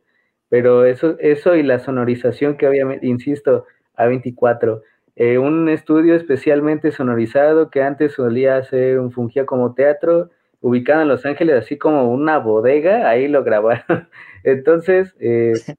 pero 0.48 0.84
eso, 0.84 1.16
eso 1.18 1.56
y 1.56 1.62
la 1.62 1.78
sonorización 1.80 2.56
que 2.56 2.68
obviamente, 2.68 3.06
insisto, 3.06 3.66
A24, 3.96 4.82
eh, 5.16 5.38
un 5.38 5.68
estudio 5.68 6.14
especialmente 6.14 6.92
sonorizado 6.92 7.70
que 7.70 7.82
antes 7.82 8.12
solía 8.12 8.62
ser 8.62 9.00
un 9.00 9.10
fungía 9.12 9.46
como 9.46 9.74
teatro, 9.74 10.30
ubicado 10.60 11.02
en 11.02 11.08
Los 11.08 11.26
Ángeles, 11.26 11.56
así 11.56 11.76
como 11.76 12.10
una 12.10 12.38
bodega, 12.38 13.08
ahí 13.08 13.28
lo 13.28 13.42
grabaron. 13.44 14.08
Entonces, 14.44 15.14
eh, 15.20 15.52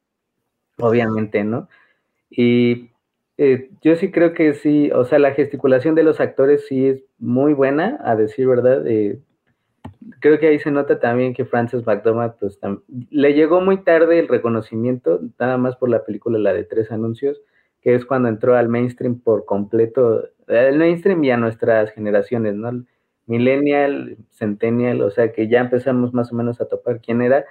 obviamente, 0.77 1.43
¿no? 1.43 1.69
Y 2.29 2.91
eh, 3.37 3.69
yo 3.81 3.95
sí 3.95 4.11
creo 4.11 4.33
que 4.33 4.53
sí, 4.53 4.91
o 4.91 5.05
sea, 5.05 5.19
la 5.19 5.33
gesticulación 5.33 5.95
de 5.95 6.03
los 6.03 6.19
actores 6.19 6.67
sí 6.67 6.87
es 6.87 7.03
muy 7.19 7.53
buena, 7.53 7.99
a 8.03 8.15
decir 8.15 8.47
verdad. 8.47 8.85
Eh, 8.87 9.19
creo 10.19 10.39
que 10.39 10.47
ahí 10.47 10.59
se 10.59 10.71
nota 10.71 10.99
también 10.99 11.33
que 11.33 11.45
Frances 11.45 11.85
McDormand, 11.85 12.33
pues, 12.39 12.59
le 13.09 13.33
llegó 13.33 13.61
muy 13.61 13.83
tarde 13.83 14.19
el 14.19 14.27
reconocimiento, 14.27 15.19
nada 15.39 15.57
más 15.57 15.75
por 15.75 15.89
la 15.89 16.03
película, 16.05 16.39
la 16.39 16.53
de 16.53 16.63
tres 16.63 16.91
anuncios, 16.91 17.41
que 17.81 17.95
es 17.95 18.05
cuando 18.05 18.29
entró 18.29 18.55
al 18.55 18.69
mainstream 18.69 19.19
por 19.19 19.45
completo, 19.45 20.23
el 20.47 20.77
mainstream 20.77 21.23
y 21.23 21.31
a 21.31 21.37
nuestras 21.37 21.91
generaciones, 21.91 22.55
¿no? 22.55 22.85
Millennial, 23.25 24.17
Centennial, 24.31 25.01
o 25.01 25.09
sea, 25.09 25.31
que 25.31 25.47
ya 25.47 25.61
empezamos 25.61 26.13
más 26.13 26.31
o 26.31 26.35
menos 26.35 26.59
a 26.61 26.67
topar 26.67 26.99
quién 26.99 27.21
era 27.21 27.45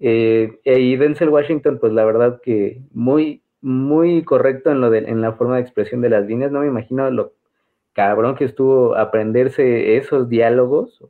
eh, 0.00 0.58
y 0.64 0.96
Denzel 0.96 1.28
Washington, 1.28 1.78
pues 1.80 1.92
la 1.92 2.04
verdad 2.04 2.40
que 2.42 2.80
muy, 2.92 3.42
muy 3.60 4.22
correcto 4.24 4.70
en, 4.70 4.80
lo 4.80 4.90
de, 4.90 4.98
en 4.98 5.20
la 5.20 5.32
forma 5.32 5.56
de 5.56 5.62
expresión 5.62 6.00
de 6.00 6.10
las 6.10 6.26
líneas. 6.26 6.52
No 6.52 6.60
me 6.60 6.66
imagino 6.66 7.10
lo, 7.10 7.32
cabrón 7.94 8.34
que 8.34 8.44
estuvo 8.44 8.96
aprenderse 8.96 9.96
esos 9.96 10.28
diálogos 10.28 11.02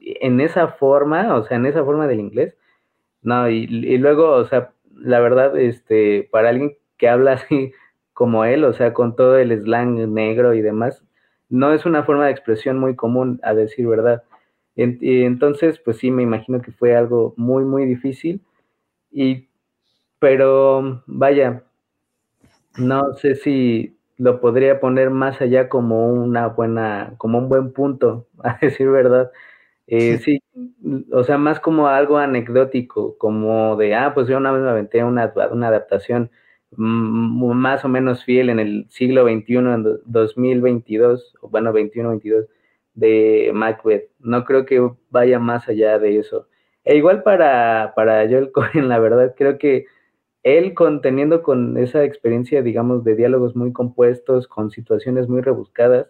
en 0.00 0.40
esa 0.40 0.68
forma, 0.68 1.34
o 1.34 1.44
sea, 1.44 1.56
en 1.56 1.66
esa 1.66 1.84
forma 1.84 2.06
del 2.06 2.20
inglés. 2.20 2.56
No, 3.22 3.48
y, 3.48 3.64
y 3.64 3.98
luego, 3.98 4.32
o 4.32 4.44
sea, 4.44 4.72
la 4.94 5.20
verdad, 5.20 5.56
este, 5.58 6.28
para 6.30 6.50
alguien 6.50 6.76
que 6.98 7.08
habla 7.08 7.32
así 7.34 7.72
como 8.12 8.44
él, 8.44 8.64
o 8.64 8.72
sea, 8.72 8.92
con 8.92 9.16
todo 9.16 9.38
el 9.38 9.58
slang 9.62 10.12
negro 10.12 10.54
y 10.54 10.62
demás, 10.62 11.02
no 11.48 11.72
es 11.72 11.86
una 11.86 12.04
forma 12.04 12.26
de 12.26 12.32
expresión 12.32 12.78
muy 12.78 12.96
común, 12.96 13.40
a 13.42 13.54
decir 13.54 13.86
verdad. 13.86 14.22
Y 14.76 15.22
entonces, 15.22 15.78
pues 15.78 15.98
sí, 15.98 16.10
me 16.10 16.22
imagino 16.22 16.60
que 16.60 16.72
fue 16.72 16.96
algo 16.96 17.34
muy, 17.36 17.64
muy 17.64 17.86
difícil. 17.86 18.40
Y, 19.12 19.48
pero 20.18 21.02
vaya, 21.06 21.64
no 22.78 23.14
sé 23.14 23.36
si 23.36 23.96
lo 24.16 24.40
podría 24.40 24.80
poner 24.80 25.10
más 25.10 25.40
allá 25.40 25.68
como 25.68 26.08
una 26.08 26.48
buena, 26.48 27.14
como 27.18 27.38
un 27.38 27.48
buen 27.48 27.72
punto, 27.72 28.28
a 28.44 28.58
decir 28.60 28.88
verdad. 28.90 29.30
Eh, 29.86 30.18
sí, 30.18 30.42
o 31.12 31.24
sea, 31.24 31.38
más 31.38 31.60
como 31.60 31.88
algo 31.88 32.18
anecdótico, 32.18 33.18
como 33.18 33.76
de, 33.76 33.94
ah, 33.94 34.14
pues 34.14 34.28
yo 34.28 34.38
una 34.38 34.52
vez 34.52 34.62
me 34.62 34.70
aventé 34.70 35.04
una, 35.04 35.32
una 35.52 35.68
adaptación 35.68 36.30
más 36.76 37.84
o 37.84 37.88
menos 37.88 38.24
fiel 38.24 38.48
en 38.50 38.58
el 38.58 38.86
siglo 38.90 39.24
XXI, 39.24 39.56
en 39.56 40.00
2022, 40.06 41.34
o 41.40 41.48
bueno, 41.48 41.72
21-22, 41.72 42.46
de 42.94 43.50
Macbeth. 43.54 44.10
No 44.20 44.44
creo 44.44 44.64
que 44.64 44.90
vaya 45.10 45.38
más 45.38 45.68
allá 45.68 45.98
de 45.98 46.18
eso. 46.18 46.48
E 46.84 46.96
igual 46.96 47.22
para, 47.22 47.92
para 47.96 48.26
Joel 48.28 48.52
Cohen, 48.52 48.88
la 48.88 48.98
verdad, 48.98 49.34
creo 49.36 49.58
que 49.58 49.86
él 50.42 50.74
conteniendo 50.74 51.42
con 51.42 51.78
esa 51.78 52.04
experiencia, 52.04 52.62
digamos, 52.62 53.02
de 53.04 53.16
diálogos 53.16 53.56
muy 53.56 53.72
compuestos, 53.72 54.46
con 54.46 54.70
situaciones 54.70 55.28
muy 55.28 55.40
rebuscadas, 55.40 56.08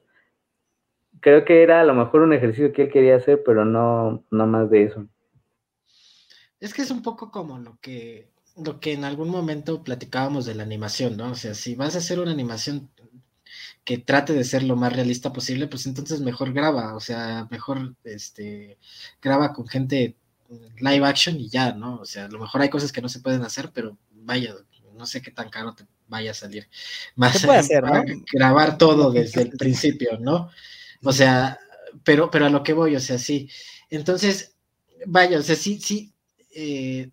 creo 1.21 1.45
que 1.45 1.63
era 1.63 1.81
a 1.81 1.85
lo 1.85 1.95
mejor 1.95 2.23
un 2.23 2.33
ejercicio 2.33 2.73
que 2.73 2.83
él 2.83 2.91
quería 2.91 3.17
hacer, 3.17 3.43
pero 3.45 3.65
no, 3.65 4.25
no 4.31 4.47
más 4.47 4.69
de 4.71 4.83
eso. 4.83 5.07
Es 6.61 6.75
que 6.75 6.83
es 6.83 6.91
un 6.91 7.03
poco 7.03 7.31
como 7.31 7.59
lo 7.59 7.79
que, 7.81 8.31
lo 8.57 8.81
que 8.81 8.93
en 8.93 9.05
algún 9.05 9.31
momento 9.31 9.85
platicábamos 9.85 10.47
de 10.47 10.55
la 10.55 10.65
animación, 10.65 11.17
¿no? 11.17 11.31
O 11.31 11.35
sea, 11.35 11.55
si 11.55 11.77
vas 11.77 11.95
a 11.95 11.99
hacer 11.99 12.19
una 12.19 12.33
animación 12.33 12.91
que 13.85 13.99
trate 13.99 14.33
de 14.33 14.45
ser 14.45 14.63
lo 14.63 14.77
más 14.77 14.93
realista 14.93 15.33
posible, 15.33 15.67
pues 15.67 15.87
entonces 15.87 16.21
mejor 16.21 16.53
graba, 16.53 16.95
o 16.95 17.01
sea, 17.01 17.47
mejor 17.51 17.95
este, 18.05 18.79
graba 19.21 19.53
con 19.53 19.67
gente 19.67 20.17
live 20.79 21.07
action 21.07 21.39
y 21.41 21.49
ya, 21.49 21.73
¿no? 21.73 21.97
O 21.97 22.05
sea, 22.05 22.27
a 22.27 22.29
lo 22.29 22.39
mejor 22.39 22.63
hay 22.63 22.71
cosas 22.71 22.93
que 22.93 23.03
no 23.03 23.09
se 23.09 23.21
pueden 23.21 23.43
hacer, 23.43 23.71
pero 23.73 23.99
vaya, 24.13 24.55
no 24.97 25.07
sé 25.07 25.21
qué 25.23 25.31
tan 25.31 25.49
caro 25.49 25.75
te 25.75 25.85
vaya 26.09 26.31
a 26.31 26.35
salir. 26.35 26.69
Más 27.17 27.45
puede 27.45 27.59
hacer, 27.59 27.83
¿no? 27.83 28.03
grabar 28.33 28.79
todo 28.79 29.11
desde 29.13 29.43
el 29.43 29.51
principio, 29.51 30.19
¿no? 30.19 30.51
O 31.03 31.13
sea, 31.13 31.59
pero, 32.03 32.31
pero 32.31 32.47
a 32.47 32.51
lo 32.51 32.63
que 32.63 32.73
voy, 32.73 32.97
o 32.97 33.01
sea, 33.01 33.19
sí. 33.19 33.49
Entonces, 33.91 34.57
vaya, 35.07 35.39
o 35.39 35.43
sea, 35.43 35.57
sí, 35.57 35.79
sí. 35.81 36.13
Eh, 36.55 37.11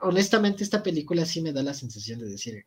honestamente, 0.00 0.64
esta 0.64 0.82
película 0.82 1.24
sí 1.24 1.40
me 1.40 1.52
da 1.52 1.62
la 1.62 1.74
sensación 1.74 2.20
de 2.20 2.28
decir, 2.28 2.66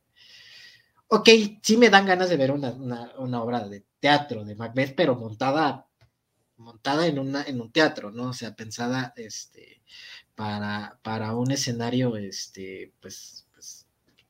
ok, 1.07 1.29
sí 1.61 1.77
me 1.77 1.89
dan 1.89 2.05
ganas 2.05 2.29
de 2.29 2.37
ver 2.37 2.51
una, 2.51 2.71
una 3.17 3.43
obra 3.43 3.67
de 3.67 3.85
teatro 3.99 4.45
de 4.45 4.55
Macbeth, 4.55 4.95
pero 4.95 5.15
montada 5.15 5.87
montada 6.57 7.07
en, 7.07 7.19
una, 7.19 7.43
en 7.43 7.61
un 7.61 7.71
teatro, 7.71 8.11
¿no? 8.11 8.29
O 8.29 8.33
sea, 8.33 8.55
pensada 8.55 9.13
este, 9.15 9.81
para, 10.35 10.99
para 11.03 11.35
un 11.35 11.51
escenario, 11.51 12.17
este, 12.17 12.93
pues, 12.99 13.47
pues 13.53 13.87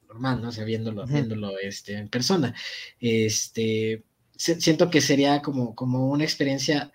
normal, 0.08 0.42
¿no? 0.42 0.50
O 0.50 0.52
sea, 0.52 0.66
viéndolo, 0.66 1.06
viéndolo 1.08 1.58
este, 1.60 1.94
en 1.94 2.10
persona. 2.10 2.54
Este, 3.00 4.04
siento 4.38 4.90
que 4.90 5.02
sería 5.02 5.42
como, 5.42 5.74
como 5.76 6.10
una 6.10 6.24
experiencia 6.24 6.92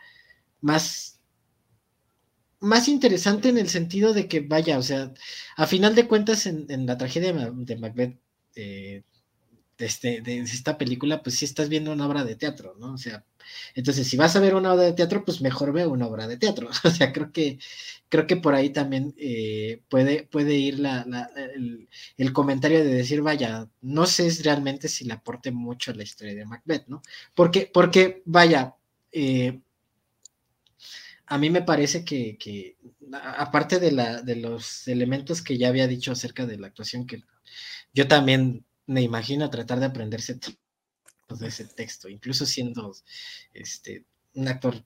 más, 0.60 1.20
más 2.60 2.88
interesante 2.88 3.48
en 3.48 3.58
el 3.58 3.68
sentido 3.68 4.12
de 4.12 4.28
que, 4.28 4.40
vaya, 4.40 4.78
o 4.78 4.82
sea, 4.82 5.12
a 5.56 5.66
final 5.66 5.94
de 5.94 6.06
cuentas, 6.08 6.46
en, 6.46 6.86
la 6.86 6.98
tragedia 6.98 7.32
de 7.32 7.76
Macbeth, 7.76 8.20
eh, 8.54 9.02
este, 9.86 10.20
de, 10.20 10.38
esta 10.38 10.78
película, 10.78 11.22
pues 11.22 11.36
sí 11.36 11.44
estás 11.44 11.68
viendo 11.68 11.92
una 11.92 12.06
obra 12.06 12.24
de 12.24 12.36
teatro, 12.36 12.74
¿no? 12.78 12.94
O 12.94 12.98
sea, 12.98 13.24
entonces 13.74 14.06
si 14.06 14.16
vas 14.16 14.34
a 14.36 14.40
ver 14.40 14.54
una 14.54 14.72
obra 14.72 14.84
de 14.84 14.92
teatro, 14.92 15.24
pues 15.24 15.40
mejor 15.40 15.72
ve 15.72 15.86
una 15.86 16.06
obra 16.06 16.26
de 16.26 16.36
teatro. 16.36 16.68
O 16.84 16.90
sea, 16.90 17.12
creo 17.12 17.32
que, 17.32 17.58
creo 18.08 18.26
que 18.26 18.36
por 18.36 18.54
ahí 18.54 18.70
también 18.70 19.14
eh, 19.18 19.82
puede, 19.88 20.24
puede 20.24 20.54
ir 20.54 20.78
la, 20.80 21.06
el, 22.16 22.32
comentario 22.32 22.78
de 22.84 22.94
decir, 22.94 23.22
vaya, 23.22 23.68
no 23.80 24.06
sé 24.06 24.30
realmente 24.42 24.88
si 24.88 25.04
le 25.04 25.14
aporte 25.14 25.50
mucho 25.50 25.90
a 25.90 25.94
la 25.94 26.02
historia 26.02 26.34
de 26.34 26.44
Macbeth, 26.46 26.86
¿no? 26.88 27.02
Porque, 27.34 27.70
porque 27.72 28.22
vaya, 28.24 28.74
eh, 29.12 29.60
a 31.26 31.38
mí 31.38 31.50
me 31.50 31.62
parece 31.62 32.04
que, 32.04 32.36
que 32.38 32.76
aparte 33.12 33.78
de, 33.78 33.92
la, 33.92 34.22
de 34.22 34.36
los 34.36 34.86
elementos 34.88 35.42
que 35.42 35.56
ya 35.56 35.68
había 35.68 35.86
dicho 35.86 36.12
acerca 36.12 36.46
de 36.46 36.58
la 36.58 36.66
actuación, 36.66 37.06
que 37.06 37.22
yo 37.94 38.08
también 38.08 38.64
me 38.92 39.02
imagino 39.02 39.50
tratar 39.50 39.80
de 39.80 39.86
aprenderse 39.86 40.38
todo 41.26 41.46
ese 41.46 41.64
texto, 41.64 42.08
incluso 42.08 42.46
siendo 42.46 42.94
este, 43.54 44.04
un 44.34 44.48
actor 44.48 44.84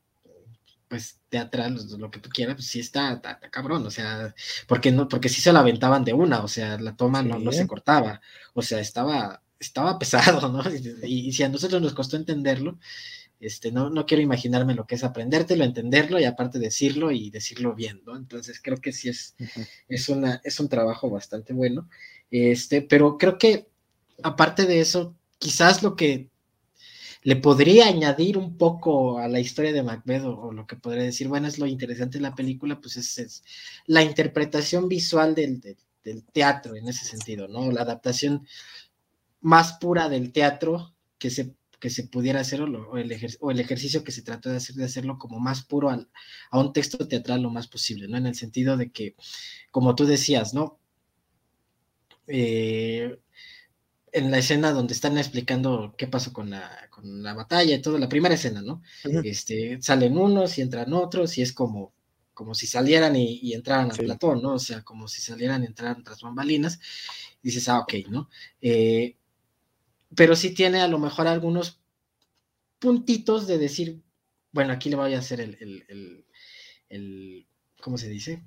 pues 0.88 1.21
teatral, 1.29 1.79
lo 1.99 2.11
que 2.11 2.21
tú 2.21 2.31
quieras, 2.31 2.55
pues 2.57 2.69
sí 2.69 2.81
está, 2.81 3.21
cabrón, 3.51 3.85
o 3.87 3.90
sea, 3.90 4.35
porque 4.69 4.92
no, 4.92 5.09
porque 5.09 5.29
sí 5.29 5.40
se 5.40 5.53
la 5.53 5.61
aventaban 5.61 6.05
de 6.05 6.12
una, 6.12 6.42
o 6.42 6.49
sea, 6.49 6.79
la 6.79 6.95
toma 6.95 7.23
no, 7.23 7.38
no 7.38 7.51
se 7.51 7.66
cortaba, 7.66 8.21
o 8.55 8.62
sea, 8.62 8.79
estaba, 8.79 9.42
estaba 9.59 9.99
pesado, 9.99 10.49
¿no? 10.49 10.62
Y, 11.07 11.33
si 11.33 11.42
a 11.42 11.49
nosotros 11.49 11.83
nos 11.83 11.95
costó 11.95 12.16
entenderlo, 12.16 12.79
este, 13.40 13.73
no, 13.73 13.90
no 13.90 14.07
quiero 14.07 14.23
imaginarme 14.23 14.75
lo 14.75 14.87
que 14.87 14.95
es 14.95 15.05
aprendértelo, 15.05 15.64
entenderlo 15.64 16.21
y 16.21 16.25
aparte 16.25 16.59
decirlo 16.59 17.11
y 17.11 17.31
decirlo 17.31 17.75
bien, 17.75 18.03
¿no? 18.07 18.16
Entonces 18.16 18.61
creo 18.62 18.79
que 18.79 18.92
sí 18.92 19.09
es, 19.09 19.35
es, 19.88 20.09
una, 20.09 20.40
es 20.45 20.61
un 20.61 20.69
trabajo 20.69 21.11
bastante 21.11 21.53
bueno, 21.53 21.88
este, 22.31 22.81
pero 22.81 23.19
creo 23.19 23.38
que 23.38 23.66
aparte 24.22 24.66
de 24.66 24.81
eso, 24.81 25.16
quizás 25.38 25.83
lo 25.83 25.96
que 25.96 26.31
le 27.26 27.35
podría 27.35 27.88
añadir 27.88 28.38
un 28.38 28.57
poco 28.57 29.18
a 29.18 29.26
la 29.26 29.40
historia 29.40 29.72
de 29.72 29.83
Macbeth, 29.83 30.22
o, 30.22 30.52
lo 30.52 30.64
que 30.64 30.76
podría 30.76 31.02
decir, 31.02 31.26
bueno, 31.26 31.48
es 31.48 31.59
lo 31.59 31.66
interesante 31.66 32.18
de 32.18 32.22
la 32.22 32.37
película, 32.37 32.81
pues 32.81 32.96
es, 32.96 33.42
la 33.87 34.05
interpretación 34.05 34.88
visual 34.88 35.35
del, 35.35 35.61
teatro 36.33 36.76
en 36.76 36.87
ese 36.87 37.05
sentido, 37.05 37.48
¿no? 37.48 37.72
La 37.72 37.83
adaptación 37.83 38.46
más 39.40 39.72
pura 39.72 40.09
del 40.09 40.31
teatro 40.31 40.94
que 41.18 41.31
se, 41.31 41.57
que 41.81 41.90
se 41.90 42.07
pudiera 42.07 42.38
hacer, 42.38 42.62
o, 42.62 42.96
el 42.96 43.11
ejercicio 43.61 44.05
que 44.05 44.12
se 44.12 44.22
trató 44.22 44.50
de 44.50 44.59
hacer, 44.59 44.76
de 44.76 44.85
hacerlo 44.85 45.18
como 45.18 45.40
más 45.40 45.64
puro 45.64 45.90
a 45.90 46.59
un 46.61 46.72
texto 46.72 47.09
teatral 47.09 47.42
lo 47.42 47.50
más 47.50 47.66
posible, 47.66 48.07
¿no? 48.07 48.18
En 48.18 48.26
el 48.26 48.37
sentido 48.37 48.76
de 48.76 48.92
que, 48.92 49.16
como 49.72 49.96
tú 49.96 50.07
decías, 50.07 50.55
¿no? 50.55 50.79
Eh, 52.29 53.18
en 54.12 54.31
la 54.31 54.38
escena 54.38 54.73
donde 54.73 54.95
están 54.95 55.19
explicando 55.19 55.95
qué 55.97 56.07
pasó 56.07 56.33
con 56.33 56.51
la, 56.51 56.88
con 56.90 57.23
la 57.23 57.35
batalla 57.35 57.75
y 57.75 57.83
todo, 57.83 57.99
la 57.99 58.09
primera 58.09 58.35
escena, 58.35 58.62
¿no? 58.62 58.83
este, 59.25 59.81
salen 59.83 60.16
unos 60.16 60.57
y 60.59 60.62
entran 60.62 60.92
otros 60.92 61.37
y 61.38 61.42
es 61.42 61.53
como, 61.53 61.92
como 62.33 62.55
si 62.55 62.66
salieran 62.66 63.16
y, 63.16 63.53
entraran 63.53 63.90
al 63.90 63.97
platón, 63.97 64.42
¿no? 64.42 64.55
O 64.55 64.59
sea, 64.59 64.83
como 64.83 65.09
si 65.09 65.21
salieran 65.21 65.62
y 65.62 65.66
entraran 65.66 66.03
tras 66.03 66.21
bambalinas. 66.21 66.81
dices, 67.42 67.69
ah, 67.69 67.81
ok, 67.81 67.95
¿no? 68.09 68.29
Eh, 68.61 69.16
pero 70.14 70.37
sí 70.37 70.55
tiene 70.55 70.81
a 70.81 70.88
lo 70.88 70.99
mejor 70.99 71.27
algunos 71.27 71.81
puntitos 72.79 73.47
de 73.47 73.59
decir, 73.59 74.03
bueno, 74.53 74.73
aquí 74.73 74.90
le 74.90 74.97
voy 74.97 75.14
a 75.14 75.19
hacer 75.19 75.40
el, 75.40 75.57
el, 75.61 75.85
el, 75.88 76.27
el 76.88 77.47
¿cómo 77.81 77.99
se 77.99 78.09
dice? 78.09 78.42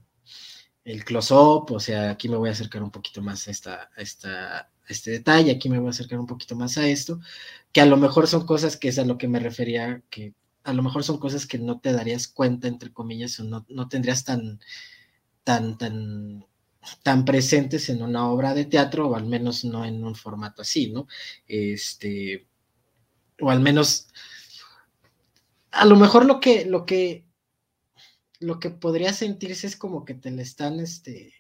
El 0.84 1.04
close-up, 1.04 1.72
o 1.72 1.80
sea, 1.80 2.12
aquí 2.12 2.30
me 2.30 2.38
voy 2.38 2.50
a 2.50 2.54
acercar 2.54 2.82
un 2.82 2.92
poquito 2.92 3.22
más 3.22 3.48
a 3.48 3.52
esta, 3.52 3.90
a 3.96 4.02
esta 4.02 4.72
este 4.90 5.12
detalle, 5.12 5.52
aquí 5.52 5.70
me 5.70 5.80
voy 5.80 5.88
a 5.88 5.92
acercar 5.92 6.20
un 6.20 6.26
poquito 6.28 6.56
más 6.56 6.78
a 6.78 6.88
esto, 6.88 7.20
que 7.72 7.82
a 7.82 7.86
lo 7.86 7.96
mejor 7.98 8.28
son 8.28 8.46
cosas 8.46 8.76
que 8.76 8.90
es 8.90 9.00
a 9.00 9.06
lo 9.06 9.18
que 9.18 9.28
me 9.28 9.40
refería, 9.40 10.02
que 10.10 10.34
a 10.64 10.74
lo 10.74 10.84
mejor 10.84 11.04
son 11.04 11.20
cosas 11.20 11.46
que 11.46 11.60
no 11.60 11.80
te 11.80 11.94
darías 11.94 12.28
cuenta, 12.28 12.68
entre 12.68 12.92
comillas, 12.92 13.40
o 13.40 13.44
no, 13.44 13.66
no 13.70 13.88
tendrías 13.88 14.26
tan, 14.26 14.60
tan, 15.44 15.78
tan, 15.78 16.46
tan 17.04 17.26
presentes 17.26 17.90
en 17.90 18.02
una 18.02 18.30
obra 18.30 18.54
de 18.54 18.66
teatro, 18.66 19.10
o 19.10 19.16
al 19.16 19.26
menos 19.26 19.64
no 19.64 19.86
en 19.86 20.04
un 20.04 20.16
formato 20.16 20.64
así, 20.64 20.92
¿no? 20.92 21.08
Este, 21.48 22.48
o 23.40 23.52
al 23.52 23.60
menos, 23.60 24.08
a 25.72 25.86
lo 25.86 25.96
mejor 25.96 26.26
lo 26.26 26.40
que, 26.40 26.66
lo 26.66 26.86
que, 26.86 27.26
lo 28.40 28.60
que 28.60 28.70
podría 28.72 29.14
sentirse 29.14 29.68
es 29.68 29.76
como 29.76 30.04
que 30.04 30.16
te 30.16 30.32
le 30.32 30.42
están, 30.42 30.80
este, 30.80 31.34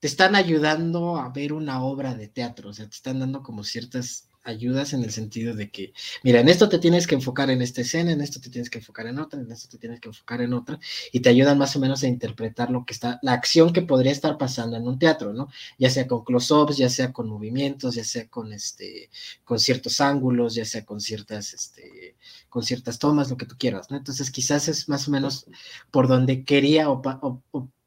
te 0.00 0.06
están 0.06 0.34
ayudando 0.34 1.16
a 1.16 1.28
ver 1.30 1.52
una 1.52 1.82
obra 1.82 2.14
de 2.14 2.28
teatro, 2.28 2.70
o 2.70 2.72
sea, 2.72 2.88
te 2.88 2.96
están 2.96 3.20
dando 3.20 3.42
como 3.42 3.64
ciertas 3.64 4.28
ayudas 4.46 4.92
en 4.92 5.02
el 5.02 5.10
sentido 5.10 5.54
de 5.54 5.70
que, 5.70 5.92
mira, 6.22 6.40
en 6.40 6.48
esto 6.48 6.68
te 6.68 6.78
tienes 6.78 7.06
que 7.06 7.16
enfocar 7.16 7.50
en 7.50 7.62
esta 7.62 7.80
escena, 7.80 8.12
en 8.12 8.20
esto 8.20 8.40
te 8.40 8.50
tienes 8.50 8.70
que 8.70 8.78
enfocar 8.78 9.06
en 9.06 9.18
otra, 9.18 9.40
en 9.40 9.50
esto 9.50 9.68
te 9.68 9.78
tienes 9.78 10.00
que 10.00 10.08
enfocar 10.08 10.40
en 10.40 10.52
otra, 10.54 10.78
y 11.12 11.20
te 11.20 11.28
ayudan 11.28 11.58
más 11.58 11.74
o 11.76 11.80
menos 11.80 12.02
a 12.02 12.08
interpretar 12.08 12.70
lo 12.70 12.84
que 12.84 12.94
está, 12.94 13.18
la 13.22 13.32
acción 13.32 13.72
que 13.72 13.82
podría 13.82 14.12
estar 14.12 14.38
pasando 14.38 14.76
en 14.76 14.86
un 14.86 14.98
teatro, 14.98 15.32
¿no? 15.32 15.48
Ya 15.78 15.90
sea 15.90 16.06
con 16.06 16.24
close-ups, 16.24 16.76
ya 16.76 16.88
sea 16.88 17.12
con 17.12 17.28
movimientos, 17.28 17.94
ya 17.96 18.04
sea 18.04 18.28
con 18.28 18.52
este, 18.52 19.10
con 19.44 19.58
ciertos 19.58 20.00
ángulos, 20.00 20.54
ya 20.54 20.64
sea 20.64 20.84
con 20.84 21.00
ciertas, 21.00 21.52
este, 21.54 22.16
con 22.48 22.62
ciertas 22.62 22.98
tomas, 22.98 23.30
lo 23.30 23.36
que 23.36 23.46
tú 23.46 23.56
quieras, 23.58 23.90
¿no? 23.90 23.96
Entonces 23.96 24.30
quizás 24.30 24.68
es 24.68 24.88
más 24.88 25.08
o 25.08 25.10
menos 25.10 25.46
por 25.90 26.08
donde 26.08 26.44
quería 26.44 26.90
o, 26.90 27.02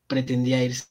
pretendía 0.08 0.63
irse 0.63 0.86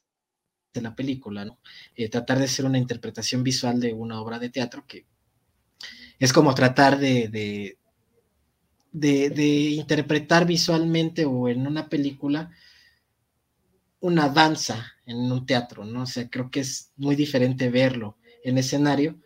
de 0.73 0.81
la 0.81 0.95
película, 0.95 1.45
¿no? 1.45 1.59
Eh, 1.95 2.09
tratar 2.09 2.37
de 2.37 2.45
hacer 2.45 2.65
una 2.65 2.77
interpretación 2.77 3.43
visual 3.43 3.79
de 3.79 3.93
una 3.93 4.21
obra 4.21 4.39
de 4.39 4.49
teatro 4.49 4.85
que 4.87 5.05
es 6.19 6.33
como 6.33 6.53
tratar 6.53 6.99
de, 6.99 7.29
de, 8.91 9.69
interpretar 9.71 10.45
visualmente 10.45 11.25
o 11.25 11.47
en 11.47 11.65
una 11.65 11.87
película 11.87 12.51
una 14.01 14.29
danza 14.29 14.93
en 15.05 15.17
un 15.31 15.45
teatro, 15.45 15.85
¿no? 15.85 16.03
O 16.03 16.05
sea, 16.05 16.29
creo 16.29 16.49
que 16.51 16.61
es 16.61 16.91
muy 16.97 17.15
diferente 17.15 17.69
verlo 17.69 18.17
en 18.43 18.57
escenario 18.57 19.19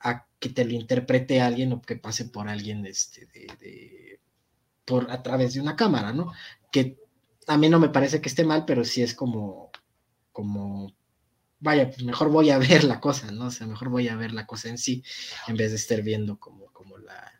a 0.00 0.26
que 0.38 0.48
te 0.48 0.64
lo 0.64 0.72
interprete 0.72 1.40
alguien 1.40 1.72
o 1.72 1.82
que 1.82 1.96
pase 1.96 2.26
por 2.26 2.48
alguien 2.48 2.86
este, 2.86 3.26
de, 3.26 4.20
por, 4.84 5.10
a 5.10 5.22
través 5.22 5.54
de 5.54 5.60
una 5.60 5.76
cámara, 5.76 6.12
¿no? 6.12 6.32
Que 6.72 6.96
a 7.46 7.56
mí 7.56 7.68
no 7.68 7.78
me 7.78 7.88
parece 7.88 8.20
que 8.20 8.28
esté 8.28 8.44
mal, 8.44 8.64
pero 8.66 8.84
sí 8.84 9.02
es 9.02 9.14
como, 9.14 9.65
como 10.36 10.94
vaya, 11.60 11.88
pues 11.88 12.02
mejor 12.02 12.28
voy 12.28 12.50
a 12.50 12.58
ver 12.74 12.84
la 12.84 13.00
cosa, 13.00 13.30
¿no? 13.30 13.46
O 13.46 13.50
sea, 13.50 13.66
mejor 13.66 13.88
voy 13.88 14.08
a 14.08 14.16
ver 14.16 14.34
la 14.34 14.46
cosa 14.46 14.68
en 14.68 14.76
sí, 14.76 15.02
en 15.48 15.56
vez 15.56 15.70
de 15.70 15.76
estar 15.76 16.02
viendo 16.02 16.38
como, 16.38 16.66
como 16.74 16.98
la, 16.98 17.32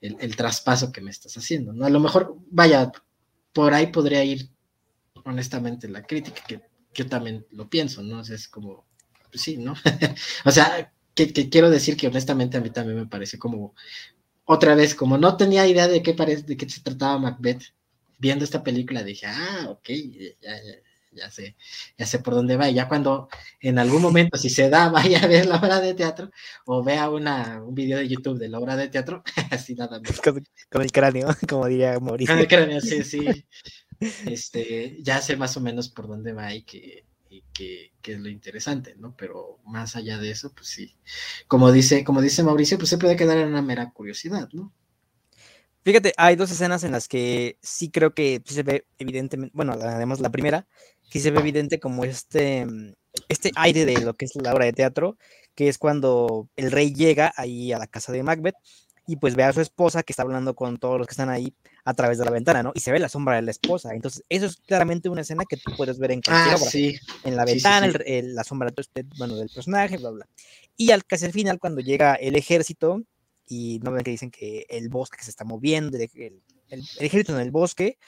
el, 0.00 0.36
traspaso 0.36 0.92
que 0.92 1.00
me 1.00 1.10
estás 1.10 1.36
haciendo, 1.36 1.72
¿no? 1.72 1.84
A 1.84 1.90
lo 1.90 1.98
mejor, 1.98 2.36
vaya, 2.48 2.92
por 3.52 3.74
ahí 3.74 3.88
podría 3.88 4.22
ir, 4.22 4.50
honestamente, 5.24 5.88
la 5.88 6.04
crítica, 6.04 6.40
que 6.46 6.62
yo 6.94 7.08
también 7.08 7.44
lo 7.50 7.68
pienso, 7.68 8.04
¿no? 8.04 8.20
O 8.20 8.24
sea, 8.24 8.36
es 8.36 8.46
como, 8.46 8.86
pues 9.32 9.42
sí, 9.42 9.56
¿no? 9.56 9.74
o 10.44 10.52
sea, 10.52 10.92
que, 11.16 11.32
quiero 11.50 11.70
decir 11.70 11.96
que 11.96 12.06
honestamente 12.06 12.56
a 12.56 12.60
mí 12.60 12.70
también 12.70 12.98
me 13.00 13.06
parece 13.06 13.36
como, 13.36 13.74
otra 14.44 14.76
vez, 14.76 14.94
como 14.94 15.18
no 15.18 15.36
tenía 15.36 15.66
idea 15.66 15.88
de 15.88 16.04
qué, 16.04 16.14
parece, 16.14 16.44
de 16.44 16.56
qué 16.56 16.68
se 16.70 16.82
trataba 16.82 17.18
Macbeth, 17.18 17.64
viendo 18.16 18.44
esta 18.44 18.62
película 18.62 19.02
dije, 19.02 19.26
ah, 19.26 19.66
ok, 19.70 19.88
ya, 19.88 20.30
ya, 20.40 20.62
ya 20.64 20.87
sé, 21.30 21.56
ya 21.96 22.06
sé 22.06 22.18
por 22.18 22.34
dónde 22.34 22.56
va. 22.56 22.68
Y 22.68 22.74
ya 22.74 22.88
cuando 22.88 23.28
en 23.60 23.78
algún 23.78 24.02
momento, 24.02 24.38
si 24.38 24.50
se 24.50 24.68
da, 24.68 24.88
vaya 24.90 25.20
a 25.20 25.26
ver 25.26 25.46
la 25.46 25.56
obra 25.56 25.80
de 25.80 25.94
teatro 25.94 26.30
o 26.66 26.82
vea 26.82 27.10
una, 27.10 27.62
un 27.62 27.74
video 27.74 27.98
de 27.98 28.08
YouTube 28.08 28.38
de 28.38 28.48
la 28.48 28.58
obra 28.58 28.76
de 28.76 28.88
teatro, 28.88 29.22
así 29.50 29.74
nada 29.74 30.00
más. 30.00 30.20
Con, 30.20 30.82
el 30.82 30.92
cráneo, 30.92 31.28
como 31.48 31.66
diría 31.66 31.98
Mauricio. 32.00 32.34
Con 32.34 32.40
el 32.40 32.48
cráneo, 32.48 32.80
sí, 32.80 33.02
sí. 33.04 33.26
Este, 34.00 34.98
ya 35.02 35.20
sé 35.20 35.36
más 35.36 35.56
o 35.56 35.60
menos 35.60 35.88
por 35.88 36.06
dónde 36.06 36.32
va 36.32 36.54
y 36.54 36.62
que, 36.62 37.04
y 37.28 37.42
que, 37.52 37.92
que, 38.00 38.12
es 38.12 38.20
lo 38.20 38.28
interesante, 38.28 38.94
¿no? 38.96 39.16
Pero 39.16 39.58
más 39.64 39.96
allá 39.96 40.18
de 40.18 40.30
eso, 40.30 40.52
pues 40.54 40.68
sí. 40.68 40.96
Como 41.48 41.72
dice, 41.72 42.04
como 42.04 42.20
dice 42.20 42.42
Mauricio, 42.42 42.78
pues 42.78 42.90
se 42.90 42.98
puede 42.98 43.16
quedar 43.16 43.38
en 43.38 43.48
una 43.48 43.62
mera 43.62 43.90
curiosidad, 43.90 44.48
¿no? 44.52 44.72
Fíjate, 45.88 46.12
hay 46.18 46.36
dos 46.36 46.50
escenas 46.50 46.84
en 46.84 46.92
las 46.92 47.08
que 47.08 47.56
sí 47.62 47.90
creo 47.90 48.12
que 48.12 48.42
se 48.44 48.62
ve 48.62 48.84
evidentemente, 48.98 49.50
bueno, 49.54 49.72
además 49.72 50.20
la 50.20 50.28
primera, 50.28 50.66
sí 51.08 51.18
se 51.18 51.30
ve 51.30 51.40
evidente 51.40 51.80
como 51.80 52.04
este, 52.04 52.66
mm, 52.66 52.92
este 53.30 53.52
aire 53.56 53.86
de 53.86 54.02
lo 54.02 54.12
que 54.12 54.26
es 54.26 54.32
la 54.36 54.52
obra 54.52 54.66
de 54.66 54.74
teatro, 54.74 55.16
que 55.54 55.70
es 55.70 55.78
cuando 55.78 56.50
el 56.56 56.72
rey 56.72 56.92
llega 56.92 57.32
ahí 57.38 57.72
a 57.72 57.78
la 57.78 57.86
casa 57.86 58.12
de 58.12 58.22
Macbeth 58.22 58.56
y 59.06 59.16
pues 59.16 59.34
ve 59.34 59.44
a 59.44 59.52
su 59.54 59.62
esposa 59.62 60.02
que 60.02 60.12
está 60.12 60.24
hablando 60.24 60.54
con 60.54 60.76
todos 60.76 60.98
los 60.98 61.06
que 61.06 61.12
están 61.12 61.30
ahí 61.30 61.54
a 61.86 61.94
través 61.94 62.18
de 62.18 62.26
la 62.26 62.32
ventana, 62.32 62.62
¿no? 62.62 62.72
Y 62.74 62.80
se 62.80 62.92
ve 62.92 62.98
la 62.98 63.08
sombra 63.08 63.36
de 63.36 63.42
la 63.42 63.50
esposa. 63.50 63.94
Entonces, 63.94 64.22
eso 64.28 64.44
es 64.44 64.56
claramente 64.56 65.08
una 65.08 65.22
escena 65.22 65.44
que 65.48 65.56
tú 65.56 65.72
puedes 65.74 65.98
ver 65.98 66.10
en 66.10 66.20
cualquier 66.20 66.54
ah, 66.54 66.58
obra. 66.58 66.70
Sí. 66.70 66.98
En 67.24 67.34
la 67.34 67.46
ventana, 67.46 67.90
la 68.06 68.44
sombra 68.44 68.70
bueno, 69.16 69.36
del 69.36 69.48
personaje, 69.48 69.96
bla, 69.96 70.10
bla. 70.10 70.28
Y 70.76 70.90
al 70.90 71.06
casi 71.06 71.24
al 71.24 71.32
final, 71.32 71.58
cuando 71.58 71.80
llega 71.80 72.14
el 72.16 72.36
ejército, 72.36 73.00
y 73.48 73.80
no 73.82 73.92
ven 73.92 74.04
que 74.04 74.10
dicen 74.10 74.30
que 74.30 74.66
el 74.68 74.88
bosque 74.88 75.22
se 75.22 75.30
está 75.30 75.44
moviendo, 75.44 75.96
el, 75.96 76.42
el, 76.68 76.82
ejército 77.00 77.34
en 77.34 77.40
el 77.40 77.50
bosque, 77.50 77.98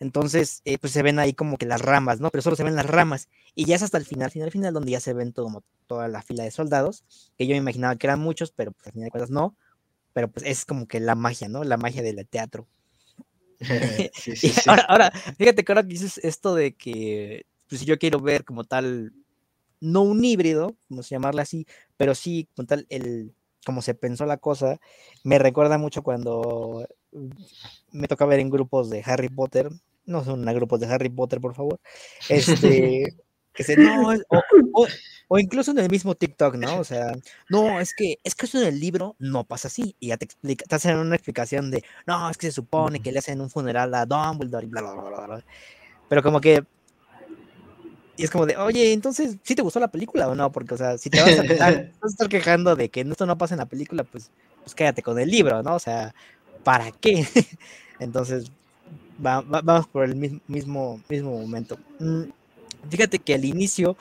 entonces 0.00 0.60
eh, 0.64 0.78
pues 0.78 0.92
se 0.92 1.02
ven 1.02 1.18
ahí 1.18 1.32
como 1.32 1.56
que 1.56 1.66
las 1.66 1.82
ramas, 1.82 2.20
¿no? 2.20 2.30
Pero 2.30 2.42
solo 2.42 2.56
se 2.56 2.62
ven 2.62 2.76
las 2.76 2.86
ramas 2.86 3.28
y 3.54 3.64
ya 3.64 3.76
es 3.76 3.82
hasta 3.82 3.98
el 3.98 4.04
final, 4.04 4.30
final, 4.30 4.50
final, 4.50 4.72
donde 4.72 4.92
ya 4.92 5.00
se 5.00 5.12
ven 5.12 5.32
todo, 5.32 5.46
como 5.46 5.64
toda 5.86 6.06
la 6.08 6.22
fila 6.22 6.44
de 6.44 6.50
soldados, 6.50 7.04
que 7.36 7.46
yo 7.46 7.54
me 7.54 7.58
imaginaba 7.58 7.96
que 7.96 8.06
eran 8.06 8.20
muchos, 8.20 8.52
pero 8.52 8.72
pues 8.72 8.86
al 8.86 8.92
final 8.92 9.06
de 9.06 9.10
cuentas 9.10 9.30
no, 9.30 9.56
pero 10.12 10.30
pues 10.30 10.46
es 10.46 10.64
como 10.64 10.86
que 10.86 11.00
la 11.00 11.14
magia, 11.14 11.48
¿no? 11.48 11.64
La 11.64 11.76
magia 11.76 12.02
del 12.02 12.26
teatro. 12.28 12.68
sí, 14.14 14.36
sí, 14.36 14.52
ahora, 14.66 14.82
ahora, 14.82 15.10
fíjate 15.36 15.64
que 15.64 15.72
ahora 15.72 15.82
dices 15.82 16.18
esto 16.22 16.54
de 16.54 16.74
que 16.74 17.46
pues 17.68 17.80
si 17.80 17.86
yo 17.86 17.98
quiero 17.98 18.20
ver 18.20 18.44
como 18.44 18.64
tal, 18.64 19.12
no 19.80 20.02
un 20.02 20.24
híbrido, 20.24 20.76
vamos 20.88 21.06
a 21.06 21.10
llamarla 21.10 21.42
así, 21.42 21.66
pero 21.96 22.14
sí 22.14 22.48
como 22.54 22.66
tal 22.66 22.86
el 22.88 23.34
como 23.68 23.82
se 23.82 23.92
pensó 23.92 24.24
la 24.24 24.38
cosa, 24.38 24.80
me 25.24 25.38
recuerda 25.38 25.76
mucho 25.76 26.02
cuando 26.02 26.88
mm, 27.12 27.28
me 27.92 28.08
toca 28.08 28.24
ver 28.24 28.40
en 28.40 28.48
grupos 28.48 28.88
de 28.88 29.02
Harry 29.04 29.28
Potter, 29.28 29.68
no 30.06 30.24
son 30.24 30.42
grupos 30.54 30.80
de 30.80 30.86
Harry 30.86 31.10
Potter, 31.10 31.38
por 31.38 31.54
favor, 31.54 31.78
este, 32.30 33.14
que 33.52 33.64
se, 33.64 33.76
no, 33.76 34.08
o, 35.28 35.38
incluso 35.38 35.72
en 35.72 35.80
el 35.80 35.90
mismo 35.90 36.14
TikTok, 36.14 36.54
¿no? 36.54 36.78
O 36.78 36.84
sea, 36.84 37.12
no, 37.50 37.78
es 37.78 37.92
que, 37.92 38.16
es 38.24 38.34
que 38.34 38.46
eso 38.46 38.58
en 38.58 38.68
el 38.68 38.80
libro 38.80 39.16
no 39.18 39.44
pasa 39.44 39.68
así, 39.68 39.94
y 40.00 40.08
ya 40.08 40.16
te 40.16 40.24
explica, 40.24 40.64
te 40.64 40.74
hacen 40.74 40.96
una 40.96 41.16
explicación 41.16 41.70
de, 41.70 41.84
no, 42.06 42.30
es 42.30 42.38
que 42.38 42.46
se 42.46 42.52
supone 42.52 43.02
que 43.02 43.12
le 43.12 43.18
hacen 43.18 43.42
un 43.42 43.50
funeral 43.50 43.94
a 43.94 44.06
Dumbledore 44.06 44.64
y 44.64 44.70
bla, 44.70 44.80
bla, 44.80 44.94
bla, 44.94 45.26
bla, 45.26 45.44
pero 46.08 46.22
como 46.22 46.40
que 46.40 46.64
y 48.18 48.24
es 48.24 48.30
como 48.30 48.46
de, 48.46 48.56
oye, 48.56 48.92
entonces, 48.92 49.36
¿sí 49.44 49.54
te 49.54 49.62
gustó 49.62 49.78
la 49.78 49.92
película 49.92 50.26
o 50.28 50.34
no? 50.34 50.50
Porque, 50.50 50.74
o 50.74 50.76
sea, 50.76 50.98
si 50.98 51.08
te 51.08 51.20
vas 51.20 51.38
a, 51.38 51.42
estar, 52.04 52.28
quejando 52.28 52.74
de 52.74 52.88
que 52.88 53.02
esto 53.02 53.26
no 53.26 53.38
pasa 53.38 53.54
en 53.54 53.60
la 53.60 53.66
película, 53.66 54.02
pues, 54.02 54.32
pues 54.64 54.74
quédate 54.74 55.02
con 55.02 55.20
el 55.20 55.30
libro, 55.30 55.62
¿no? 55.62 55.76
O 55.76 55.78
sea, 55.78 56.12
¿para 56.64 56.90
qué? 56.90 57.24
Entonces, 58.00 58.50
vamos 59.18 59.86
por 59.86 60.04
el 60.04 60.16
mismo, 60.16 61.00
mismo 61.08 61.40
momento. 61.40 61.78
Mm, 62.00 62.24
fíjate 62.90 63.20
que 63.20 63.34
al 63.34 63.44
inicio 63.44 63.96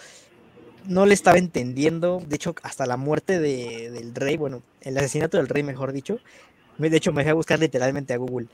no 0.87 1.05
le 1.05 1.13
estaba 1.13 1.37
entendiendo, 1.37 2.19
de 2.27 2.37
hecho, 2.37 2.55
hasta 2.63 2.87
la 2.87 2.97
muerte 2.97 3.39
de, 3.39 3.91
del 3.91 4.15
rey, 4.15 4.35
bueno, 4.35 4.63
el 4.81 4.97
asesinato 4.97 5.37
del 5.37 5.47
rey, 5.47 5.61
mejor 5.61 5.93
dicho, 5.93 6.19
de 6.79 6.97
hecho, 6.97 7.13
me 7.13 7.21
dejé 7.21 7.33
buscar 7.33 7.59
literalmente 7.59 8.15
a 8.15 8.17
Google 8.17 8.47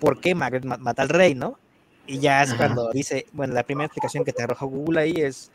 por 0.00 0.20
qué 0.20 0.34
mata 0.34 1.02
al 1.02 1.08
rey, 1.08 1.34
¿no? 1.34 1.58
Y 2.08 2.18
ya 2.20 2.42
es 2.42 2.54
cuando 2.54 2.90
dice, 2.90 3.26
bueno, 3.32 3.52
la 3.52 3.62
primera 3.62 3.84
explicación 3.84 4.24
que 4.24 4.32
te 4.32 4.42
arroja 4.42 4.64
Google 4.64 5.00
ahí 5.00 5.12
es 5.16 5.50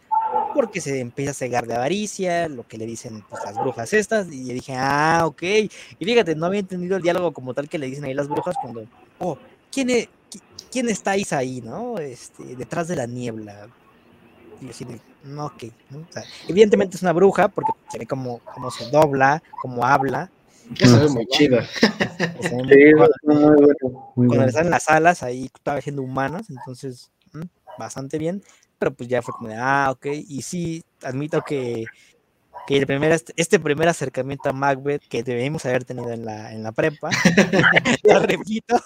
porque 0.54 0.82
se 0.82 1.00
empieza 1.00 1.32
a 1.32 1.34
cegar 1.34 1.66
de 1.66 1.74
avaricia, 1.74 2.48
lo 2.48 2.68
que 2.68 2.78
le 2.78 2.86
dicen 2.86 3.24
pues, 3.28 3.42
las 3.44 3.56
brujas 3.56 3.92
estas, 3.92 4.28
y 4.28 4.54
dije, 4.54 4.76
ah, 4.78 5.24
ok. 5.26 5.42
Y 5.42 6.06
fíjate, 6.06 6.36
no 6.36 6.46
había 6.46 6.60
entendido 6.60 6.96
el 6.96 7.02
diálogo 7.02 7.32
como 7.34 7.56
tal 7.56 7.68
que 7.68 7.80
le 7.80 7.88
dicen 7.88 8.04
ahí 8.04 8.13
las 8.13 8.28
brujas 8.28 8.56
cuando, 8.62 8.86
oh, 9.18 9.38
¿quién, 9.72 9.89
es, 9.89 10.10
quién 10.72 10.89
estáis 10.89 11.34
ahí, 11.34 11.60
no? 11.62 11.98
Este, 11.98 12.44
detrás 12.56 12.88
de 12.88 12.98
la 12.98 13.08
niebla. 13.08 13.68
Y 14.62 14.70
así 14.70 14.86
no, 15.24 15.46
ok. 15.48 15.63
evidentemente 16.48 16.98
es 16.98 17.02
una 17.02 17.13
bruja 17.13 17.48
porque 17.48 17.72
se 17.89 17.98
ve 17.98 18.06
como, 18.06 18.39
como 18.39 18.70
se 18.70 18.89
dobla, 18.92 19.42
como 19.62 19.86
habla, 19.86 20.30
eso 20.80 21.06
es 21.06 21.12
muy 21.12 21.26
chido. 21.28 21.60
Cuando 24.15 24.45
están 24.45 24.65
en 24.65 24.71
las 24.71 24.89
alas, 24.89 25.23
ahí 25.23 25.49
estaba 25.54 25.82
siendo 25.82 26.02
humanas, 26.02 26.49
entonces 26.49 27.12
mm, 27.34 27.43
bastante 27.78 28.17
bien. 28.17 28.43
Pero 28.80 28.93
pues 28.93 29.10
ya 29.10 29.21
fue 29.21 29.34
como 29.34 29.49
de, 29.49 29.56
ah, 29.56 29.89
ok. 29.91 30.08
Y 30.28 30.41
sí, 30.41 30.84
admito 31.04 31.41
que, 31.41 31.86
que 32.67 32.78
el 32.78 32.86
primer, 32.86 33.17
este 33.36 33.60
primer 33.60 33.88
acercamiento 33.88 34.49
a 34.49 34.54
Macbeth 34.54 35.04
que 35.08 35.23
debemos 35.23 35.65
haber 35.65 35.86
tenido 35.86 36.12
en 36.12 36.26
la, 36.26 36.54
en 36.54 36.63
la 36.63 36.71
prepa, 36.71 37.10
lo 38.04 38.19
repito, 38.19 38.78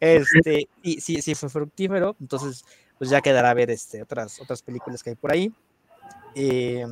este, 0.00 0.68
y 0.82 1.00
sí, 1.00 1.20
sí 1.22 1.34
fue 1.34 1.48
fructífero. 1.48 2.16
Entonces, 2.20 2.64
pues 2.98 3.10
ya 3.10 3.20
quedará 3.20 3.50
a 3.50 3.54
ver 3.54 3.70
este, 3.70 4.02
otras, 4.02 4.40
otras 4.40 4.62
películas 4.62 5.02
que 5.02 5.10
hay 5.10 5.16
por 5.16 5.32
ahí. 5.32 5.52
Eh, 6.34 6.86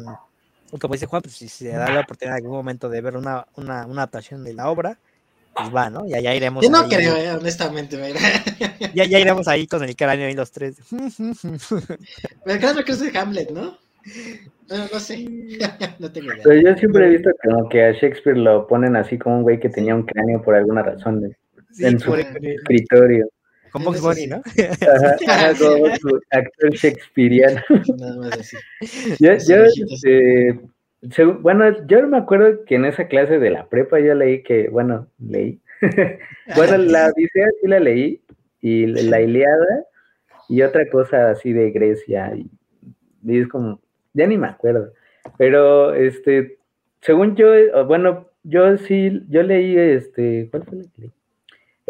como 0.78 0.94
dice 0.94 1.06
Juan, 1.06 1.22
pues 1.22 1.34
si 1.34 1.48
se 1.48 1.68
da 1.68 1.90
la 1.90 2.00
oportunidad 2.00 2.38
en 2.38 2.44
algún 2.44 2.56
momento 2.56 2.88
de 2.88 3.00
ver 3.00 3.16
una, 3.16 3.46
una, 3.56 3.86
una 3.86 4.02
adaptación 4.02 4.44
de 4.44 4.54
la 4.54 4.70
obra, 4.70 4.98
pues 5.54 5.74
va, 5.74 5.90
¿no? 5.90 6.06
Y 6.06 6.14
allá 6.14 6.34
iremos. 6.34 6.64
Yo 6.64 6.70
no 6.70 6.88
creo, 6.88 7.16
eh, 7.16 7.32
honestamente, 7.32 7.98
ya, 8.94 9.04
ya 9.04 9.18
iremos 9.18 9.48
ahí 9.48 9.66
con 9.66 9.82
el 9.82 9.96
cráneo 9.96 10.28
y 10.28 10.34
los 10.34 10.52
tres. 10.52 10.76
el 12.46 12.58
cráneo 12.58 12.84
que 12.84 12.92
es 12.92 13.00
de 13.00 13.18
Hamlet, 13.18 13.50
¿no? 13.50 13.78
No, 14.68 14.76
no 14.92 15.00
sé, 15.00 15.26
no 15.98 16.12
tengo 16.12 16.32
idea. 16.32 16.42
Pero 16.44 16.60
yo 16.62 16.76
siempre 16.76 17.06
he 17.06 17.10
visto 17.10 17.30
como 17.42 17.68
que 17.68 17.84
a 17.84 17.92
Shakespeare 17.92 18.38
lo 18.38 18.66
ponen 18.66 18.96
así 18.96 19.18
como 19.18 19.38
un 19.38 19.42
güey 19.42 19.58
que 19.58 19.68
tenía 19.68 19.94
un 19.94 20.04
cráneo 20.04 20.40
por 20.42 20.54
alguna 20.54 20.82
razón 20.82 21.20
de, 21.20 21.36
en 21.78 21.98
su 21.98 22.14
escritorio. 22.14 23.26
Con 23.72 23.84
Box 23.84 24.00
Bunny, 24.00 24.26
¿no? 24.26 24.36
Ajá, 25.26 25.52
como 25.58 25.96
su 25.96 26.20
actor 26.30 26.70
shakespeariano. 26.72 27.60
Nada 27.98 28.16
más 28.16 28.32
así. 28.38 28.56
Yo, 29.18 29.32
yo 29.34 29.64
este, 29.64 30.58
bueno, 31.40 31.86
yo 31.86 32.06
me 32.06 32.18
acuerdo 32.18 32.64
que 32.64 32.74
en 32.74 32.84
esa 32.84 33.06
clase 33.08 33.38
de 33.38 33.50
la 33.50 33.68
prepa 33.68 34.00
yo 34.00 34.14
leí 34.14 34.42
que, 34.42 34.68
bueno, 34.68 35.06
leí. 35.18 35.60
bueno, 36.56 36.76
la 36.76 37.06
Odisea 37.08 37.46
sí 37.60 37.68
la 37.68 37.80
leí, 37.80 38.20
y 38.60 38.86
la 38.86 39.22
Iliada, 39.22 39.86
y 40.48 40.62
otra 40.62 40.88
cosa 40.90 41.30
así 41.30 41.52
de 41.52 41.70
Grecia, 41.70 42.34
y, 42.34 42.50
y 43.22 43.40
es 43.40 43.48
como, 43.48 43.80
ya 44.12 44.26
ni 44.26 44.36
me 44.36 44.48
acuerdo. 44.48 44.92
Pero, 45.38 45.94
este, 45.94 46.58
según 47.00 47.36
yo, 47.36 47.48
bueno, 47.86 48.28
yo 48.42 48.76
sí, 48.76 49.22
yo 49.28 49.42
leí, 49.42 49.78
este, 49.78 50.48
¿cuál 50.50 50.64
fue 50.64 50.78
la 50.78 50.84
que 50.84 51.02
leí? 51.02 51.10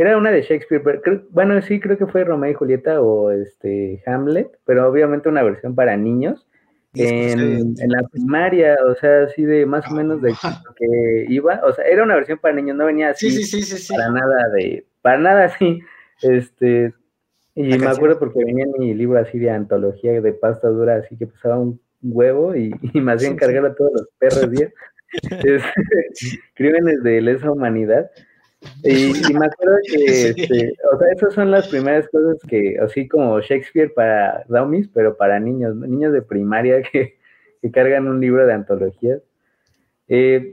Era 0.01 0.17
una 0.17 0.31
de 0.31 0.41
Shakespeare, 0.41 0.81
pero 0.83 1.27
bueno, 1.29 1.61
sí, 1.61 1.79
creo 1.79 1.99
que 1.99 2.07
fue 2.07 2.25
Romeo 2.25 2.51
y 2.51 2.55
Julieta 2.55 3.03
o 3.03 3.31
este 3.33 4.03
Hamlet, 4.07 4.49
pero 4.65 4.89
obviamente 4.89 5.29
una 5.29 5.43
versión 5.43 5.75
para 5.75 5.95
niños. 5.95 6.49
En, 6.95 7.75
la 7.77 8.03
primaria, 8.11 8.79
o 8.89 8.95
sea, 8.95 9.25
así 9.25 9.45
de 9.45 9.67
más 9.67 9.87
o 9.91 9.95
menos 9.95 10.23
de 10.23 10.33
que 10.77 11.27
iba, 11.29 11.61
o 11.65 11.75
sea, 11.75 11.85
era 11.85 12.03
una 12.03 12.15
versión 12.15 12.39
para 12.39 12.55
niños, 12.55 12.79
no 12.79 12.87
venía 12.87 13.11
así 13.11 13.29
para 13.91 14.11
nada 14.11 14.49
de, 14.55 14.87
para 15.03 15.19
nada 15.19 15.45
así, 15.45 15.81
este, 16.23 16.95
y 17.55 17.63
me 17.77 17.87
acuerdo 17.87 18.19
porque 18.19 18.43
venía 18.43 18.65
mi 18.79 18.95
libro 18.95 19.19
así 19.19 19.39
de 19.39 19.51
antología 19.51 20.19
de 20.19 20.33
pasta 20.33 20.69
dura, 20.69 20.97
así 20.97 21.15
que 21.19 21.27
pesaba 21.27 21.59
un 21.59 21.79
huevo 22.03 22.57
y, 22.57 22.73
y 22.95 23.01
me 23.03 23.13
hacían 23.13 23.37
cargar 23.37 23.67
a 23.67 23.75
todos 23.75 23.93
los 23.93 24.09
perros 24.19 24.49
bien. 24.49 24.73
crímenes 26.55 27.03
de 27.03 27.21
lesa 27.21 27.51
humanidad. 27.51 28.11
Y, 28.83 29.33
me 29.35 29.47
acuerdo 29.47 29.77
que, 29.91 30.05
este, 30.05 30.75
o 30.93 30.99
sea, 30.99 31.13
esas 31.13 31.35
son 31.35 31.51
las 31.51 31.69
primeras 31.69 32.09
cosas 32.09 32.39
que, 32.49 32.77
así 32.79 33.09
como 33.09 33.41
Shakespeare 33.41 33.93
para 33.93 34.45
dummies, 34.49 34.89
pero 34.93 35.17
para 35.17 35.41
niños, 35.41 35.75
niños 35.77 36.13
de 36.13 36.23
primaria 36.23 36.83
que, 36.83 37.19
cargan 37.73 38.09
un 38.09 38.21
libro 38.21 38.47
de 38.47 38.53
antologías. 38.53 39.21
Eh, 40.09 40.53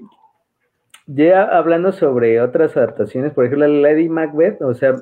ya 1.05 1.43
hablando 1.43 1.93
sobre 1.93 2.41
otras 2.41 2.75
adaptaciones, 2.75 3.33
por 3.33 3.45
ejemplo, 3.45 3.67
Lady 3.67 4.09
Macbeth, 4.09 4.61
o 4.61 4.73
sea, 4.73 4.95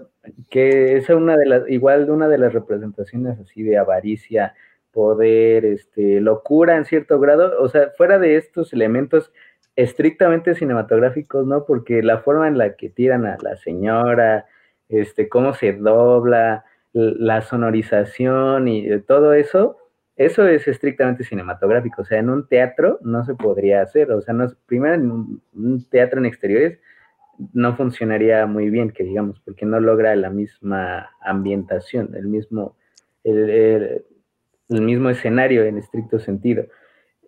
que 0.49 0.97
es 0.97 1.09
una 1.09 1.35
de 1.35 1.45
las, 1.47 1.69
igual 1.69 2.09
una 2.11 2.27
de 2.27 2.37
las 2.37 2.53
representaciones 2.53 3.39
así 3.39 3.63
de 3.63 3.77
avaricia, 3.77 4.53
poder, 4.91 5.65
este, 5.65 6.21
locura 6.21 6.77
en 6.77 6.85
cierto 6.85 7.19
grado, 7.19 7.59
o 7.59 7.67
sea, 7.69 7.91
fuera 7.97 8.19
de 8.19 8.37
estos 8.37 8.71
elementos 8.71 9.31
estrictamente 9.76 10.55
cinematográficos, 10.55 11.45
¿no? 11.45 11.65
Porque 11.65 12.01
la 12.01 12.19
forma 12.19 12.47
en 12.47 12.57
la 12.57 12.76
que 12.76 12.89
tiran 12.89 13.26
a 13.26 13.38
la 13.41 13.57
señora, 13.57 14.45
este, 14.89 15.30
cómo 15.30 15.53
se 15.53 15.73
dobla, 15.73 16.65
la 16.93 17.41
sonorización 17.41 18.69
y 18.69 19.01
todo 19.01 19.34
eso, 19.34 19.78
eso 20.15 20.47
es 20.47 20.65
estrictamente 20.67 21.26
cinematográfico. 21.26 22.03
O 22.03 22.05
sea, 22.05 22.19
en 22.19 22.30
un 22.30 22.47
teatro 22.47 22.99
no 23.01 23.26
se 23.26 23.36
podría 23.36 23.82
hacer. 23.82 24.11
O 24.11 24.21
sea, 24.21 24.34
no, 24.34 24.47
primero 24.65 24.95
en 24.95 25.11
un, 25.11 25.86
teatro 25.89 26.19
en 26.19 26.26
exteriores 26.26 26.80
no 27.53 27.76
funcionaría 27.76 28.45
muy 28.45 28.69
bien, 28.69 28.91
que 28.91 29.03
digamos, 29.03 29.41
porque 29.41 29.65
no 29.65 29.82
logra 29.82 30.15
la 30.15 30.30
misma 30.30 31.09
ambientación, 31.19 32.15
el 32.15 32.28
mismo, 32.28 32.78
el 33.26 34.05
mismo 34.69 35.09
escenario 35.09 35.65
en 35.65 35.78
estricto 35.78 36.17
sentido 36.19 36.65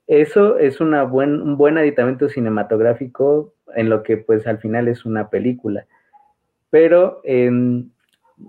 eso 0.07 0.57
es 0.57 0.79
una 0.79 1.03
buen, 1.03 1.41
un 1.41 1.57
buen 1.57 1.77
aditamento 1.77 2.29
cinematográfico 2.29 3.53
en 3.75 3.89
lo 3.89 4.03
que 4.03 4.17
pues 4.17 4.47
al 4.47 4.59
final 4.59 4.87
es 4.87 5.05
una 5.05 5.29
película. 5.29 5.85
Pero 6.69 7.21
em, 7.23 7.89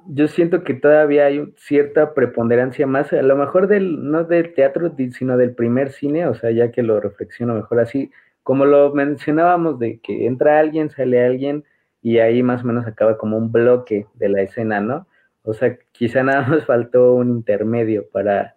yo 0.07 0.29
siento 0.29 0.65
que 0.65 0.75
todavía 0.75 1.27
hay 1.27 1.53
cierta 1.57 2.15
preponderancia 2.15 2.87
más, 2.87 3.13
a 3.13 3.23
lo 3.23 3.37
mejor 3.37 3.69
del, 3.69 4.11
no 4.11 4.25
del 4.25 4.55
teatro, 4.55 4.95
sino 5.13 5.37
del 5.37 5.55
primer 5.55 5.91
cine, 5.91 6.27
o 6.27 6.35
sea, 6.35 6.51
ya 6.51 6.71
que 6.71 6.83
lo 6.83 7.01
reflexiono 7.01 7.55
mejor 7.55 7.81
así, 7.81 8.11
como 8.43 8.65
lo 8.65 8.93
mencionábamos, 8.95 9.79
de 9.79 9.99
que 10.01 10.27
entra 10.27 10.59
alguien, 10.59 10.91
sale 10.91 11.25
alguien, 11.25 11.65
y 12.03 12.19
ahí 12.19 12.43
más 12.43 12.63
o 12.63 12.67
menos 12.67 12.87
acaba 12.87 13.19
como 13.19 13.37
un 13.37 13.51
bloque 13.53 14.07
de 14.15 14.29
la 14.29 14.43
escena, 14.43 14.81
¿no? 14.81 15.07
O 15.43 15.55
sea, 15.55 15.79
quizá 15.93 16.23
nada 16.23 16.47
más 16.47 16.65
faltó 16.67 17.15
un 17.15 17.31
intermedio 17.31 18.09
para 18.11 18.57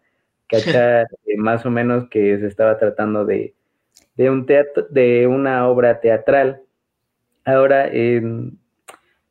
cachar 0.51 1.07
eh, 1.25 1.37
más 1.37 1.65
o 1.65 1.71
menos 1.71 2.09
que 2.09 2.37
se 2.37 2.47
estaba 2.47 2.77
tratando 2.77 3.25
de, 3.25 3.55
un 4.17 4.45
teatro, 4.45 4.85
de 4.89 5.25
una 5.25 5.67
obra 5.67 6.01
teatral. 6.01 6.61
Ahora, 7.45 7.89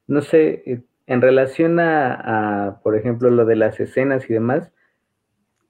no 0.09 0.23
sé, 0.23 0.63
eh, 0.67 0.81
en 1.07 1.21
relación 1.21 1.79
a, 1.81 2.81
por 2.83 2.97
ejemplo, 2.97 3.31
lo 3.31 3.45
de 3.45 3.57
las 3.57 3.79
escenas 3.79 4.29
y 4.29 4.33
demás, 4.33 4.73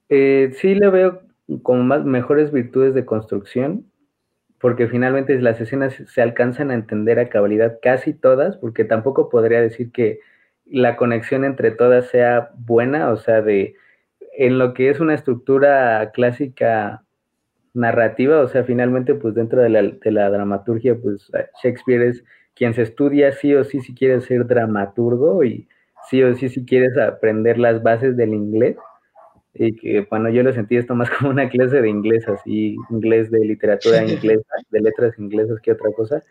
eh, 0.09 0.51
sí 0.55 0.75
le 0.75 0.89
veo 0.89 1.21
como 1.63 1.83
más 1.83 2.05
mejores 2.05 2.51
virtudes 2.51 2.93
de 2.93 3.05
construcción, 3.05 3.85
porque 4.59 4.87
finalmente 4.87 5.39
las 5.39 5.59
escenas 5.59 5.95
se 5.95 6.21
alcanzan 6.21 6.69
a 6.69 6.75
entender 6.75 7.19
a 7.19 7.29
cabalidad 7.29 7.79
casi 7.81 8.13
todas, 8.13 8.57
porque 8.57 8.83
tampoco 8.83 9.29
podría 9.29 9.61
decir 9.61 9.91
que 9.91 10.19
la 10.65 10.95
conexión 10.95 11.43
entre 11.43 11.71
todas 11.71 12.07
sea 12.07 12.51
buena, 12.55 13.11
o 13.11 13.17
sea, 13.17 13.41
de 13.41 13.75
en 14.37 14.57
lo 14.57 14.73
que 14.73 14.89
es 14.89 14.99
una 14.99 15.13
estructura 15.13 16.11
clásica 16.11 17.03
narrativa, 17.73 18.41
o 18.41 18.47
sea, 18.47 18.63
finalmente, 18.63 19.15
pues 19.15 19.33
dentro 19.33 19.61
de 19.61 19.69
la, 19.69 20.29
dramaturgia, 20.29 20.95
pues 20.95 21.31
Shakespeare 21.63 22.03
es 22.03 22.23
quien 22.53 22.73
se 22.73 22.81
estudia 22.81 23.31
sí 23.31 23.53
o 23.55 23.63
sí 23.63 23.79
si 23.81 23.93
quieres 23.93 24.25
ser 24.25 24.45
dramaturgo 24.45 25.43
y 25.43 25.67
sí 26.09 26.21
o 26.23 26.35
sí 26.35 26.49
si 26.49 26.65
quieres 26.65 26.97
aprender 26.97 27.57
las 27.57 27.81
bases 27.81 28.17
del 28.17 28.33
inglés. 28.33 28.77
Y 29.53 29.75
que, 29.75 30.07
bueno, 30.09 30.29
yo 30.29 30.43
lo 30.43 30.53
sentí 30.53 30.77
esto 30.77 30.95
más 30.95 31.09
como 31.09 31.31
una 31.31 31.49
clase 31.49 31.81
de 31.81 31.89
inglés, 31.89 32.27
así, 32.27 32.75
inglés 32.89 33.31
de 33.31 33.39
literatura 33.39 34.03
inglesa, 34.03 34.53
de 34.69 34.79
letras 34.79 35.17
inglesas 35.17 35.59
que 35.61 35.73
otra 35.73 35.91
cosa. 35.91 36.23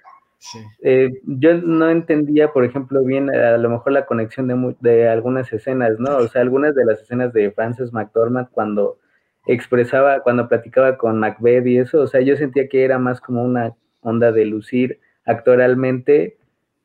Eh, 0.82 1.20
yo 1.24 1.54
no 1.54 1.90
entendía, 1.90 2.52
por 2.52 2.64
ejemplo, 2.64 3.04
bien 3.04 3.28
a 3.34 3.58
lo 3.58 3.68
mejor 3.68 3.92
la 3.92 4.06
conexión 4.06 4.48
de, 4.48 4.76
de, 4.80 5.08
algunas 5.08 5.52
escenas, 5.52 5.98
¿no? 5.98 6.16
O 6.16 6.28
sea, 6.28 6.40
algunas 6.40 6.74
de 6.74 6.84
las 6.84 7.02
escenas 7.02 7.32
de 7.32 7.50
Frances 7.50 7.92
McDormand 7.92 8.48
cuando 8.50 8.98
expresaba, 9.46 10.20
cuando 10.22 10.48
platicaba 10.48 10.96
con 10.96 11.18
Macbeth 11.18 11.66
y 11.66 11.78
eso, 11.78 12.00
o 12.00 12.06
sea, 12.06 12.20
yo 12.20 12.36
sentía 12.36 12.68
que 12.68 12.84
era 12.84 12.98
más 12.98 13.20
como 13.20 13.42
una 13.42 13.74
onda 14.00 14.32
de 14.32 14.46
lucir 14.46 15.00
actoralmente 15.26 16.38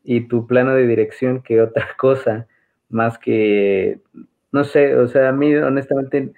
y 0.03 0.27
tu 0.27 0.47
plano 0.47 0.75
de 0.75 0.87
dirección 0.87 1.41
que 1.41 1.61
otra 1.61 1.87
cosa, 1.97 2.47
más 2.89 3.17
que, 3.17 3.99
no 4.51 4.63
sé, 4.63 4.95
o 4.95 5.07
sea, 5.07 5.29
a 5.29 5.31
mí 5.31 5.55
honestamente 5.55 6.33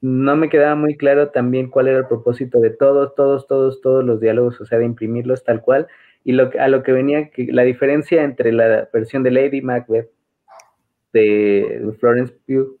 no 0.00 0.36
me 0.36 0.48
quedaba 0.50 0.74
muy 0.74 0.96
claro 0.96 1.30
también 1.30 1.70
cuál 1.70 1.88
era 1.88 1.98
el 1.98 2.06
propósito 2.06 2.60
de 2.60 2.70
todos, 2.70 3.14
todos, 3.14 3.46
todos, 3.46 3.80
todos 3.80 4.04
los 4.04 4.20
diálogos, 4.20 4.60
o 4.60 4.66
sea, 4.66 4.78
de 4.78 4.84
imprimirlos 4.84 5.44
tal 5.44 5.62
cual 5.62 5.88
y 6.24 6.32
lo, 6.32 6.50
a 6.58 6.68
lo 6.68 6.82
que 6.82 6.92
venía, 6.92 7.30
que 7.30 7.46
la 7.52 7.62
diferencia 7.62 8.24
entre 8.24 8.50
la 8.52 8.88
versión 8.92 9.22
de 9.22 9.30
Lady 9.30 9.60
Macbeth 9.60 10.10
de 11.12 11.92
Florence 12.00 12.34
Pugh 12.46 12.78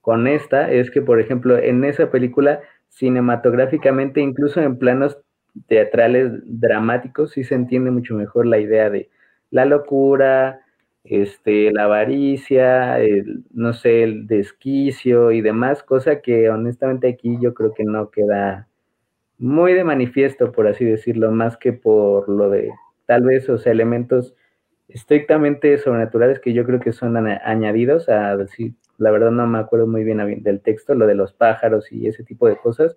con 0.00 0.26
esta 0.26 0.70
es 0.70 0.90
que, 0.90 1.02
por 1.02 1.20
ejemplo, 1.20 1.58
en 1.58 1.84
esa 1.84 2.10
película, 2.10 2.60
cinematográficamente, 2.88 4.20
incluso 4.20 4.60
en 4.60 4.78
planos 4.78 5.18
teatrales 5.66 6.32
dramáticos, 6.44 7.32
sí 7.32 7.44
se 7.44 7.54
entiende 7.54 7.90
mucho 7.90 8.14
mejor 8.14 8.46
la 8.46 8.58
idea 8.58 8.88
de 8.88 9.10
la 9.50 9.64
locura, 9.64 10.60
este, 11.04 11.72
la 11.72 11.84
avaricia, 11.84 12.98
no 13.52 13.72
sé, 13.72 14.02
el 14.02 14.26
desquicio 14.26 15.30
y 15.32 15.40
demás, 15.40 15.82
cosa 15.82 16.20
que 16.20 16.50
honestamente 16.50 17.08
aquí 17.08 17.38
yo 17.40 17.54
creo 17.54 17.74
que 17.74 17.84
no 17.84 18.10
queda 18.10 18.68
muy 19.38 19.74
de 19.74 19.84
manifiesto, 19.84 20.52
por 20.52 20.66
así 20.66 20.84
decirlo, 20.84 21.30
más 21.30 21.56
que 21.56 21.72
por 21.72 22.28
lo 22.28 22.50
de 22.50 22.70
tal 23.06 23.22
vez 23.22 23.44
esos 23.44 23.66
elementos 23.66 24.34
estrictamente 24.88 25.78
sobrenaturales 25.78 26.40
que 26.40 26.52
yo 26.52 26.64
creo 26.64 26.80
que 26.80 26.92
son 26.92 27.16
añadidos 27.16 28.08
a 28.08 28.36
decir, 28.36 28.74
la 28.98 29.10
verdad 29.10 29.30
no 29.30 29.46
me 29.46 29.58
acuerdo 29.58 29.86
muy 29.86 30.04
bien 30.04 30.42
del 30.42 30.60
texto, 30.60 30.94
lo 30.94 31.06
de 31.06 31.14
los 31.14 31.32
pájaros 31.32 31.90
y 31.92 32.06
ese 32.06 32.24
tipo 32.24 32.48
de 32.48 32.56
cosas, 32.56 32.96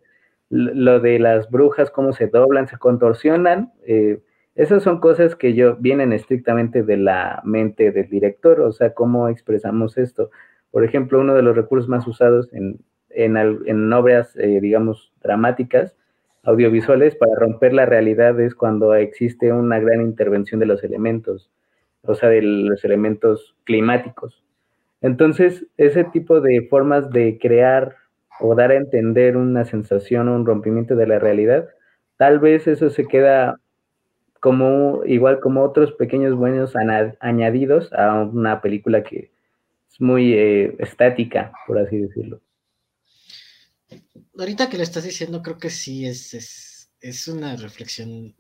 lo 0.49 0.99
de 0.99 1.19
las 1.19 1.49
brujas, 1.49 1.91
cómo 1.91 2.13
se 2.13 2.27
doblan, 2.27 2.67
se 2.67 2.77
contorsionan, 2.77 3.73
eh, 3.85 4.19
esas 4.55 4.83
son 4.83 4.99
cosas 4.99 5.35
que 5.35 5.53
yo 5.53 5.77
vienen 5.77 6.11
estrictamente 6.11 6.83
de 6.83 6.97
la 6.97 7.41
mente 7.45 7.91
del 7.91 8.09
director, 8.09 8.59
o 8.61 8.71
sea, 8.71 8.93
cómo 8.93 9.29
expresamos 9.29 9.97
esto. 9.97 10.31
Por 10.71 10.83
ejemplo, 10.83 11.19
uno 11.21 11.33
de 11.33 11.43
los 11.43 11.55
recursos 11.55 11.87
más 11.87 12.05
usados 12.07 12.51
en, 12.51 12.79
en, 13.09 13.93
obras, 13.93 14.35
eh, 14.35 14.59
digamos, 14.59 15.13
dramáticas 15.21 15.95
audiovisuales 16.49 17.15
para 17.15 17.35
romper 17.35 17.73
la 17.73 17.85
realidad 17.85 18.39
es 18.39 18.55
cuando 18.55 18.95
existe 18.95 19.53
una 19.53 19.79
gran 19.79 20.01
intervención 20.01 20.59
de 20.59 20.65
los 20.65 20.83
elementos, 20.83 21.51
o 22.01 22.15
sea, 22.15 22.29
de 22.29 22.41
los 22.41 22.83
elementos 22.83 23.55
climáticos. 23.65 24.43
Entonces, 25.01 25.67
ese 25.77 26.03
tipo 26.05 26.41
de 26.41 26.67
formas 26.69 27.11
de 27.11 27.37
crear 27.39 27.95
o 28.39 28.55
dar 28.55 28.71
a 28.71 28.75
entender 28.75 29.37
una 29.37 29.63
sensación 29.65 30.27
o 30.27 30.35
un 30.35 30.45
rompimiento 30.45 30.95
de 30.95 31.07
la 31.07 31.19
realidad, 31.19 31.69
tal 32.17 32.39
vez 32.39 32.67
eso 32.67 32.89
se 32.89 33.05
queda 33.05 33.59
como 34.39 35.01
igual 35.05 35.39
como 35.41 35.63
otros 35.63 35.91
pequeños 35.93 36.35
buenos 36.35 36.73
añadidos 37.19 37.91
a 37.93 38.23
una 38.23 38.61
película 38.61 39.03
que 39.03 39.31
es 39.91 40.01
muy 40.01 40.33
eh, 40.33 40.75
estática, 40.79 41.51
por 41.67 41.77
así 41.77 41.97
decirlo 41.97 42.39
ahorita 44.39 44.69
que 44.69 44.77
le 44.77 44.83
estás 44.83 45.03
diciendo, 45.03 45.41
creo 45.41 45.57
que 45.57 45.69
sí 45.69 46.05
es, 46.05 46.89
es 47.01 47.27
una 47.27 47.55
reflexión 47.55 48.35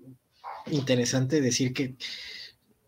interesante 0.71 1.41
decir 1.41 1.73
que 1.73 1.95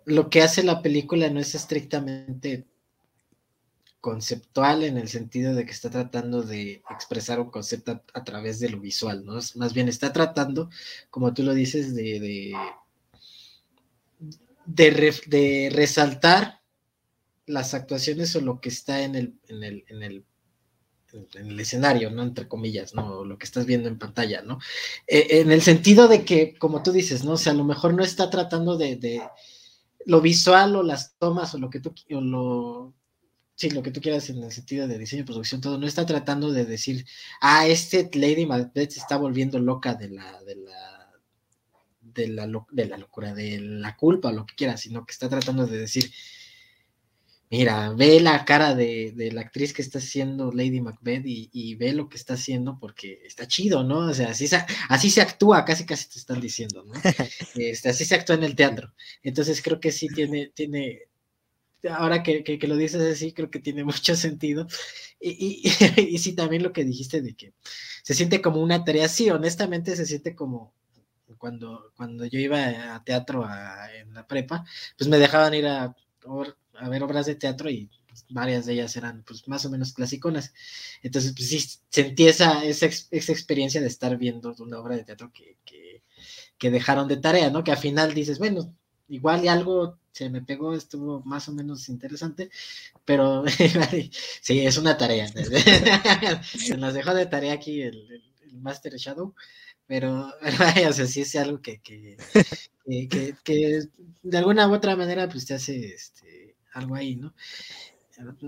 lo 0.06 0.30
que 0.30 0.42
hace 0.42 0.64
la 0.64 0.82
película 0.82 1.30
no 1.30 1.40
es 1.40 1.56
estrictamente 1.56 2.66
conceptual 4.02 4.84
en 4.84 4.98
el 4.98 5.08
sentido 5.08 5.54
de 5.54 5.64
que 5.64 5.72
está 5.72 5.90
tratando 5.92 6.42
de 6.42 6.82
expresar 6.90 7.40
un 7.40 7.52
concepto 7.52 8.04
a, 8.14 8.24
través 8.24 8.60
de 8.60 8.70
lo 8.70 8.80
visual, 8.80 9.24
¿no? 9.24 9.40
Más 9.56 9.74
bien 9.74 9.88
está 9.88 10.12
tratando, 10.12 10.70
como 11.12 11.34
tú 11.34 11.44
lo 11.44 11.54
dices, 11.54 11.94
de, 11.96 12.52
de, 14.66 15.70
resaltar 15.72 16.62
las 17.46 17.76
actuaciones 17.76 18.36
o 18.36 18.42
lo 18.42 18.60
que 18.60 18.70
está 18.70 19.04
en 19.04 19.16
el, 19.16 19.36
en 19.48 20.02
el, 20.02 20.26
en 21.14 21.48
el 21.48 21.60
escenario, 21.60 22.10
¿no? 22.12 22.24
Entre 22.24 22.48
comillas, 22.48 22.94
¿no? 22.94 23.24
Lo 23.26 23.38
que 23.38 23.46
estás 23.46 23.66
viendo 23.66 23.90
en 23.90 23.98
pantalla, 23.98 24.42
¿no? 24.42 24.60
Eh, 25.08 25.28
en 25.42 25.52
el 25.52 25.62
sentido 25.62 26.08
de 26.08 26.24
que, 26.26 26.56
como 26.58 26.84
tú 26.84 26.92
dices, 26.92 27.24
¿no? 27.24 27.34
O 27.34 27.38
sea, 27.38 27.54
a 27.54 27.56
lo 27.56 27.64
mejor 27.64 27.94
no 27.94 28.04
está 28.04 28.30
tratando 28.30 28.78
de, 28.78 28.96
de 28.96 29.22
lo 30.06 30.22
visual 30.22 30.76
o 30.76 30.84
las 30.84 31.16
tomas 31.18 31.54
o 31.54 31.58
lo 31.58 31.70
que 31.70 31.80
tú, 31.80 31.94
o 32.16 32.22
lo, 32.22 32.94
sí, 33.56 33.70
lo 33.70 33.84
que 33.84 33.92
tú 33.92 34.02
quieras 34.02 34.30
en 34.30 34.44
el 34.44 34.52
sentido 34.52 34.88
de 34.88 34.98
diseño 34.98 35.26
producción, 35.26 35.62
todo, 35.62 35.78
no 35.78 35.88
está 35.88 36.06
tratando 36.06 36.52
de 36.52 36.66
decir, 36.66 37.06
ah, 37.42 37.68
este 37.68 38.10
Lady 38.14 38.46
Macbeth 38.46 38.92
se 38.92 39.00
está 39.00 39.18
volviendo 39.18 39.60
loca 39.60 39.94
de 39.96 40.10
la, 40.10 40.42
de 40.44 40.56
la, 40.56 41.12
de 42.02 42.28
la, 42.28 42.48
de 42.72 42.86
la 42.86 42.98
locura, 42.98 43.34
de 43.34 43.60
la 43.60 43.96
culpa, 43.96 44.32
lo 44.32 44.46
que 44.46 44.56
quiera, 44.56 44.78
sino 44.78 45.06
que 45.06 45.12
está 45.12 45.30
tratando 45.30 45.68
de 45.68 45.78
decir, 45.78 46.12
mira, 47.52 47.90
ve 47.92 48.22
la 48.22 48.46
cara 48.46 48.74
de, 48.74 49.30
la 49.34 49.42
actriz 49.42 49.74
que 49.74 49.82
está 49.82 50.00
haciendo 50.00 50.52
Lady 50.54 50.80
Macbeth 50.80 51.24
y, 51.26 51.76
ve 51.76 51.92
lo 51.94 52.08
que 52.08 52.18
está 52.18 52.36
haciendo 52.36 52.80
porque 52.80 53.22
está 53.26 53.46
chido, 53.46 53.84
¿no? 53.84 54.00
O 54.10 54.14
sea, 54.14 54.30
así 54.30 54.48
se, 54.48 54.58
así 54.90 55.10
se 55.12 55.22
actúa, 55.22 55.66
casi 55.66 55.86
casi 55.86 56.10
te 56.10 56.18
están 56.18 56.40
diciendo, 56.40 56.86
¿no? 56.86 56.94
Este, 57.56 57.90
así 57.90 58.06
se 58.06 58.16
actúa 58.16 58.36
en 58.38 58.44
el 58.44 58.56
teatro. 58.56 58.94
Entonces 59.22 59.62
creo 59.62 59.80
que 59.82 59.92
sí 59.92 60.08
tiene, 60.08 60.52
tiene, 60.56 61.02
ahora 61.90 62.24
que, 62.24 62.44
que, 62.44 62.68
lo 62.68 62.78
dices 62.78 63.02
así, 63.02 63.34
creo 63.34 63.52
que 63.52 63.60
tiene 63.60 63.84
mucho 63.92 64.16
sentido. 64.16 64.68
Y, 65.20 65.64
y, 65.98 66.18
sí, 66.20 66.34
también 66.34 66.64
lo 66.64 66.72
que 66.72 66.86
dijiste 66.86 67.22
de 67.22 67.36
que 67.36 67.54
se 68.04 68.14
siente 68.14 68.42
como 68.42 68.62
una 68.62 68.84
tarea, 68.86 69.10
sí, 69.10 69.30
honestamente 69.30 69.96
se 69.98 70.06
siente 70.06 70.36
como 70.36 70.74
cuando, 71.38 71.92
cuando 71.98 72.26
yo 72.26 72.40
iba 72.40 72.96
a 72.96 73.04
teatro 73.04 73.46
en 73.94 74.14
la 74.14 74.26
prepa, 74.26 74.66
pues 74.98 75.10
me 75.10 75.18
dejaban 75.18 75.54
ir 75.54 75.68
a, 75.68 75.96
a 76.82 76.90
ver 76.90 77.04
obras 77.04 77.26
de 77.26 77.36
teatro 77.36 77.70
y 77.70 77.90
pues, 78.08 78.26
varias 78.30 78.66
de 78.66 78.74
ellas 78.74 78.96
eran 78.98 79.24
pues 79.24 79.48
más 79.48 79.66
o 79.66 79.70
menos 79.70 79.94
clasiconas. 79.94 80.54
Entonces, 81.02 81.34
pues 81.36 81.50
sí, 81.50 81.80
sentí 81.90 82.28
esa, 82.28 82.66
esa, 82.66 82.86
experiencia 82.88 83.82
de 83.82 83.88
estar 83.88 84.18
viendo 84.18 84.54
una 84.60 84.80
obra 84.80 84.96
de 84.96 85.04
teatro 85.04 85.32
que, 85.34 85.58
que, 85.66 86.04
que 86.58 86.72
dejaron 86.72 87.08
de 87.08 87.18
tarea, 87.18 87.50
¿no? 87.50 87.64
Que 87.64 87.72
al 87.72 87.78
final 87.78 88.14
dices, 88.14 88.40
bueno, 88.40 88.76
igual 89.08 89.44
y 89.44 89.48
algo 89.48 90.00
se 90.12 90.30
me 90.30 90.42
pegó, 90.42 90.74
estuvo 90.74 91.22
más 91.24 91.48
o 91.48 91.54
menos 91.54 91.90
interesante, 91.90 92.50
pero 93.06 93.44
sí, 94.42 94.66
es 94.66 94.78
una 94.78 94.98
tarea. 94.98 95.28
se 96.44 96.78
nos 96.78 96.94
dejó 96.94 97.14
de 97.14 97.26
tarea 97.26 97.54
aquí 97.54 97.82
el, 97.82 98.24
Master 98.54 98.94
Shadow, 98.98 99.34
pero 99.88 100.34
o 100.90 100.94
sea, 100.94 101.08
sí 101.08 101.22
es 101.22 101.36
algo 101.36 101.62
que, 101.62 101.80
que, 101.82 102.18
que, 103.44 103.82
de 104.24 104.38
alguna 104.38 104.68
u 104.68 104.74
otra 104.74 104.96
manera 104.96 105.30
pues 105.30 105.46
te 105.46 105.54
hace 105.54 105.94
este, 105.94 106.41
algo 106.72 106.96
ahí, 106.96 107.16
¿no? 107.16 107.34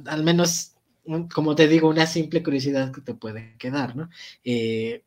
Al 0.06 0.24
menos, 0.24 0.76
como 1.34 1.56
te 1.56 1.68
digo, 1.68 1.90
una 1.90 2.06
simple 2.06 2.44
curiosidad 2.44 2.92
que 2.92 3.02
te 3.02 3.14
puede 3.14 3.56
quedar, 3.58 3.96
¿no? 3.96 4.10
Eh, 4.44 5.04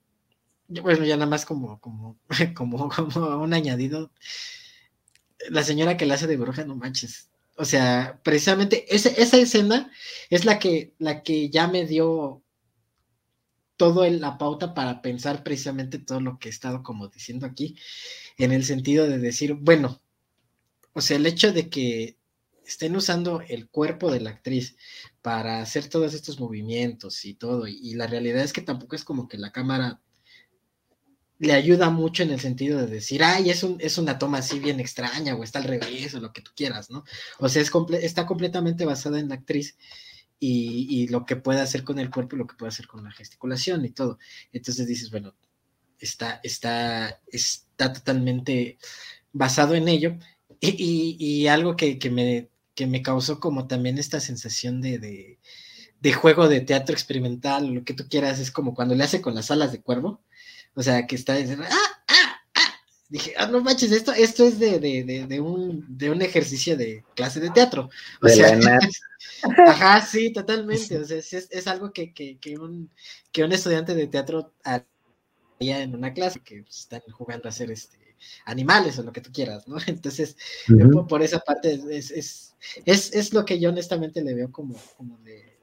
bueno, 0.68 1.04
ya 1.04 1.16
nada 1.16 1.30
más 1.30 1.46
como, 1.46 1.80
como, 1.80 2.18
como, 2.56 2.88
como 2.88 3.42
un 3.42 3.54
añadido, 3.54 4.10
la 5.50 5.62
señora 5.62 5.96
que 5.96 6.06
la 6.06 6.14
hace 6.14 6.26
de 6.26 6.36
bruja, 6.36 6.64
no 6.64 6.76
manches. 6.76 7.30
O 7.56 7.64
sea, 7.64 8.20
precisamente 8.22 8.94
esa, 8.94 9.08
esa 9.10 9.38
escena 9.38 9.90
es 10.30 10.44
la 10.44 10.58
que, 10.58 10.94
la 10.98 11.22
que 11.22 11.48
ya 11.48 11.68
me 11.68 11.86
dio 11.86 12.42
todo 13.76 14.08
la 14.08 14.38
pauta 14.38 14.74
para 14.74 15.02
pensar 15.02 15.42
precisamente 15.42 15.98
todo 15.98 16.20
lo 16.20 16.38
que 16.38 16.48
he 16.48 16.50
estado 16.50 16.82
como 16.82 17.08
diciendo 17.08 17.46
aquí, 17.46 17.76
en 18.38 18.52
el 18.52 18.64
sentido 18.64 19.06
de 19.06 19.18
decir, 19.18 19.54
bueno, 19.54 20.00
o 20.92 21.00
sea, 21.00 21.16
el 21.16 21.26
hecho 21.26 21.52
de 21.52 21.68
que 21.68 22.15
estén 22.66 22.96
usando 22.96 23.40
el 23.40 23.68
cuerpo 23.68 24.10
de 24.10 24.20
la 24.20 24.30
actriz 24.30 24.76
para 25.22 25.60
hacer 25.60 25.88
todos 25.88 26.14
estos 26.14 26.40
movimientos 26.40 27.24
y 27.24 27.34
todo, 27.34 27.66
y 27.66 27.94
la 27.94 28.06
realidad 28.06 28.42
es 28.42 28.52
que 28.52 28.62
tampoco 28.62 28.96
es 28.96 29.04
como 29.04 29.28
que 29.28 29.38
la 29.38 29.52
cámara 29.52 30.00
le 31.38 31.52
ayuda 31.52 31.90
mucho 31.90 32.22
en 32.22 32.30
el 32.30 32.40
sentido 32.40 32.78
de 32.78 32.86
decir, 32.86 33.22
ay, 33.22 33.50
es, 33.50 33.62
un, 33.62 33.76
es 33.80 33.98
una 33.98 34.18
toma 34.18 34.38
así 34.38 34.58
bien 34.58 34.80
extraña 34.80 35.34
o 35.34 35.44
está 35.44 35.58
al 35.58 35.66
revés 35.66 36.14
o 36.14 36.20
lo 36.20 36.32
que 36.32 36.40
tú 36.40 36.50
quieras, 36.56 36.90
¿no? 36.90 37.04
O 37.38 37.48
sea, 37.48 37.62
es 37.62 37.70
está 38.02 38.26
completamente 38.26 38.84
basada 38.84 39.20
en 39.20 39.28
la 39.28 39.34
actriz 39.34 39.76
y, 40.38 41.08
lo 41.08 41.24
que 41.24 41.36
puede 41.36 41.60
hacer 41.60 41.84
con 41.84 41.98
el 41.98 42.10
cuerpo 42.10 42.36
y 42.36 42.38
lo 42.38 42.46
que 42.46 42.56
puede 42.56 42.68
hacer 42.68 42.86
con 42.86 43.04
la 43.04 43.10
gesticulación 43.10 43.84
y 43.84 43.90
todo. 43.90 44.18
Entonces 44.52 44.86
dices, 44.86 45.10
bueno, 45.10 45.34
está, 45.98 46.40
está, 46.42 47.20
está 47.26 47.92
totalmente 47.92 48.78
basado 49.32 49.74
en 49.74 49.88
ello 49.88 50.16
y, 50.60 51.46
algo 51.48 51.76
que, 51.76 51.98
me, 52.10 52.48
que 52.76 52.86
me 52.86 53.02
causó 53.02 53.40
como 53.40 53.66
también 53.66 53.98
esta 53.98 54.20
sensación 54.20 54.80
de, 54.80 54.98
de, 55.00 55.40
de 56.00 56.12
juego 56.12 56.48
de 56.48 56.60
teatro 56.60 56.94
experimental, 56.94 57.66
lo 57.74 57.84
que 57.84 57.94
tú 57.94 58.06
quieras, 58.08 58.38
es 58.38 58.52
como 58.52 58.74
cuando 58.74 58.94
le 58.94 59.02
hace 59.02 59.20
con 59.20 59.34
las 59.34 59.50
alas 59.50 59.72
de 59.72 59.82
cuervo 59.82 60.20
o 60.76 60.82
sea, 60.82 61.06
que 61.06 61.16
está 61.16 61.34
diciendo, 61.34 61.64
¡ah, 61.66 62.04
ah, 62.08 62.40
ah! 62.54 62.74
Dije, 63.08 63.32
ah, 63.38 63.46
no 63.46 63.62
manches, 63.62 63.92
esto, 63.92 64.12
esto 64.12 64.44
es 64.44 64.58
de, 64.58 64.78
de, 64.78 65.26
de, 65.26 65.40
un, 65.40 65.86
de 65.88 66.10
un 66.10 66.20
ejercicio 66.20 66.76
de 66.76 67.02
clase 67.14 67.40
de 67.40 67.50
teatro. 67.50 67.88
O 68.20 68.28
sea, 68.28 68.58
ajá, 69.66 70.02
sí, 70.02 70.34
totalmente. 70.34 70.98
O 70.98 71.04
sea, 71.04 71.16
es, 71.16 71.32
es 71.32 71.66
algo 71.66 71.92
que, 71.94 72.12
que, 72.12 72.38
que, 72.38 72.58
un, 72.58 72.90
que 73.32 73.42
un 73.42 73.52
estudiante 73.52 73.94
de 73.94 74.06
teatro 74.06 74.52
haría 74.64 75.80
en 75.80 75.94
una 75.94 76.12
clase, 76.12 76.40
que 76.40 76.64
están 76.68 77.00
jugando 77.10 77.48
a 77.48 77.50
hacer 77.50 77.70
este 77.70 78.05
animales 78.44 78.98
o 78.98 79.02
lo 79.02 79.12
que 79.12 79.20
tú 79.20 79.30
quieras, 79.32 79.66
¿no? 79.68 79.76
Entonces, 79.86 80.36
por, 81.08 81.22
esa 81.22 81.40
parte 81.40 81.80
es, 81.90 82.10
es, 82.10 82.54
es, 82.84 83.14
es, 83.14 83.32
lo 83.32 83.44
que 83.44 83.58
yo 83.58 83.70
honestamente 83.70 84.22
le 84.22 84.34
veo 84.34 84.50
como, 84.50 84.76
como 84.96 85.18
de, 85.18 85.56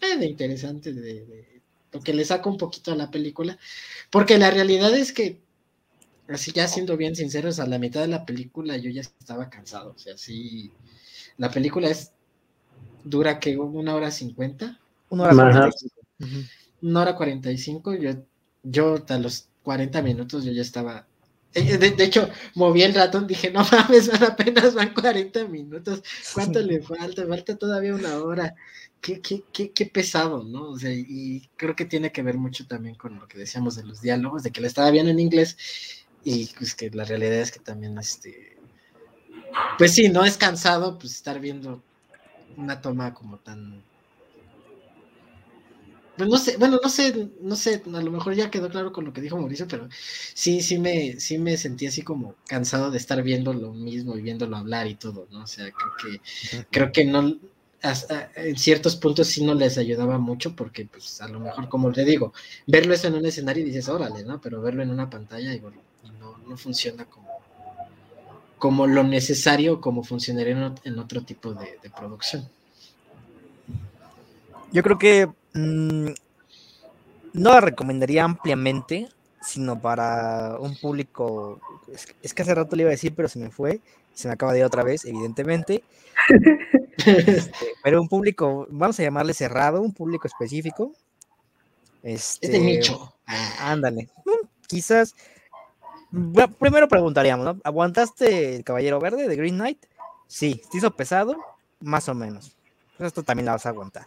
eh, 0.00 0.16
de 0.18 0.26
interesante, 0.26 0.92
de, 0.92 1.60
lo 1.92 2.00
que 2.00 2.14
le 2.14 2.24
saco 2.24 2.50
un 2.50 2.58
poquito 2.58 2.92
a 2.92 2.96
la 2.96 3.10
película, 3.10 3.58
porque 4.10 4.38
la 4.38 4.50
realidad 4.50 4.94
es 4.94 5.12
que, 5.12 5.40
así 6.28 6.52
ya 6.52 6.68
siendo 6.68 6.96
bien 6.96 7.16
sinceros, 7.16 7.60
a 7.60 7.66
la 7.66 7.78
mitad 7.78 8.02
de 8.02 8.08
la 8.08 8.26
película 8.26 8.76
yo 8.76 8.90
ya 8.90 9.00
estaba 9.00 9.48
cansado, 9.48 9.92
o 9.96 9.98
sea, 9.98 10.16
sí, 10.16 10.70
la 11.38 11.50
película 11.50 11.88
es 11.88 12.12
dura 13.04 13.40
que 13.40 13.56
una 13.56 13.94
hora 13.94 14.10
cincuenta, 14.10 14.78
una 15.08 15.24
hora 15.24 15.34
cuarenta 15.34 15.68
y 15.68 15.72
cinco, 15.78 16.00
una 16.82 17.00
hora 17.00 17.16
cuarenta 17.16 17.50
y 17.50 17.58
cinco, 17.58 17.94
yo, 17.94 18.10
yo 18.62 19.04
a 19.08 19.18
los 19.18 19.48
cuarenta 19.62 20.02
minutos 20.02 20.44
yo 20.44 20.52
ya 20.52 20.62
estaba 20.62 21.07
eh, 21.58 21.78
de, 21.78 22.04
hecho, 22.04 22.28
moví 22.54 22.82
el 22.82 22.94
ratón, 22.94 23.26
dije, 23.26 23.50
no 23.50 23.66
mames, 23.70 24.10
apenas 24.22 24.74
van 24.74 24.94
40 24.94 25.46
minutos, 25.46 26.02
¿cuánto 26.34 26.60
le 26.60 26.80
falta? 26.80 27.26
Falta 27.26 27.56
todavía 27.56 27.94
una 27.94 28.18
hora 28.18 28.54
qué, 29.00 29.20
qué, 29.20 29.44
qué, 29.52 29.70
qué, 29.72 29.86
pesado, 29.86 30.44
¿no? 30.44 30.70
O 30.70 30.78
sea, 30.78 30.92
y 30.92 31.48
creo 31.56 31.76
que 31.76 31.84
tiene 31.84 32.12
que 32.12 32.22
ver 32.22 32.36
mucho 32.36 32.66
también 32.66 32.94
con 32.94 33.18
lo 33.18 33.28
que 33.28 33.38
decíamos 33.38 33.76
de 33.76 33.84
los 33.84 34.00
diálogos, 34.00 34.42
de 34.42 34.50
que 34.50 34.60
la 34.60 34.66
estaba 34.66 34.90
viendo 34.90 35.10
en 35.10 35.20
inglés 35.20 35.56
y 36.24 36.46
pues 36.58 36.74
que 36.74 36.90
la 36.90 37.04
realidad 37.04 37.34
es 37.34 37.52
que 37.52 37.60
también, 37.60 37.96
este, 37.98 38.56
pues 39.76 39.94
sí, 39.94 40.08
no 40.08 40.24
es 40.24 40.36
cansado 40.36 40.98
pues 40.98 41.14
estar 41.14 41.40
viendo 41.40 41.82
una 42.56 42.80
toma 42.80 43.14
como 43.14 43.38
tan... 43.38 43.82
Pues 46.18 46.28
no 46.28 46.36
sé, 46.36 46.56
bueno, 46.56 46.80
no 46.82 46.88
sé, 46.88 47.30
no 47.40 47.54
sé, 47.54 47.80
a 47.94 48.02
lo 48.02 48.10
mejor 48.10 48.34
ya 48.34 48.50
quedó 48.50 48.68
claro 48.68 48.92
con 48.92 49.04
lo 49.04 49.12
que 49.12 49.20
dijo 49.20 49.38
Mauricio, 49.38 49.68
pero 49.68 49.88
sí, 50.34 50.62
sí 50.62 50.78
me, 50.80 51.20
sí 51.20 51.38
me 51.38 51.56
sentí 51.56 51.86
así 51.86 52.02
como 52.02 52.34
cansado 52.48 52.90
de 52.90 52.98
estar 52.98 53.22
viendo 53.22 53.52
lo 53.52 53.72
mismo 53.72 54.16
y 54.16 54.22
viéndolo 54.22 54.56
hablar 54.56 54.88
y 54.88 54.96
todo, 54.96 55.28
¿no? 55.30 55.44
O 55.44 55.46
sea, 55.46 55.70
creo 55.70 55.92
que, 56.02 56.64
creo 56.72 56.92
que 56.92 57.04
no, 57.04 57.38
en 58.34 58.58
ciertos 58.58 58.96
puntos 58.96 59.28
sí 59.28 59.44
no 59.44 59.54
les 59.54 59.78
ayudaba 59.78 60.18
mucho 60.18 60.56
porque 60.56 60.86
pues 60.86 61.20
a 61.20 61.28
lo 61.28 61.38
mejor 61.38 61.68
como 61.68 61.92
te 61.92 62.04
digo, 62.04 62.32
verlo 62.66 62.94
eso 62.94 63.06
en 63.06 63.14
un 63.14 63.26
escenario 63.26 63.62
y 63.62 63.66
dices, 63.66 63.88
órale, 63.88 64.24
¿no? 64.24 64.40
Pero 64.40 64.60
verlo 64.60 64.82
en 64.82 64.90
una 64.90 65.08
pantalla 65.08 65.54
y, 65.54 65.60
no, 65.60 66.38
no, 66.48 66.56
funciona 66.56 67.04
como, 67.04 67.28
como 68.58 68.88
lo 68.88 69.04
necesario, 69.04 69.80
como 69.80 70.02
funcionaría 70.02 70.74
en, 70.82 70.98
otro 70.98 71.22
tipo 71.22 71.54
de, 71.54 71.78
producción. 71.96 72.48
Yo 74.72 74.82
creo 74.82 74.98
que 74.98 75.28
mm, 75.54 76.08
no 77.34 77.52
la 77.52 77.60
recomendaría 77.60 78.24
ampliamente, 78.24 79.08
sino 79.40 79.80
para 79.80 80.56
un 80.58 80.76
público, 80.76 81.60
es, 82.22 82.34
que 82.34 82.42
hace 82.42 82.54
rato 82.54 82.76
le 82.76 82.82
iba 82.82 82.90
a 82.90 82.92
decir, 82.92 83.14
pero 83.14 83.28
se 83.28 83.38
me 83.38 83.50
fue, 83.50 83.80
se 84.14 84.28
me 84.28 84.34
acaba 84.34 84.52
de 84.52 84.60
ir 84.60 84.64
otra 84.64 84.82
vez, 84.82 85.04
evidentemente. 85.04 85.82
Este, 87.06 87.52
pero 87.82 88.00
un 88.00 88.08
público, 88.08 88.66
vamos 88.70 88.98
a 88.98 89.02
llamarle 89.02 89.34
cerrado, 89.34 89.80
un 89.80 89.92
público 89.92 90.26
específico. 90.26 90.92
Este, 92.02 92.46
es 92.46 92.52
de 92.52 92.60
nicho. 92.60 93.14
Ándale. 93.60 94.08
Mm, 94.24 94.46
quizás 94.66 95.14
primero 96.58 96.88
preguntaríamos, 96.88 97.44
¿no? 97.44 97.60
¿Aguantaste 97.64 98.56
el 98.56 98.64
Caballero 98.64 99.00
Verde 99.00 99.28
de 99.28 99.36
Green 99.36 99.56
Knight? 99.56 99.84
Sí. 100.26 100.62
¿Te 100.70 100.78
hizo 100.78 100.90
pesado? 100.90 101.36
Más 101.80 102.08
o 102.08 102.14
menos. 102.14 102.56
Pues 102.96 103.08
esto 103.08 103.22
también 103.22 103.46
la 103.46 103.52
vas 103.52 103.66
a 103.66 103.70
aguantar. 103.70 104.06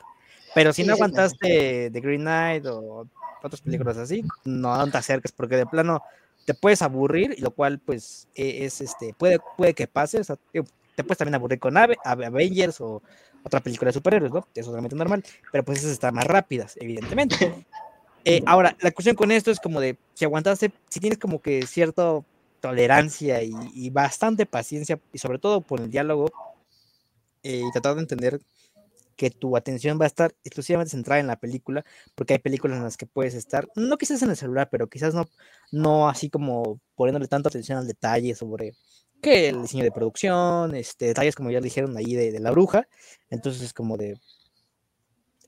Pero 0.54 0.74
si 0.74 0.84
no 0.84 0.94
aguantaste 0.94 1.90
The 1.92 2.00
Green 2.02 2.22
Knight 2.22 2.66
o 2.66 3.08
otras 3.42 3.62
películas 3.62 3.98
así, 3.98 4.24
no, 4.44 4.90
te 4.90 4.98
acerques 4.98 5.32
porque 5.32 5.58
de 5.58 5.66
plano 5.66 6.04
te 6.46 6.54
puedes 6.54 6.82
aburrir, 6.82 7.36
lo 7.40 7.52
cual 7.52 7.80
pues 7.80 8.28
e, 8.36 8.66
es 8.66 8.82
este, 8.82 9.14
puede, 9.14 9.40
puede 9.58 9.74
que 9.74 9.88
pase, 9.88 10.22
te 10.22 11.04
puedes 11.04 11.18
también 11.18 11.36
aburrir 11.36 11.60
con 11.60 11.78
Avengers 11.78 12.82
o 12.82 13.02
otra 13.44 13.60
película 13.60 13.90
de 13.90 13.94
superhéroes, 13.94 14.32
¿no? 14.32 14.40
Eso 14.40 14.48
es 14.56 14.66
totalmente 14.66 14.96
normal, 14.96 15.24
pero 15.52 15.64
pues 15.64 15.80
esas 15.80 15.92
están 15.92 16.14
más 16.14 16.26
rápidas, 16.26 16.78
evidentemente. 16.80 17.66
Eh, 18.24 18.44
ahora, 18.46 18.78
la 18.82 18.92
cuestión 18.92 19.16
con 19.16 19.32
esto 19.32 19.50
es 19.50 19.60
como 19.60 19.82
de, 19.82 19.98
si 20.14 20.26
aguantaste, 20.26 20.72
si 20.90 21.00
tienes 21.00 21.18
como 21.18 21.42
que 21.42 21.66
cierta 21.66 22.20
tolerancia 22.60 23.42
y, 23.42 23.90
bastante 23.90 24.46
paciencia, 24.46 25.00
y 25.12 25.18
sobre 25.18 25.40
todo 25.40 25.62
por 25.62 25.82
el 25.82 25.90
diálogo, 25.90 26.32
eh, 27.42 27.64
y 27.68 27.72
tratar 27.72 27.96
de 27.96 28.02
entender 28.02 28.40
que 29.22 29.30
tu 29.30 29.56
atención 29.56 30.00
va 30.02 30.06
a 30.06 30.08
estar 30.08 30.34
exclusivamente 30.44 30.90
centrada 30.90 31.22
en 31.22 31.28
la 31.28 31.36
película, 31.36 31.86
porque 32.16 32.34
hay 32.34 32.40
películas 32.40 32.78
en 32.78 32.86
las 32.86 32.98
que 32.98 33.06
puedes 33.06 33.36
estar, 33.36 33.68
no 33.76 34.00
quizás 34.00 34.24
en 34.24 34.32
el 34.32 34.36
celular, 34.36 34.70
pero 34.72 34.90
quizás 34.90 35.14
no, 35.14 35.30
no 35.72 36.10
así 36.10 36.32
como 36.32 36.82
poniéndole 36.96 37.28
tanta 37.28 37.50
atención 37.50 37.78
al 37.78 37.86
detalle 37.86 38.34
sobre 38.34 38.74
que 39.22 39.50
el 39.50 39.62
diseño 39.62 39.84
de 39.84 39.92
producción, 39.92 40.74
este, 40.74 41.06
detalles 41.06 41.36
como 41.36 41.52
ya 41.52 41.62
dijeron 41.62 41.96
ahí 41.98 42.16
de, 42.16 42.32
de 42.32 42.40
la 42.40 42.50
bruja, 42.50 42.88
entonces 43.30 43.62
es 43.62 43.74
como 43.74 43.96
de, 43.96 44.20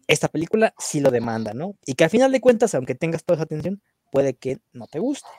esta 0.06 0.28
película 0.28 0.76
sí 0.78 1.00
lo 1.00 1.10
demanda, 1.10 1.56
¿no? 1.56 1.76
Y 1.84 1.96
que 1.96 2.04
al 2.04 2.12
final 2.12 2.32
de 2.32 2.42
cuentas, 2.42 2.76
aunque 2.76 2.94
tengas 2.94 3.24
toda 3.24 3.38
esa 3.38 3.46
atención, 3.46 3.82
puede 4.12 4.36
que 4.36 4.60
no 4.72 4.86
te 4.86 5.00
guste, 5.00 5.30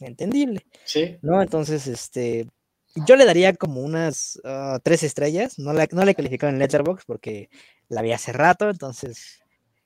entendible. 0.00 0.66
Sí. 0.84 1.16
¿No? 1.22 1.40
Entonces, 1.40 1.86
este, 1.86 2.46
yo 2.94 3.16
le 3.16 3.24
daría 3.24 3.54
como 3.54 3.82
unas 3.82 4.40
ah, 4.44 4.78
tres 4.82 5.02
estrellas. 5.02 5.58
No 5.58 5.72
la, 5.72 5.88
no 5.92 6.02
he 6.02 6.14
calificado 6.14 6.52
en 6.52 6.58
Letterboxd 6.58 7.06
porque 7.06 7.50
la 7.88 8.02
vi 8.02 8.12
hace 8.12 8.32
rato. 8.32 8.70
Entonces, 8.70 9.40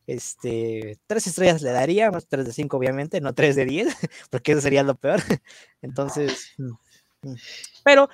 este, 0.07 0.99
tres 1.07 1.27
estrellas 1.27 1.63
le 1.63 1.71
daría, 1.71 2.11
más 2.11 2.27
tres 2.27 2.47
de 2.47 2.53
cinco, 2.53 2.77
obviamente, 2.77 3.21
no 3.21 3.35
tres 3.35 3.57
de 3.57 3.65
diez, 3.65 3.95
porque 4.31 4.53
eso 4.53 4.61
sería 4.61 4.83
lo 4.83 4.95
peor. 4.95 5.21
Entonces, 5.83 6.53
mm, 6.59 7.29
mm. 7.29 7.37
pero 7.85 8.09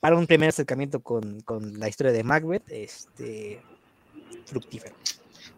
para 0.00 0.16
un 0.16 0.26
primer 0.26 0.50
acercamiento 0.50 1.02
con, 1.02 1.40
con 1.40 1.78
la 1.78 1.88
historia 1.88 2.12
de 2.12 2.24
Macbeth, 2.24 2.70
este, 2.70 3.62
fructífero. 4.44 4.94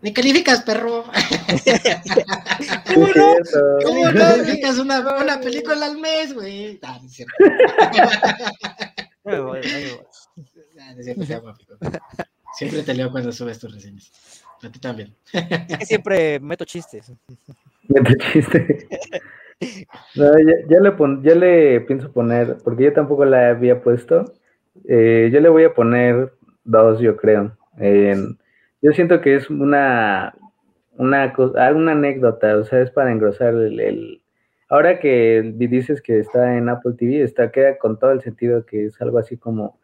Me 0.02 0.12
calificas, 0.12 0.62
perro. 0.62 1.04
¿Cómo 2.94 3.06
no? 3.08 3.34
¿Cómo 3.84 4.10
no? 4.10 4.18
Calificas 4.18 4.78
una, 4.78 5.00
una 5.00 5.40
película 5.40 5.86
al 5.86 5.98
mes, 5.98 6.34
güey. 6.34 6.78
Ah, 6.82 6.98
no 7.00 7.06
es 7.06 7.14
cierto. 7.14 7.34
Siempre 12.54 12.82
te 12.82 12.94
leo 12.94 13.10
cuando 13.10 13.32
subes 13.32 13.58
tus 13.58 13.74
reseñas. 13.74 14.12
A 14.62 14.70
ti 14.70 14.78
también. 14.78 15.14
siempre 15.82 16.40
meto 16.40 16.64
chistes. 16.64 17.12
Meto 17.88 18.12
chistes. 18.32 18.86
No, 20.14 20.38
ya, 20.38 20.54
ya, 20.68 20.80
le 20.80 20.92
pon, 20.92 21.22
ya 21.22 21.34
le 21.34 21.80
pienso 21.80 22.12
poner, 22.12 22.58
porque 22.62 22.84
yo 22.84 22.92
tampoco 22.92 23.24
la 23.24 23.50
había 23.50 23.82
puesto. 23.82 24.34
Eh, 24.86 25.30
yo 25.32 25.40
le 25.40 25.48
voy 25.48 25.64
a 25.64 25.74
poner 25.74 26.32
dos, 26.64 27.00
yo 27.00 27.16
creo. 27.16 27.56
En, 27.78 28.38
yo 28.82 28.92
siento 28.92 29.20
que 29.20 29.36
es 29.36 29.50
una, 29.50 30.34
una, 30.96 31.32
una 31.74 31.92
anécdota, 31.92 32.56
o 32.56 32.64
sea, 32.64 32.80
es 32.80 32.90
para 32.90 33.12
engrosar 33.12 33.54
el, 33.54 34.20
Ahora 34.68 34.98
que 34.98 35.52
dices 35.54 36.02
que 36.02 36.18
está 36.18 36.56
en 36.56 36.68
Apple 36.68 36.94
TV, 36.98 37.22
está, 37.22 37.52
queda 37.52 37.78
con 37.78 37.98
todo 37.98 38.10
el 38.10 38.22
sentido 38.22 38.66
que 38.66 38.86
es 38.86 39.00
algo 39.00 39.18
así 39.18 39.36
como 39.36 39.78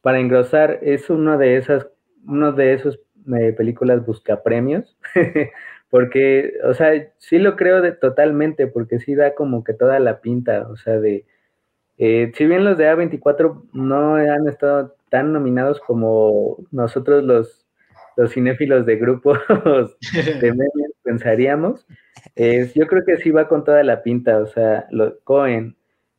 para 0.00 0.20
engrosar, 0.20 0.78
es 0.82 1.10
uno 1.10 1.38
de 1.38 1.56
esas, 1.56 1.88
uno 2.26 2.52
de 2.52 2.74
esos 2.74 3.00
eh, 3.36 3.52
películas 3.52 4.04
busca 4.06 4.42
premios, 4.42 4.96
porque, 5.90 6.54
o 6.64 6.74
sea, 6.74 6.92
sí 7.18 7.38
lo 7.38 7.56
creo 7.56 7.80
de, 7.82 7.92
totalmente, 7.92 8.66
porque 8.68 9.00
sí 9.00 9.14
da 9.14 9.34
como 9.34 9.64
que 9.64 9.74
toda 9.74 9.98
la 10.00 10.20
pinta, 10.20 10.68
o 10.68 10.76
sea, 10.76 11.00
de, 11.00 11.24
eh, 11.98 12.32
si 12.36 12.46
bien 12.46 12.64
los 12.64 12.78
de 12.78 12.90
A24 12.92 13.70
no 13.72 14.16
han 14.16 14.48
estado 14.48 14.96
tan 15.10 15.32
nominados 15.32 15.80
como 15.80 16.58
nosotros 16.70 17.24
los 17.24 17.61
los 18.16 18.32
cinéfilos 18.32 18.86
de 18.86 18.96
grupos 18.96 19.38
de 20.40 20.52
memes 20.52 20.92
pensaríamos. 21.02 21.86
Es, 22.34 22.74
yo 22.74 22.86
creo 22.86 23.04
que 23.04 23.16
sí 23.18 23.30
va 23.30 23.48
con 23.48 23.64
toda 23.64 23.82
la 23.82 24.02
pinta, 24.02 24.38
o 24.38 24.46
sea, 24.46 24.86
lo, 24.90 25.18
Cohen, 25.20 25.76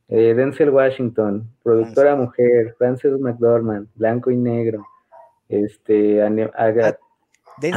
eh, 0.08 0.34
Denzel 0.34 0.70
Washington, 0.70 1.48
productora 1.62 2.14
mujer, 2.14 2.74
Frances 2.78 3.18
McDormand, 3.18 3.88
blanco 3.94 4.30
y 4.30 4.36
negro, 4.36 4.84
este, 5.48 6.20
Denzel 6.20 6.50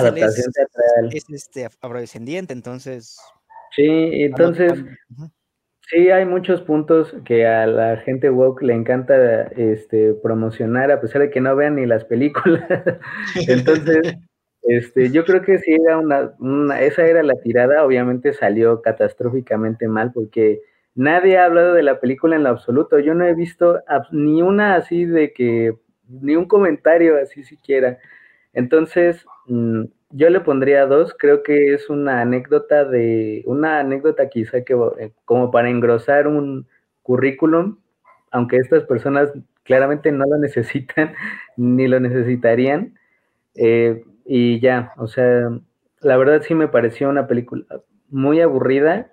adaptación 0.08 0.48
es, 0.50 0.54
teatral. 0.54 1.10
Es 1.14 1.30
este 1.30 1.66
afrodescendiente, 1.66 2.54
entonces. 2.54 3.18
Sí, 3.72 3.86
entonces, 3.86 4.74
Sí, 5.90 6.10
hay 6.10 6.26
muchos 6.26 6.62
puntos 6.62 7.16
que 7.24 7.48
a 7.48 7.66
la 7.66 7.96
gente 7.98 8.30
woke 8.30 8.62
le 8.62 8.74
encanta 8.74 9.44
este, 9.56 10.14
promocionar, 10.16 10.92
a 10.92 11.00
pesar 11.00 11.22
de 11.22 11.30
que 11.30 11.40
no 11.40 11.56
vean 11.56 11.76
ni 11.76 11.86
las 11.86 12.04
películas. 12.04 12.66
Entonces, 13.48 14.02
este, 14.64 15.12
yo 15.12 15.24
creo 15.24 15.42
que 15.44 15.60
sí 15.60 15.72
era 15.74 15.98
una, 15.98 16.82
esa 16.82 17.06
era 17.08 17.24
la 17.24 17.36
tirada, 17.42 17.86
obviamente 17.86 18.34
salió 18.34 18.82
catastróficamente 18.82 19.88
mal 19.88 20.12
porque 20.14 20.60
nadie 20.94 21.38
ha 21.38 21.46
hablado 21.46 21.74
de 21.74 21.84
la 21.84 22.02
película 22.02 22.36
en 22.36 22.44
lo 22.44 22.50
absoluto. 22.50 23.00
Yo 23.00 23.14
no 23.14 23.24
he 23.26 23.34
visto 23.34 23.80
ni 24.12 24.42
una 24.42 24.76
así 24.76 25.06
de 25.06 25.32
que, 25.32 25.74
ni 26.10 26.36
un 26.36 26.48
comentario 26.50 27.16
así 27.18 27.44
siquiera. 27.46 27.98
Entonces, 28.52 29.26
mm, 29.48 29.86
yo 30.10 30.30
le 30.30 30.40
pondría 30.40 30.86
dos, 30.86 31.14
creo 31.18 31.44
que 31.44 31.74
es 31.74 31.90
una 31.90 32.22
anécdota 32.22 32.86
de, 32.86 33.44
una 33.46 33.80
anécdota 33.80 34.30
quizá 34.30 34.64
que 34.64 34.74
eh, 35.00 35.12
como 35.26 35.52
para 35.52 35.70
engrosar 35.70 36.28
un 36.28 36.68
currículum, 37.04 37.78
aunque 38.32 38.58
estas 38.58 38.84
personas 38.84 39.32
claramente 39.64 40.12
no 40.12 40.26
lo 40.26 40.38
necesitan 40.40 41.14
ni 41.58 41.88
lo 41.88 42.00
necesitarían. 42.00 42.98
Eh, 43.56 44.04
y 44.26 44.60
ya, 44.60 44.94
o 44.98 45.08
sea, 45.08 45.50
la 46.02 46.18
verdad 46.18 46.42
sí 46.42 46.54
me 46.56 46.68
pareció 46.68 47.10
una 47.10 47.28
película 47.28 47.66
muy 48.10 48.42
aburrida 48.42 49.12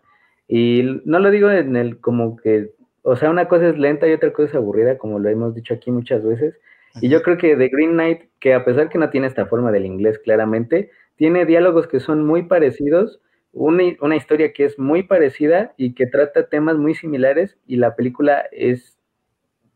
y 0.49 1.01
no 1.05 1.19
lo 1.19 1.31
digo 1.31 1.51
en 1.51 1.77
el 1.77 2.01
como 2.01 2.37
que, 2.37 2.73
o 3.03 3.17
sea, 3.17 3.31
una 3.31 3.49
cosa 3.49 3.69
es 3.69 3.79
lenta 3.79 4.09
y 4.09 4.13
otra 4.13 4.33
cosa 4.33 4.49
es 4.51 4.55
aburrida, 4.55 4.99
como 4.99 5.19
lo 5.19 5.29
hemos 5.29 5.55
dicho 5.55 5.75
aquí 5.75 5.91
muchas 5.91 6.25
veces. 6.25 6.55
Y 7.01 7.09
yo 7.09 7.23
creo 7.23 7.37
que 7.37 7.57
The 7.57 7.69
Green 7.69 7.93
Knight, 7.93 8.23
que 8.41 8.55
a 8.55 8.65
pesar 8.65 8.89
que 8.89 8.99
no 8.99 9.11
tiene 9.11 9.27
esta 9.27 9.47
forma 9.47 9.73
del 9.73 9.87
inglés 9.87 10.19
claramente, 10.19 10.91
tiene 11.17 11.45
diálogos 11.45 11.87
que 11.87 12.01
son 12.01 12.25
muy 12.25 12.45
parecidos, 12.45 13.21
una, 13.53 14.17
historia 14.17 14.53
que 14.53 14.65
es 14.65 14.79
muy 14.79 15.05
parecida 15.05 15.75
y 15.77 15.95
que 15.95 16.07
trata 16.07 16.49
temas 16.49 16.77
muy 16.77 16.95
similares 16.95 17.57
y 17.67 17.77
la 17.77 17.95
película 17.95 18.45
es, 18.51 18.99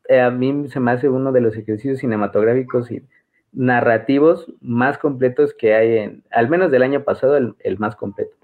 eh, 0.09 0.21
a 0.21 0.31
mí 0.31 0.69
se 0.69 0.81
me 0.81 0.91
hace 0.91 1.09
uno 1.09 1.31
de 1.31 1.41
los 1.41 1.57
ejercicios 1.57 2.01
cinematográficos 2.01 2.91
y 2.91 3.05
narrativos 3.53 4.53
más 4.61 4.99
completos 4.99 5.55
que 5.55 5.75
hay 5.75 5.99
en, 5.99 6.25
al 6.31 6.49
menos 6.49 6.73
del 6.73 6.83
año 6.83 7.05
pasado, 7.05 7.37
el, 7.37 7.55
el 7.61 7.79
más 7.79 7.95
completo. 7.95 8.37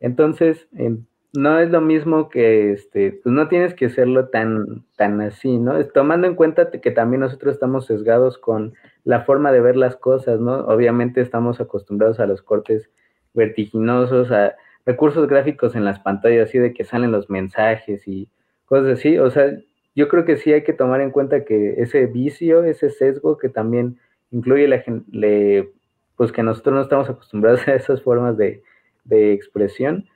Entonces, 0.00 0.66
en, 0.72 1.06
no 1.32 1.58
es 1.58 1.70
lo 1.70 1.80
mismo 1.80 2.28
que, 2.28 2.72
este, 2.72 3.20
pues 3.22 3.34
no 3.34 3.48
tienes 3.48 3.74
que 3.74 3.86
hacerlo 3.86 4.28
tan, 4.28 4.84
tan 4.96 5.20
así, 5.20 5.58
¿no? 5.58 5.82
Tomando 5.86 6.26
en 6.26 6.34
cuenta 6.34 6.70
que 6.70 6.90
también 6.90 7.20
nosotros 7.20 7.54
estamos 7.54 7.86
sesgados 7.86 8.38
con 8.38 8.74
la 9.04 9.22
forma 9.22 9.50
de 9.52 9.60
ver 9.60 9.76
las 9.76 9.96
cosas, 9.96 10.40
¿no? 10.40 10.66
Obviamente 10.66 11.20
estamos 11.20 11.60
acostumbrados 11.60 12.20
a 12.20 12.26
los 12.26 12.42
cortes 12.42 12.90
vertiginosos, 13.34 14.30
a 14.30 14.54
recursos 14.84 15.26
gráficos 15.28 15.74
en 15.74 15.84
las 15.84 16.00
pantallas, 16.00 16.48
así 16.48 16.58
de 16.58 16.74
que 16.74 16.84
salen 16.84 17.12
los 17.12 17.30
mensajes 17.30 18.06
y 18.06 18.28
cosas 18.66 18.98
así, 18.98 19.18
o 19.18 19.30
sea, 19.30 19.52
yo 19.94 20.08
creo 20.08 20.24
que 20.24 20.36
sí 20.36 20.52
hay 20.52 20.64
que 20.64 20.72
tomar 20.72 21.00
en 21.00 21.10
cuenta 21.10 21.44
que 21.44 21.74
ese 21.78 22.06
vicio, 22.06 22.64
ese 22.64 22.90
sesgo 22.90 23.38
que 23.38 23.48
también 23.48 23.98
incluye 24.30 24.66
la 24.66 24.82
le, 25.10 25.70
pues 26.16 26.32
que 26.32 26.42
nosotros 26.42 26.74
no 26.74 26.80
estamos 26.82 27.08
acostumbrados 27.08 27.66
a 27.68 27.74
esas 27.74 28.02
formas 28.02 28.36
de, 28.36 28.62
de 29.04 29.32
expresión, 29.32 30.08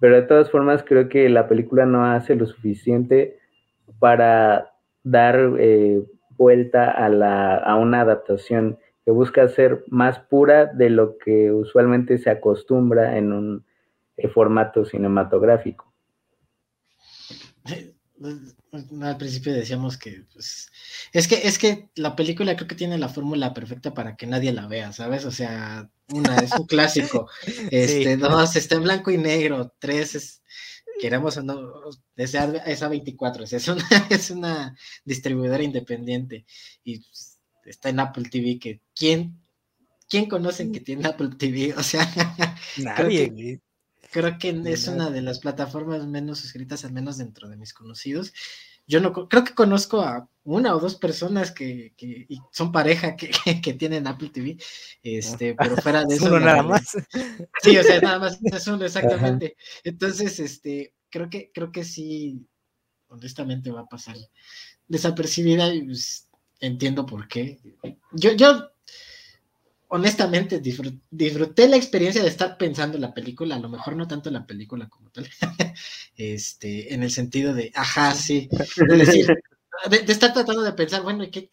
pero 0.00 0.16
de 0.16 0.22
todas 0.22 0.50
formas 0.50 0.82
creo 0.82 1.08
que 1.08 1.28
la 1.28 1.48
película 1.48 1.86
no 1.86 2.04
hace 2.04 2.34
lo 2.34 2.46
suficiente 2.46 3.38
para 3.98 4.72
dar 5.02 5.54
eh, 5.58 6.02
vuelta 6.36 6.90
a, 6.90 7.08
la, 7.08 7.56
a 7.56 7.76
una 7.76 8.00
adaptación 8.00 8.78
que 9.04 9.10
busca 9.10 9.46
ser 9.48 9.84
más 9.88 10.18
pura 10.18 10.66
de 10.66 10.90
lo 10.90 11.18
que 11.18 11.52
usualmente 11.52 12.18
se 12.18 12.30
acostumbra 12.30 13.18
en 13.18 13.32
un 13.32 13.64
eh, 14.16 14.28
formato 14.28 14.84
cinematográfico. 14.84 15.93
Al 19.02 19.16
principio 19.18 19.52
decíamos 19.52 19.98
que 19.98 20.24
pues, 20.32 20.70
es 21.12 21.28
que 21.28 21.46
es 21.46 21.58
que 21.58 21.90
la 21.94 22.16
película 22.16 22.56
creo 22.56 22.68
que 22.68 22.74
tiene 22.74 22.96
la 22.98 23.08
fórmula 23.08 23.52
perfecta 23.52 23.92
para 23.92 24.16
que 24.16 24.26
nadie 24.26 24.52
la 24.52 24.66
vea, 24.66 24.92
¿sabes? 24.92 25.24
O 25.24 25.30
sea, 25.30 25.90
una 26.12 26.36
es 26.36 26.52
un 26.52 26.66
clásico, 26.66 27.28
este, 27.70 28.16
dos 28.16 28.56
está 28.56 28.76
en 28.76 28.84
blanco 28.84 29.10
y 29.10 29.18
negro, 29.18 29.74
tres 29.78 30.14
es 30.14 30.42
queremos 31.00 31.36
o 31.36 31.42
no, 31.42 31.58
esa, 32.16 32.56
esa 32.66 32.88
24 32.88 33.44
es 33.44 33.68
una, 33.68 33.84
es 34.10 34.30
una 34.30 34.76
distribuidora 35.04 35.62
independiente 35.62 36.46
y 36.82 37.00
pues, 37.00 37.38
está 37.64 37.88
en 37.88 38.00
Apple 38.00 38.28
TV, 38.30 38.58
que 38.58 38.80
¿quién, 38.94 39.40
quién 40.08 40.26
conocen 40.26 40.72
que 40.72 40.80
tiene 40.80 41.06
Apple 41.06 41.30
TV? 41.38 41.74
O 41.74 41.82
sea, 41.82 42.08
nadie. 42.78 43.60
Creo 44.14 44.38
que, 44.38 44.50
es 44.66 44.86
una 44.86 45.10
de 45.10 45.22
las 45.22 45.40
plataformas 45.40 46.06
menos 46.06 46.44
escritas, 46.44 46.84
al 46.84 46.92
menos 46.92 47.18
dentro 47.18 47.48
de 47.48 47.56
mis 47.56 47.74
conocidos. 47.74 48.32
Yo 48.86 49.00
no 49.00 49.12
creo 49.12 49.42
que 49.42 49.56
conozco 49.56 50.02
a 50.02 50.28
una 50.44 50.76
o 50.76 50.78
dos 50.78 50.94
personas 50.94 51.50
que, 51.50 51.94
que 51.96 52.28
son 52.52 52.70
pareja 52.70 53.16
que, 53.16 53.32
que, 53.60 53.74
tienen 53.74 54.06
Apple 54.06 54.28
TV, 54.28 54.56
este, 55.02 55.56
pero 55.56 55.76
fuera 55.78 56.04
de 56.08 56.14
eso. 56.14 56.26
Uno 56.26 56.38
nada 56.38 56.62
más. 56.62 56.96
Sí, 57.60 57.76
o 57.76 57.82
sea, 57.82 58.00
nada 58.02 58.20
más 58.20 58.38
es 58.40 58.66
uno, 58.68 58.84
exactamente. 58.84 59.56
Entonces, 59.82 60.38
este, 60.38 60.94
creo 61.10 61.28
que, 61.28 61.50
creo 61.52 61.72
que 61.72 61.82
sí, 61.82 62.46
honestamente 63.08 63.72
va 63.72 63.80
a 63.80 63.88
pasar 63.88 64.14
desapercibida 64.86 65.74
y 65.74 65.82
pues, 65.82 66.28
entiendo 66.60 67.04
por 67.04 67.26
qué. 67.26 67.58
Yo, 68.12 68.30
yo 68.34 68.73
honestamente 69.94 70.58
disfruté, 70.58 71.68
la 71.68 71.76
experiencia 71.76 72.20
de 72.20 72.28
estar 72.28 72.58
pensando 72.58 72.96
en 72.96 73.02
la 73.02 73.14
película, 73.14 73.54
a 73.54 73.60
lo 73.60 73.68
mejor 73.68 73.94
no 73.94 74.08
tanto 74.08 74.28
la 74.28 74.44
película 74.44 74.88
como 74.88 75.08
tal, 75.10 75.28
este, 76.16 76.92
en 76.92 77.04
el 77.04 77.12
sentido 77.12 77.54
de, 77.54 77.70
ajá, 77.76 78.12
sí, 78.12 78.48
de 78.88 78.96
decir, 78.96 79.28
de, 79.88 80.12
estar 80.12 80.32
tratando 80.32 80.62
de 80.62 80.72
pensar, 80.72 81.02
bueno, 81.02 81.24
¿qué 81.30 81.48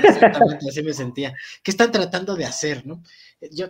exactamente 0.00 0.68
así 0.70 0.82
me 0.84 0.92
sentía? 0.92 1.34
¿Qué 1.64 1.72
están 1.72 1.90
tratando 1.90 2.36
de 2.36 2.44
hacer, 2.44 2.86
no? 2.86 3.02
Yo, 3.50 3.66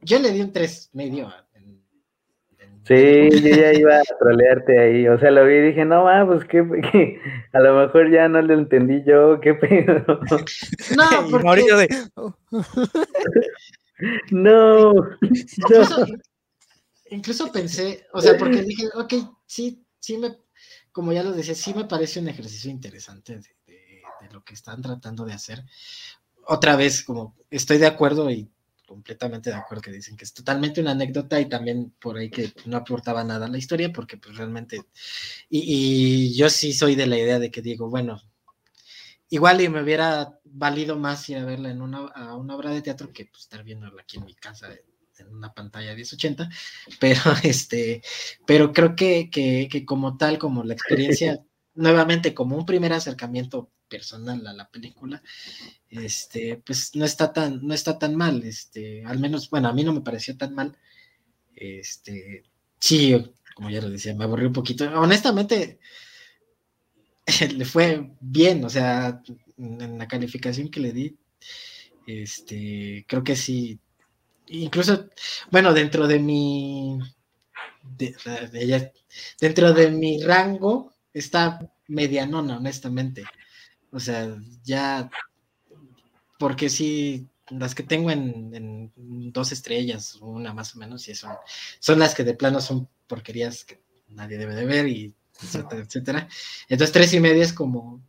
yo, 0.00 0.18
le 0.18 0.32
di 0.32 0.40
un 0.40 0.52
tres 0.52 0.90
medio 0.92 1.32
Sí, 2.88 3.28
yo 3.42 3.54
ya 3.54 3.74
iba 3.74 3.98
a 3.98 4.18
trolearte 4.18 4.78
ahí, 4.78 5.08
o 5.08 5.18
sea, 5.18 5.30
lo 5.30 5.44
vi 5.44 5.56
y 5.56 5.60
dije, 5.60 5.84
no, 5.84 6.04
ma, 6.04 6.26
pues 6.26 6.44
que, 6.48 7.20
a 7.52 7.60
lo 7.60 7.86
mejor 7.86 8.10
ya 8.10 8.28
no 8.28 8.40
lo 8.40 8.54
entendí 8.54 9.02
yo, 9.06 9.38
qué 9.40 9.52
pedo. 9.52 10.02
No, 10.96 11.30
porque... 11.30 11.74
de... 11.74 11.88
no, 14.30 14.94
incluso, 15.20 16.06
incluso, 17.10 17.52
pensé, 17.52 18.06
o 18.14 18.22
sea, 18.22 18.38
porque 18.38 18.62
dije, 18.62 18.86
ok, 18.94 19.12
sí, 19.44 19.84
sí 19.98 20.16
me, 20.16 20.38
como 20.90 21.12
ya 21.12 21.22
lo 21.22 21.32
decía, 21.32 21.54
sí 21.54 21.74
me 21.74 21.84
parece 21.84 22.20
un 22.20 22.28
ejercicio 22.28 22.70
interesante 22.70 23.34
de, 23.34 24.02
de 24.22 24.32
lo 24.32 24.42
que 24.42 24.54
están 24.54 24.80
tratando 24.80 25.26
de 25.26 25.34
hacer. 25.34 25.62
Otra 26.46 26.74
vez, 26.74 27.02
como 27.02 27.36
estoy 27.50 27.76
de 27.76 27.86
acuerdo 27.86 28.30
y 28.30 28.50
completamente 28.88 29.50
de 29.50 29.56
acuerdo 29.56 29.82
que 29.82 29.92
dicen 29.92 30.16
que 30.16 30.24
es 30.24 30.32
totalmente 30.32 30.80
una 30.80 30.92
anécdota 30.92 31.38
y 31.38 31.46
también 31.46 31.92
por 32.00 32.16
ahí 32.16 32.30
que 32.30 32.52
no 32.64 32.78
aportaba 32.78 33.22
nada 33.22 33.46
a 33.46 33.48
la 33.50 33.58
historia 33.58 33.92
porque 33.92 34.16
pues 34.16 34.36
realmente 34.36 34.80
y, 35.50 36.34
yo 36.34 36.48
sí 36.48 36.72
soy 36.72 36.94
de 36.94 37.06
la 37.06 37.18
idea 37.18 37.38
de 37.38 37.50
que 37.50 37.60
digo 37.60 37.90
bueno 37.90 38.20
igual 39.28 39.60
y 39.60 39.68
me 39.68 39.82
hubiera 39.82 40.40
valido 40.44 40.96
más 40.96 41.28
ir 41.28 41.36
a 41.36 41.44
verla 41.44 41.70
en 41.70 41.82
una, 41.82 41.98
a 42.08 42.34
una 42.34 42.56
obra 42.56 42.70
de 42.70 42.80
teatro 42.80 43.12
que 43.12 43.26
pues, 43.26 43.42
estar 43.42 43.62
viéndola 43.62 44.00
aquí 44.00 44.16
en 44.16 44.24
mi 44.24 44.34
casa 44.34 44.70
en 45.18 45.28
una 45.28 45.52
pantalla 45.52 45.94
1080 45.94 46.48
pero 46.98 47.20
este 47.44 48.02
pero 48.46 48.72
creo 48.72 48.96
que, 48.96 49.28
que, 49.30 49.68
que 49.70 49.84
como 49.84 50.16
tal 50.16 50.38
como 50.38 50.64
la 50.64 50.72
experiencia 50.72 51.44
nuevamente 51.78 52.34
como 52.34 52.56
un 52.56 52.66
primer 52.66 52.92
acercamiento 52.92 53.70
personal 53.88 54.46
a 54.46 54.52
la 54.52 54.68
película, 54.68 55.22
este, 55.88 56.60
pues 56.64 56.94
no 56.96 57.04
está 57.04 57.32
tan, 57.32 57.66
no 57.66 57.72
está 57.72 57.98
tan 57.98 58.16
mal, 58.16 58.42
este, 58.44 59.04
al 59.04 59.18
menos, 59.18 59.48
bueno, 59.48 59.68
a 59.68 59.72
mí 59.72 59.84
no 59.84 59.92
me 59.92 60.00
pareció 60.00 60.36
tan 60.36 60.54
mal, 60.54 60.76
este, 61.54 62.42
sí, 62.80 63.16
como 63.54 63.70
ya 63.70 63.80
lo 63.80 63.90
decía, 63.90 64.14
me 64.14 64.24
aburrí 64.24 64.46
un 64.46 64.52
poquito, 64.52 64.84
honestamente, 65.00 65.78
le 67.56 67.64
fue 67.64 68.10
bien, 68.20 68.64
o 68.64 68.70
sea, 68.70 69.22
en 69.56 69.98
la 69.98 70.08
calificación 70.08 70.70
que 70.70 70.80
le 70.80 70.92
di, 70.92 71.16
este, 72.06 73.04
creo 73.08 73.22
que 73.22 73.36
sí, 73.36 73.78
incluso, 74.48 75.08
bueno, 75.52 75.72
dentro 75.72 76.08
de 76.08 76.18
mi, 76.18 76.98
dentro 79.40 79.72
de 79.72 79.90
mi 79.92 80.22
rango, 80.22 80.97
está 81.18 81.70
medianona, 81.86 82.58
honestamente. 82.58 83.24
O 83.90 84.00
sea, 84.00 84.36
ya, 84.64 85.10
porque 86.38 86.68
sí, 86.68 87.26
las 87.50 87.74
que 87.74 87.82
tengo 87.82 88.10
en, 88.10 88.92
dos 89.32 89.52
estrellas, 89.52 90.16
una 90.20 90.52
más 90.52 90.74
o 90.74 90.78
menos, 90.78 91.08
y 91.08 91.14
son, 91.14 91.32
son 91.80 91.98
las 91.98 92.14
que 92.14 92.24
de 92.24 92.34
plano 92.34 92.60
son 92.60 92.88
porquerías 93.06 93.64
que 93.64 93.80
nadie 94.08 94.38
debe 94.38 94.54
de 94.54 94.64
ver, 94.64 94.88
y 94.88 95.14
etcétera, 95.42 95.82
etcétera. 95.82 96.28
Entonces, 96.68 96.92
tres 96.92 97.14
y 97.14 97.20
media 97.20 97.44
es 97.44 97.52
como, 97.52 98.02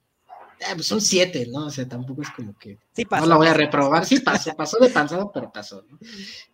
eh, 0.59 0.73
pues 0.75 0.87
son 0.87 0.99
siete, 0.99 1.47
¿no? 1.51 1.67
O 1.67 1.69
sea, 1.69 1.87
tampoco 1.87 2.21
es 2.21 2.29
como 2.31 2.57
que 2.57 2.77
no 3.09 3.25
la 3.25 3.37
voy 3.37 3.47
a 3.47 3.53
reprobar. 3.53 4.05
Sí 4.05 4.19
pasó, 4.19 4.53
pasó 4.55 4.77
de 4.79 4.89
pasado, 4.89 5.31
pero 5.33 5.51
pasó, 5.51 5.85
¿no? 5.89 5.97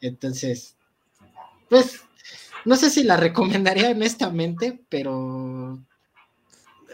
Entonces, 0.01 0.75
pues, 1.69 2.01
no 2.65 2.75
sé 2.75 2.89
si 2.89 3.03
la 3.03 3.17
recomendaría 3.17 3.89
honestamente, 3.89 4.79
pero 4.89 5.83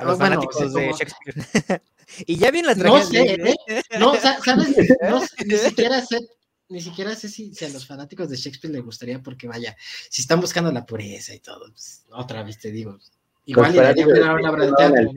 a 0.01 0.05
los 0.05 0.17
fanáticos 0.17 0.73
de 0.73 0.91
Shakespeare. 0.91 1.81
y 2.25 2.37
ya 2.37 2.51
bien 2.51 2.65
la 2.65 2.75
No 2.75 3.03
sé, 3.03 3.33
¿eh? 3.33 3.55
no, 3.99 4.15
¿sabes? 4.15 4.75
No, 5.09 5.21
ni 5.45 5.57
siquiera 5.57 6.01
sé, 6.01 6.19
ni 6.69 6.81
siquiera 6.81 7.15
sé 7.15 7.29
si, 7.29 7.53
a 7.63 7.69
los 7.69 7.85
fanáticos 7.85 8.29
de 8.29 8.37
Shakespeare 8.37 8.73
les 8.73 8.83
gustaría, 8.83 9.21
porque 9.21 9.47
vaya, 9.47 9.75
si 10.09 10.21
están 10.21 10.41
buscando 10.41 10.71
la 10.71 10.85
pureza 10.85 11.33
y 11.33 11.39
todo, 11.39 11.71
pues, 11.71 12.05
otra 12.11 12.43
vez 12.43 12.59
te 12.59 12.71
digo, 12.71 12.97
igual 13.45 13.73
ya 13.73 13.89
a 13.89 14.33
una 14.33 14.51
obra 14.51 14.65
de 14.65 14.73
teatro. 14.73 15.11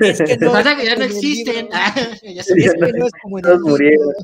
Es 0.00 0.22
que 0.22 0.36
no, 0.38 0.52
pasa 0.52 0.76
que 0.76 0.86
ya 0.86 0.96
no 0.96 1.04
existen. 1.04 1.68
ya, 1.70 2.40
es 2.40 2.46
que 2.46 2.92
no 2.92 3.06
es 3.06 3.12
como 3.22 3.40
todos 3.40 3.60
murieron. 3.60 4.14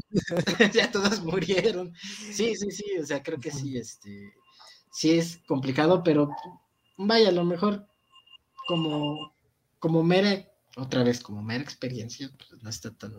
ya 0.72 0.90
todos 0.90 1.22
murieron. 1.22 1.92
Sí, 2.32 2.56
sí, 2.56 2.70
sí, 2.70 2.84
o 3.00 3.06
sea, 3.06 3.22
creo 3.22 3.38
que 3.38 3.50
sí, 3.50 3.76
este, 3.76 4.32
sí 4.90 5.18
es 5.18 5.38
complicado, 5.46 6.02
pero 6.02 6.30
vaya, 6.96 7.28
a 7.28 7.32
lo 7.32 7.44
mejor 7.44 7.86
como 8.66 9.31
como 9.82 10.04
mera, 10.04 10.48
otra 10.76 11.02
vez, 11.02 11.20
como 11.20 11.42
mera 11.42 11.60
experiencia, 11.60 12.30
pues 12.38 12.62
no 12.62 12.70
está 12.70 12.92
tan, 12.92 13.14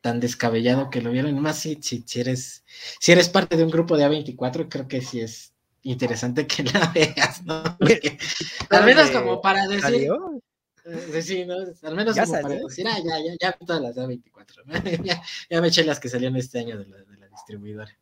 tan 0.00 0.18
descabellado 0.18 0.90
que 0.90 1.00
lo 1.00 1.12
vieron. 1.12 1.38
Más 1.38 1.60
si, 1.60 1.78
si, 1.80 2.02
eres, 2.18 2.64
si 2.98 3.12
eres 3.12 3.28
parte 3.28 3.56
de 3.56 3.62
un 3.62 3.70
grupo 3.70 3.96
de 3.96 4.04
A24, 4.04 4.66
creo 4.68 4.88
que 4.88 5.00
sí 5.00 5.20
es 5.20 5.52
interesante 5.82 6.48
que 6.48 6.64
la 6.74 6.90
veas, 6.92 7.44
¿no? 7.44 7.62
al 8.70 8.84
menos 8.84 9.12
como 9.12 9.40
para 9.40 9.68
decir. 9.68 10.10
Eh, 10.86 11.22
sí, 11.22 11.44
¿no? 11.44 11.54
Al 11.82 11.94
menos 11.94 12.16
como 12.16 12.32
para 12.32 12.48
decir, 12.48 12.88
ah, 12.88 12.98
ya, 12.98 13.18
ya, 13.24 13.36
ya 13.40 13.52
todas 13.52 13.80
las 13.80 13.96
A24, 13.96 14.64
ya, 15.04 15.22
ya, 15.48 15.60
me 15.60 15.68
eché 15.68 15.84
las 15.84 16.00
que 16.00 16.08
salieron 16.08 16.36
este 16.36 16.58
año 16.58 16.80
de 16.80 16.86
la, 16.86 16.96
de 16.96 17.16
la 17.16 17.28
distribuidora. 17.28 17.96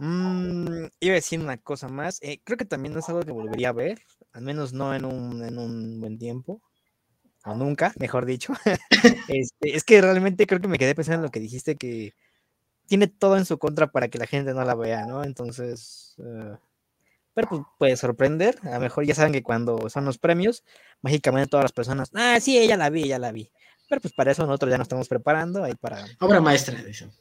Mm, 0.00 0.86
iba 1.00 1.12
a 1.12 1.14
decir 1.14 1.40
una 1.40 1.56
cosa 1.56 1.88
más. 1.88 2.18
Eh, 2.22 2.40
creo 2.42 2.58
que 2.58 2.64
también 2.64 2.92
no 2.94 3.00
es 3.00 3.08
algo 3.08 3.22
que 3.22 3.30
volvería 3.30 3.68
a 3.68 3.72
ver, 3.72 4.00
al 4.34 4.42
menos 4.42 4.72
no 4.72 4.94
en 4.94 5.04
un, 5.04 5.42
en 5.42 5.58
un 5.58 6.00
buen 6.00 6.18
tiempo, 6.18 6.60
o 7.44 7.54
nunca, 7.54 7.94
mejor 7.98 8.26
dicho. 8.26 8.52
este, 9.28 9.76
es 9.76 9.84
que 9.84 10.00
realmente 10.00 10.46
creo 10.46 10.60
que 10.60 10.68
me 10.68 10.78
quedé 10.78 10.94
pensando 10.94 11.20
en 11.20 11.22
lo 11.22 11.30
que 11.30 11.40
dijiste, 11.40 11.76
que 11.76 12.14
tiene 12.86 13.06
todo 13.06 13.38
en 13.38 13.46
su 13.46 13.58
contra 13.58 13.90
para 13.90 14.08
que 14.08 14.18
la 14.18 14.26
gente 14.26 14.52
no 14.52 14.64
la 14.64 14.74
vea, 14.74 15.06
¿no? 15.06 15.24
Entonces, 15.24 16.14
uh, 16.18 16.56
pero 17.32 17.48
pues 17.48 17.62
puede 17.78 17.96
sorprender. 17.96 18.58
A 18.62 18.74
lo 18.74 18.80
mejor 18.80 19.04
ya 19.04 19.14
saben 19.14 19.32
que 19.32 19.42
cuando 19.42 19.88
son 19.88 20.04
los 20.04 20.18
premios, 20.18 20.64
mágicamente 21.00 21.48
todas 21.48 21.64
las 21.64 21.72
personas, 21.72 22.10
ah, 22.14 22.38
sí, 22.40 22.58
ella 22.58 22.76
la 22.76 22.90
vi, 22.90 23.04
ella 23.04 23.18
la 23.18 23.32
vi. 23.32 23.50
Pero 23.88 24.00
pues 24.00 24.14
para 24.14 24.32
eso 24.32 24.46
nosotros 24.46 24.70
ya 24.70 24.78
nos 24.78 24.86
estamos 24.86 25.08
preparando 25.08 25.62
ahí 25.62 25.74
para... 25.74 26.04
Obra 26.20 26.40
maestra, 26.40 26.82
dicen. 26.82 27.12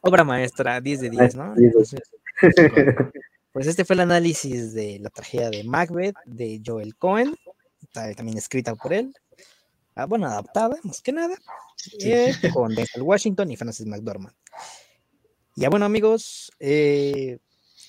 Obra 0.00 0.24
maestra, 0.24 0.80
10 0.80 1.00
de 1.00 1.10
10, 1.10 1.36
¿no? 1.36 1.54
pues 3.52 3.66
este 3.66 3.84
fue 3.84 3.94
el 3.94 4.00
análisis 4.00 4.72
de 4.72 4.98
la 5.00 5.10
tragedia 5.10 5.50
de 5.50 5.64
Macbeth 5.64 6.16
de 6.24 6.62
Joel 6.64 6.96
Cohen, 6.96 7.36
también 7.92 8.38
escrita 8.38 8.74
por 8.74 8.92
él. 8.92 9.14
Ah, 9.94 10.06
bueno, 10.06 10.26
adaptada, 10.26 10.78
más 10.84 11.02
que 11.02 11.12
nada, 11.12 11.36
eh, 12.00 12.34
con 12.54 12.74
Denzel 12.74 13.02
Washington 13.02 13.50
y 13.50 13.56
Francis 13.56 13.86
McDormand. 13.86 14.34
Ya 15.54 15.68
bueno, 15.68 15.84
amigos, 15.84 16.50
eh, 16.60 17.38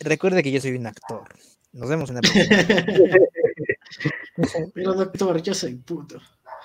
recuerde 0.02 0.44
que 0.44 0.52
yo 0.52 0.60
soy 0.60 0.72
un 0.72 0.88
actor. 0.88 1.24
Nos 1.72 1.90
vemos 1.90 2.10
en 2.10 2.16
la 2.16 2.22
próxima. 2.22 2.46
Pero 4.74 4.94
doctor, 4.94 5.42
yo 5.42 5.54
soy 5.54 5.76
puto. 5.76 6.20